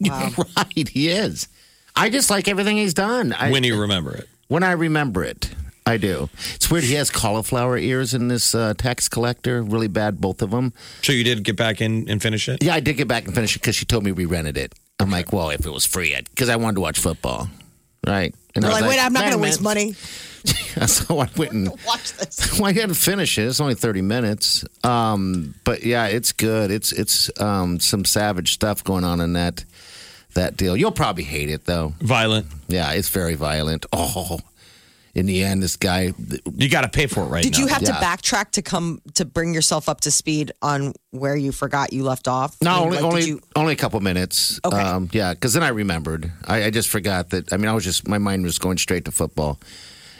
[0.00, 1.48] right, he is.
[1.96, 3.32] I just like everything he's done.
[3.32, 4.28] I, when you remember it.
[4.48, 5.50] when I remember it,
[5.86, 6.30] I do.
[6.54, 6.84] It's weird.
[6.84, 9.62] He has cauliflower ears in this uh, tax collector.
[9.62, 10.72] Really bad, both of them.
[11.02, 12.62] So you did get back in and finish it?
[12.62, 14.74] Yeah, I did get back and finish it because she told me we rented it.
[14.98, 17.48] I'm like, well, if it was free, because I wanted to watch football,
[18.06, 18.34] right?
[18.54, 19.92] And I You're was like, wait, I'm not going to waste money.
[20.86, 22.52] so I went and Watch this.
[22.58, 23.42] well, I had to finish it.
[23.42, 24.64] It's only thirty minutes.
[24.84, 26.70] Um, but yeah, it's good.
[26.70, 29.64] It's it's um, some savage stuff going on in that
[30.34, 30.76] that deal.
[30.76, 31.94] You'll probably hate it though.
[32.00, 32.46] Violent.
[32.68, 33.84] Yeah, it's very violent.
[33.92, 34.38] Oh,
[35.14, 36.12] in the end, this guy.
[36.56, 37.58] You got to pay for it right Did now.
[37.60, 37.92] you have Yeah.
[37.92, 42.02] to backtrack to come to bring yourself up to speed on where you forgot you
[42.02, 42.56] left off?
[42.60, 44.58] No, I mean, only like, only, you- only a couple minutes.
[44.64, 44.76] Okay.
[44.76, 46.32] Um, yeah, because then I remembered.
[46.46, 47.52] I, I just forgot that.
[47.52, 49.60] I mean, I was just my mind was going straight to football,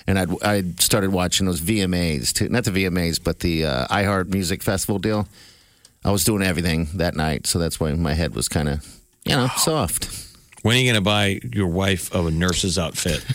[0.07, 2.49] and I'd, I started watching those VMAs too.
[2.49, 5.27] Not the VMAs, but the uh, iHeart Music Festival deal.
[6.05, 8.87] I was doing everything that night, so that's why my head was kind of
[9.25, 10.09] you know soft.
[10.63, 13.25] When are you going to buy your wife a nurse's outfit?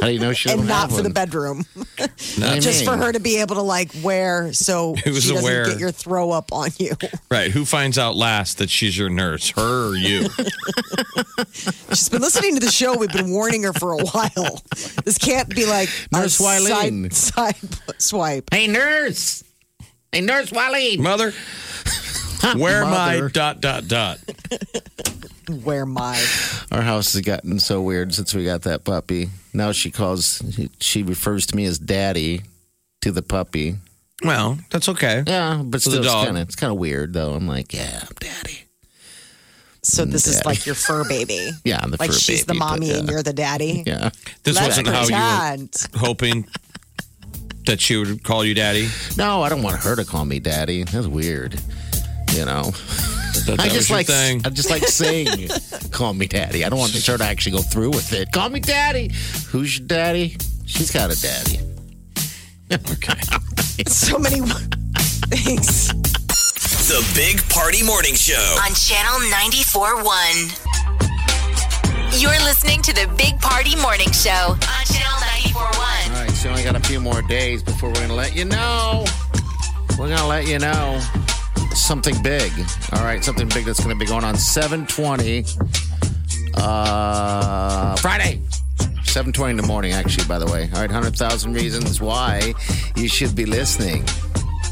[0.00, 1.64] How do you know she and don't not have for the bedroom,
[2.42, 5.66] I just for her to be able to like wear so Who's she doesn't aware?
[5.66, 6.92] get your throw up on you.
[7.30, 7.50] right.
[7.50, 10.28] Who finds out last that she's your nurse, her or you?
[11.90, 12.96] She's been listening to the show.
[12.96, 14.62] We've been warning her for a while.
[15.04, 17.12] This can't be like Nurse a Wileen.
[17.12, 18.48] side, side swipe.
[18.52, 19.44] Hey, nurse.
[20.12, 20.98] Hey, nurse Wileen.
[21.00, 21.32] Mother,
[22.56, 24.18] where my dot, dot, dot.
[25.64, 26.14] Where my
[26.70, 29.30] Our house has gotten so weird since we got that puppy.
[29.52, 30.40] Now she calls,
[30.78, 32.42] she refers to me as daddy
[33.00, 33.74] to the puppy.
[34.22, 35.24] Well, that's okay.
[35.26, 36.26] Yeah, but still, the it's dog.
[36.26, 37.32] kind of it's kind of weird though.
[37.32, 38.60] I'm like, yeah, I'm daddy.
[39.82, 40.46] so this is Daddy.
[40.50, 41.50] like your fur baby.
[41.64, 43.10] Yeah, I'm the like fur she's the baby, but mommy and yeah.
[43.12, 43.82] you're the daddy.
[43.84, 44.10] Yeah,
[44.44, 45.86] This Let's wasn't how you pretend.
[45.94, 46.46] were hoping
[47.66, 48.88] that she would call you daddy.
[49.16, 50.84] no, I don't want her to call me daddy.
[50.84, 51.60] That's weird.
[52.34, 54.42] You know, That, that I just like thing.
[54.44, 55.48] I just like saying,
[55.90, 56.64] call me daddy.
[56.64, 58.30] I don't want her to actually go through with it.
[58.32, 59.10] Call me daddy.
[59.48, 60.36] Who's your daddy?
[60.64, 61.58] She's got a daddy.
[62.72, 63.20] Okay.
[63.88, 64.40] so many
[65.30, 65.88] things.
[66.88, 68.56] The Big Party Morning Show.
[68.64, 72.20] on Channel 94.1.
[72.20, 75.54] You're listening to the Big Party Morning Show on Channel 94.1.
[75.54, 75.70] All
[76.22, 79.04] right, so only got a few more days before we're going to let you know.
[79.98, 81.00] We're going to let you know
[81.74, 82.52] something big.
[82.92, 85.44] All right, something big that's going to be going on 720
[86.54, 88.40] uh, Friday.
[89.04, 90.64] 720 in the morning, actually, by the way.
[90.74, 92.54] All right, 100,000 reasons why
[92.96, 94.04] you should be listening.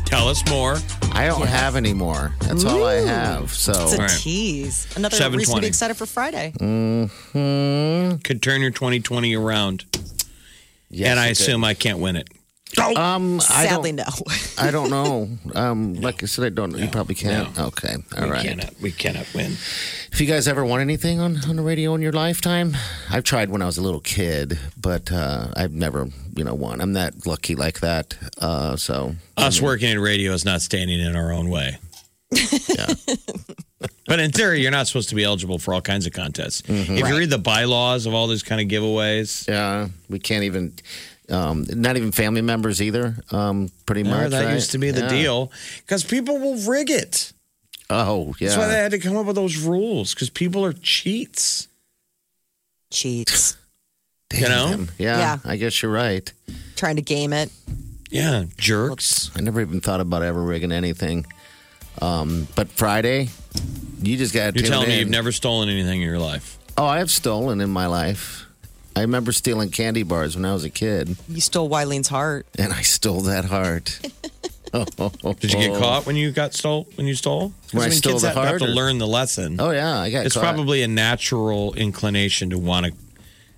[0.05, 0.77] Tell us more.
[1.13, 2.33] I don't have any more.
[2.43, 3.51] That's all I have.
[3.51, 4.11] So, It's a All right.
[4.11, 4.87] tease.
[4.97, 6.53] Another reason to be excited for Friday.
[6.61, 8.23] Mhm.
[8.25, 9.85] Could turn your 2020 around.
[10.91, 11.41] Yes, and I it did.
[11.43, 12.29] assume I can't win it.
[12.97, 14.33] Um, I Sadly, don't, no.
[14.59, 15.29] I don't know.
[15.55, 16.77] Um, like I said, I don't.
[16.77, 17.59] you probably can't.
[17.59, 18.47] Okay, all we right.
[18.47, 19.53] Cannot, we cannot win.
[20.13, 22.77] If you guys ever won anything on, on the radio in your lifetime,
[23.11, 26.81] I've tried when I was a little kid, but uh, I've never, you know, won.
[26.81, 28.17] I'm not lucky like that.
[28.39, 31.79] Uh, so Us working in radio is not standing in our own way.
[32.31, 32.87] Yeah.
[34.07, 36.63] But in theory, you're not supposed to be eligible for all kinds of contests.
[36.67, 37.11] If Right.
[37.11, 40.73] you read the bylaws of all these kind of giveaways, yeah, we can't even.
[41.31, 43.17] Um, not even family members either.
[43.31, 44.31] Um, pretty Yeah, much.
[44.31, 44.55] that right?
[44.55, 45.09] used to be the Yeah.
[45.09, 45.53] deal
[45.85, 47.33] because people will rig it.
[47.91, 48.49] Oh yeah.
[48.49, 51.69] That's why they had to come up with those rules because people are cheats.
[52.91, 53.57] Cheats.
[54.31, 54.87] Damn you know?
[54.99, 55.39] Yeah, Yeah.
[55.45, 56.31] I guess you're right.
[56.77, 57.51] Trying to game it.
[58.11, 59.31] Yeah, jerks.
[59.37, 61.27] I never even thought about ever rigging anything.
[62.01, 63.29] Um, but Friday,
[64.03, 64.55] you just got.
[64.57, 66.59] You're telling me you've never stolen anything in your life?
[66.79, 68.47] Oh, I have stolen in my life.
[68.99, 72.47] I remember stealing candy bars when I was a kid, You stole Wileen's heart.
[72.59, 73.99] and I stole that heart.
[74.75, 74.85] Oh.
[75.41, 77.55] Did you get caught when you got stole when you stole?
[77.71, 79.57] 'Cause, When I stole kids the have, have to or- learn the lesson.
[79.59, 80.43] Oh yeah, I got it's caught.
[80.43, 82.93] probably a natural inclination to want to.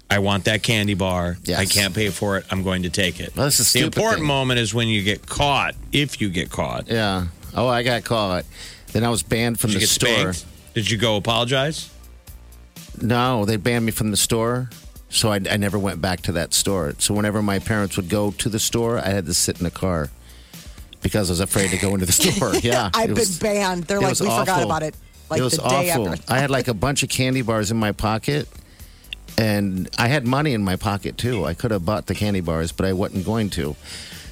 [0.09, 1.37] I want that candy bar.
[1.57, 2.45] I can't pay for it.
[2.53, 3.35] I'm going to take it.
[3.35, 4.27] Well, that's a the important thing.
[4.29, 5.75] moment is when you get caught.
[5.91, 7.27] If you get caught, Yeah.
[7.57, 8.45] Oh, I got caught.
[8.93, 10.33] Then I was banned from Did you the get store.
[10.35, 10.75] spanked?
[10.75, 11.91] Did you go apologize?
[13.03, 14.71] No, they banned me from the store.
[15.11, 16.95] So I, I never went back to that store.
[16.99, 19.71] So whenever my parents would go to the store, I had to sit in the
[19.71, 20.09] car
[21.03, 22.55] because I was afraid to go into the store.
[22.57, 23.85] Yeah, I've it been was- banned.
[23.85, 24.95] They're like, was we forgot about it.
[25.29, 26.09] Like it was the day awful.
[26.09, 26.33] after.
[26.33, 28.49] I had like a bunch of candy bars in my pocket,
[29.39, 31.45] and I had money in my pocket too.
[31.45, 33.77] I could have bought the candy bars, but I wasn't going to.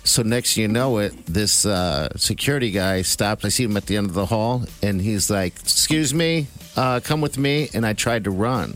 [0.04, 3.44] So next you know it, this uh, security guy stopped.
[3.44, 6.46] I see him at the end of the hall, and he's like, "Excuse me,
[6.76, 8.74] uh, come with me." And I tried to run.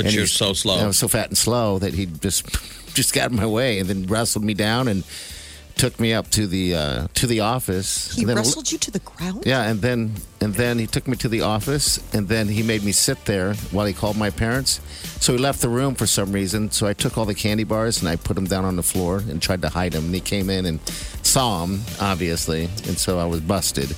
[0.00, 0.78] But And you're so slow.
[0.78, 2.46] I was so fat and slow that he just
[2.94, 5.04] just got in my way, and then wrestled me down and
[5.76, 8.14] took me up to the uh, to the office.
[8.14, 9.44] He then- wrestled you to the ground?
[9.46, 12.82] yeah, and then and then he took me to the office, and then he made
[12.82, 14.80] me sit there while he called my parents.
[15.20, 16.70] So he left the room for some reason.
[16.70, 19.18] So I took all the candy bars and I put them down on the floor
[19.18, 20.06] and tried to hide them.
[20.06, 20.80] And he came in and
[21.22, 23.94] saw them, obviously, and so I was busted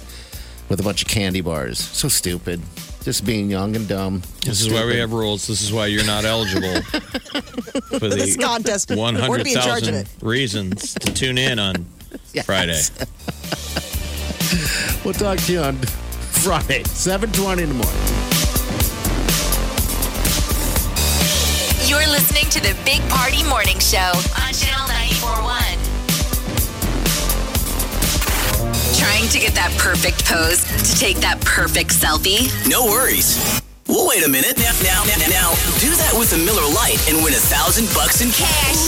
[0.68, 1.78] with a bunch of candy bars.
[1.78, 2.60] So stupid,
[3.02, 4.22] just being young and dumb.
[4.44, 5.46] This is why we have rules.
[5.46, 6.80] This is why you're not eligible
[7.98, 8.90] for the contest.
[8.90, 10.08] Or to be in of 100,000 it.
[10.22, 11.84] reasons to tune in on
[12.44, 12.80] Friday.
[15.04, 17.92] We'll talk to you on Friday, seven twenty in the morning.
[21.88, 25.81] You're listening to the Big Party Morning Show on Channel 94.1.
[28.92, 32.52] Trying to get that perfect pose to take that perfect selfie?
[32.68, 33.40] No worries.
[33.88, 34.56] Well, wait a minute.
[34.60, 35.48] Now, now, now, now,
[35.80, 38.80] do that with a Miller Lite and win a thousand bucks in cash.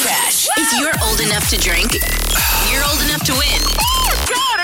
[0.00, 0.48] Cash.
[0.60, 1.96] If you're old enough to drink,
[2.68, 3.60] you're old enough to win.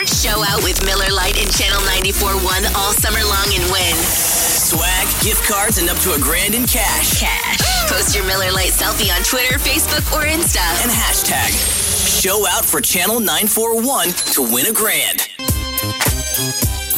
[0.04, 2.44] Show out with Miller Lite and Channel 94.1
[2.76, 3.96] all summer long and win.
[3.96, 7.20] Swag, gift cards, and up to a grand in cash.
[7.20, 7.60] Cash.
[7.88, 10.62] Post your Miller Lite selfie on Twitter, Facebook, or Insta.
[10.82, 11.81] And hashtag
[12.12, 15.28] show out for Channel 941 to win a grand.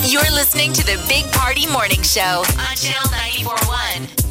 [0.03, 4.25] You're listening to the Big Party Morning Show on Channel 94.1.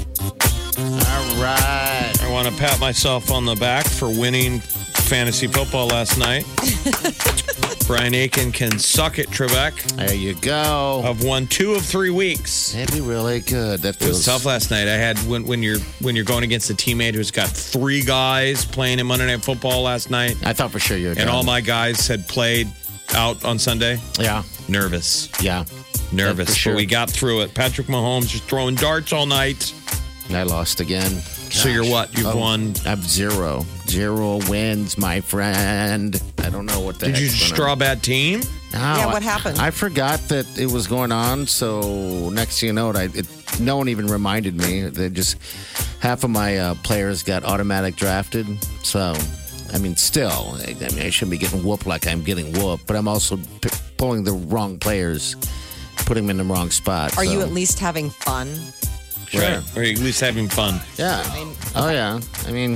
[0.77, 2.13] All right.
[2.21, 6.43] I want to pat myself on the back for winning fantasy football last night.
[7.85, 9.73] Brian Aiken can suck it, Trebek.
[9.97, 11.03] There you go.
[11.05, 12.71] I've won two of three weeks.
[12.73, 13.81] That'd be really good.
[13.81, 14.87] That It feels was tough last night.
[14.87, 18.63] I had when when you're when you're going against a teammate who's got three guys
[18.65, 21.29] playing in Monday Night Football last night, I thought for sure you were and done.
[21.29, 22.67] all my guys had played
[23.13, 23.99] out on Sunday.
[24.19, 25.65] yeah, Nervous, yeah.
[26.11, 26.55] nervous.
[26.55, 26.73] sure.
[26.73, 27.53] But we got through it.
[27.53, 29.73] Patrick Mahomes just throwing darts all night.
[30.29, 31.11] And I lost again.
[31.53, 32.17] So you're what?
[32.17, 32.73] You've Oh, won.
[32.85, 33.65] I have zero.
[33.87, 36.19] Zero wins, my friend.
[36.39, 38.39] I don't know what the Did you heck's just draw bad team?
[38.73, 39.59] No, Yeah, I- what happened?
[39.59, 41.45] I forgot that it was going on.
[41.47, 43.27] So next thing you know, it, I, it,
[43.59, 44.81] no one even reminded me.
[44.81, 45.37] They just
[45.99, 48.47] half of my uh, players got automatic drafted.
[48.83, 49.15] So,
[49.71, 52.87] I mean, still, I, I mean, I shouldn't be getting whooped like I'm getting whooped,
[52.87, 55.35] but I'm also p- pulling the wrong players,
[55.97, 57.15] putting them in the wrong spot.
[57.17, 57.31] Are so.
[57.31, 58.49] you at least having fun?
[59.41, 59.63] Sure.
[59.75, 60.79] Or at least having fun.
[60.97, 61.23] Yeah.
[61.75, 62.19] oh yeah.
[62.47, 62.73] I mean,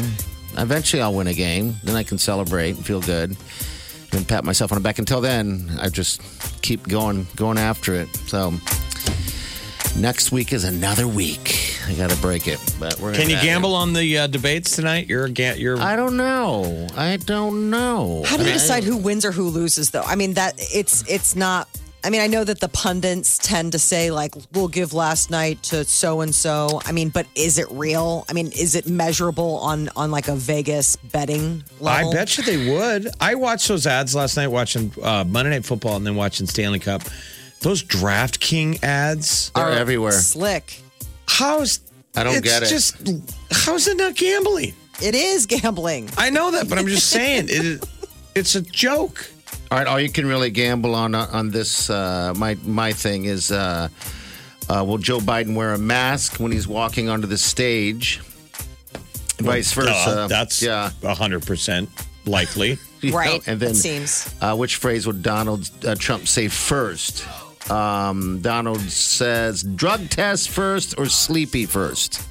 [0.58, 1.76] eventually I'll win a game.
[1.84, 3.36] Then I can celebrate and feel good,
[4.12, 5.00] and pat myself on the back.
[5.00, 6.22] Until then, I just
[6.62, 8.08] keep going, going after it.
[8.28, 8.54] So
[9.96, 11.76] next week is another week.
[11.88, 13.14] I got to break it, but we're.
[13.14, 15.08] Can you gamble on the uh, debates tonight?
[15.08, 15.80] You're ga- you're.
[15.80, 16.88] I don't know.
[16.98, 18.24] I don't know.
[18.26, 20.02] How do you I- decide who wins or who loses, though?
[20.02, 21.68] I mean, that it's it's not.
[22.04, 25.62] I mean, I know that the pundits tend to say like, "We'll give last night
[25.64, 28.24] to so and so." I mean, but is it real?
[28.30, 32.12] I mean, is it measurable on on like a Vegas betting level?
[32.12, 33.10] I bet you they would.
[33.20, 36.80] I watched those ads last night, watching uh, Monday Night Football and then watching Stanley
[36.80, 37.02] Cup.
[37.62, 40.12] Those DraftKings ads They're everywhere.
[40.12, 40.80] Slick.
[41.28, 41.80] How's
[42.16, 42.68] I don't it's get it.
[42.70, 42.96] Just
[43.52, 44.74] how's it not gambling?
[45.02, 46.10] It is gambling.
[46.18, 47.66] I know that, but I'm just saying it.
[47.66, 47.82] is-
[48.36, 49.30] It's a joke.
[49.70, 51.90] All right, all you can really gamble on on this.
[51.90, 53.90] Uh, my my thing is, uh,
[54.70, 58.22] uh, will Joe Biden wear a mask when he's walking onto the stage?
[59.40, 59.92] Vice versa.
[59.92, 61.90] Duh, that's yeah, hundred percent
[62.26, 62.78] likely.
[63.00, 64.34] You know, Right, and then it seems.
[64.42, 67.24] Uh, which phrase would Donald uh, Trump say first?
[67.70, 72.28] Um, Donald says drug test first or sleepy first.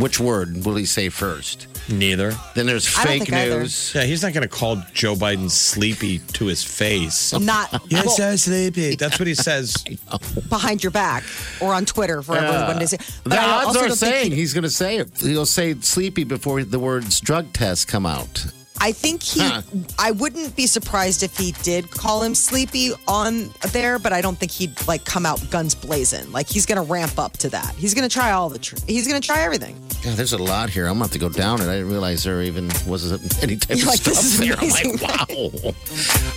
[0.00, 1.66] Which word will he say first?
[1.90, 2.34] Neither.
[2.54, 3.60] Then there's I don't fake think either.
[3.60, 3.92] news.
[3.94, 7.32] Yeah, he's not going to call Joe Biden sleepy to his face.
[7.38, 8.94] Not Yes, well, I'm sleepy.
[8.96, 9.74] That's what he says.
[10.48, 11.24] behind your back
[11.60, 12.96] or on Twitter for everyone to see.
[13.24, 15.10] But The I odds also are don't think saying he- he's going to say it.
[15.20, 18.46] He'll say sleepy before the words drug test come out.
[18.82, 19.40] I think he.
[19.40, 19.62] Huh.
[19.98, 24.36] I wouldn't be surprised if he did call him sleepy on there, but I don't
[24.38, 26.32] think he'd like come out guns blazing.
[26.32, 27.74] Like he's going to ramp up to that.
[27.74, 28.58] He's going to try all the.
[28.58, 29.76] Tr- he's going to try everything.
[30.02, 30.86] God, there's a lot here.
[30.86, 31.64] I'm going to have to go down it.
[31.68, 33.12] I didn't realize there even was
[33.42, 34.54] any type You're of like, stuff this is there.
[34.54, 34.92] amazing.
[34.92, 35.28] I'm like,
[35.64, 35.72] wow.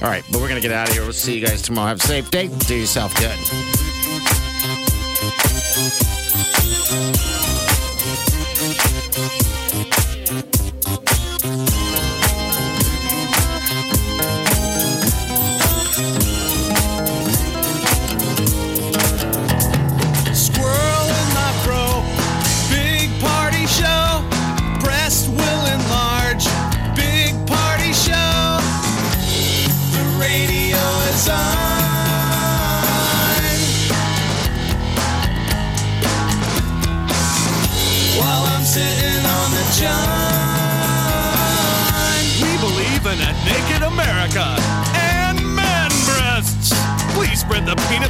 [0.01, 1.03] All right, but we're going to get out of here.
[1.03, 1.87] We'll see you guys tomorrow.
[1.87, 2.49] Have a safe day.
[2.67, 3.39] Do yourself good.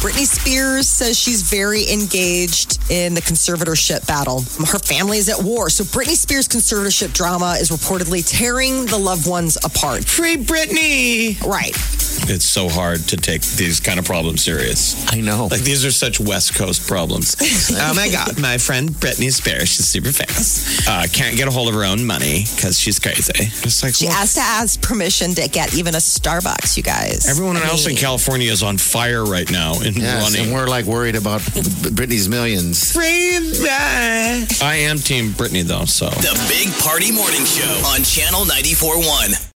[0.00, 4.40] Britney Spears says she's very engaged in the conservatorship battle.
[4.40, 9.28] Her family is at war, so Britney Spears' conservatorship drama is reportedly tearing the loved
[9.28, 10.06] ones apart.
[10.06, 11.38] Free Britney.
[11.42, 11.76] Right.
[12.28, 14.94] It's so hard to take these kind of problems serious.
[15.12, 15.46] I know.
[15.50, 17.34] Like these are such West Coast problems.
[17.72, 20.86] oh my God, my friend Britney Spears, she's super famous.
[20.88, 23.32] Uh, can't get a hold of her own money because she's crazy.
[23.66, 27.28] It's like She well, has to ask permission to get even a Starbucks, you guys.
[27.28, 30.46] everyone I else in California is on fire right now and Yes, running.
[30.46, 32.96] and we're like worried about Britney's millions.
[32.96, 36.10] I am Team Brittany though, so.
[36.10, 39.46] The Big Party Morning Show on Channel 94.1.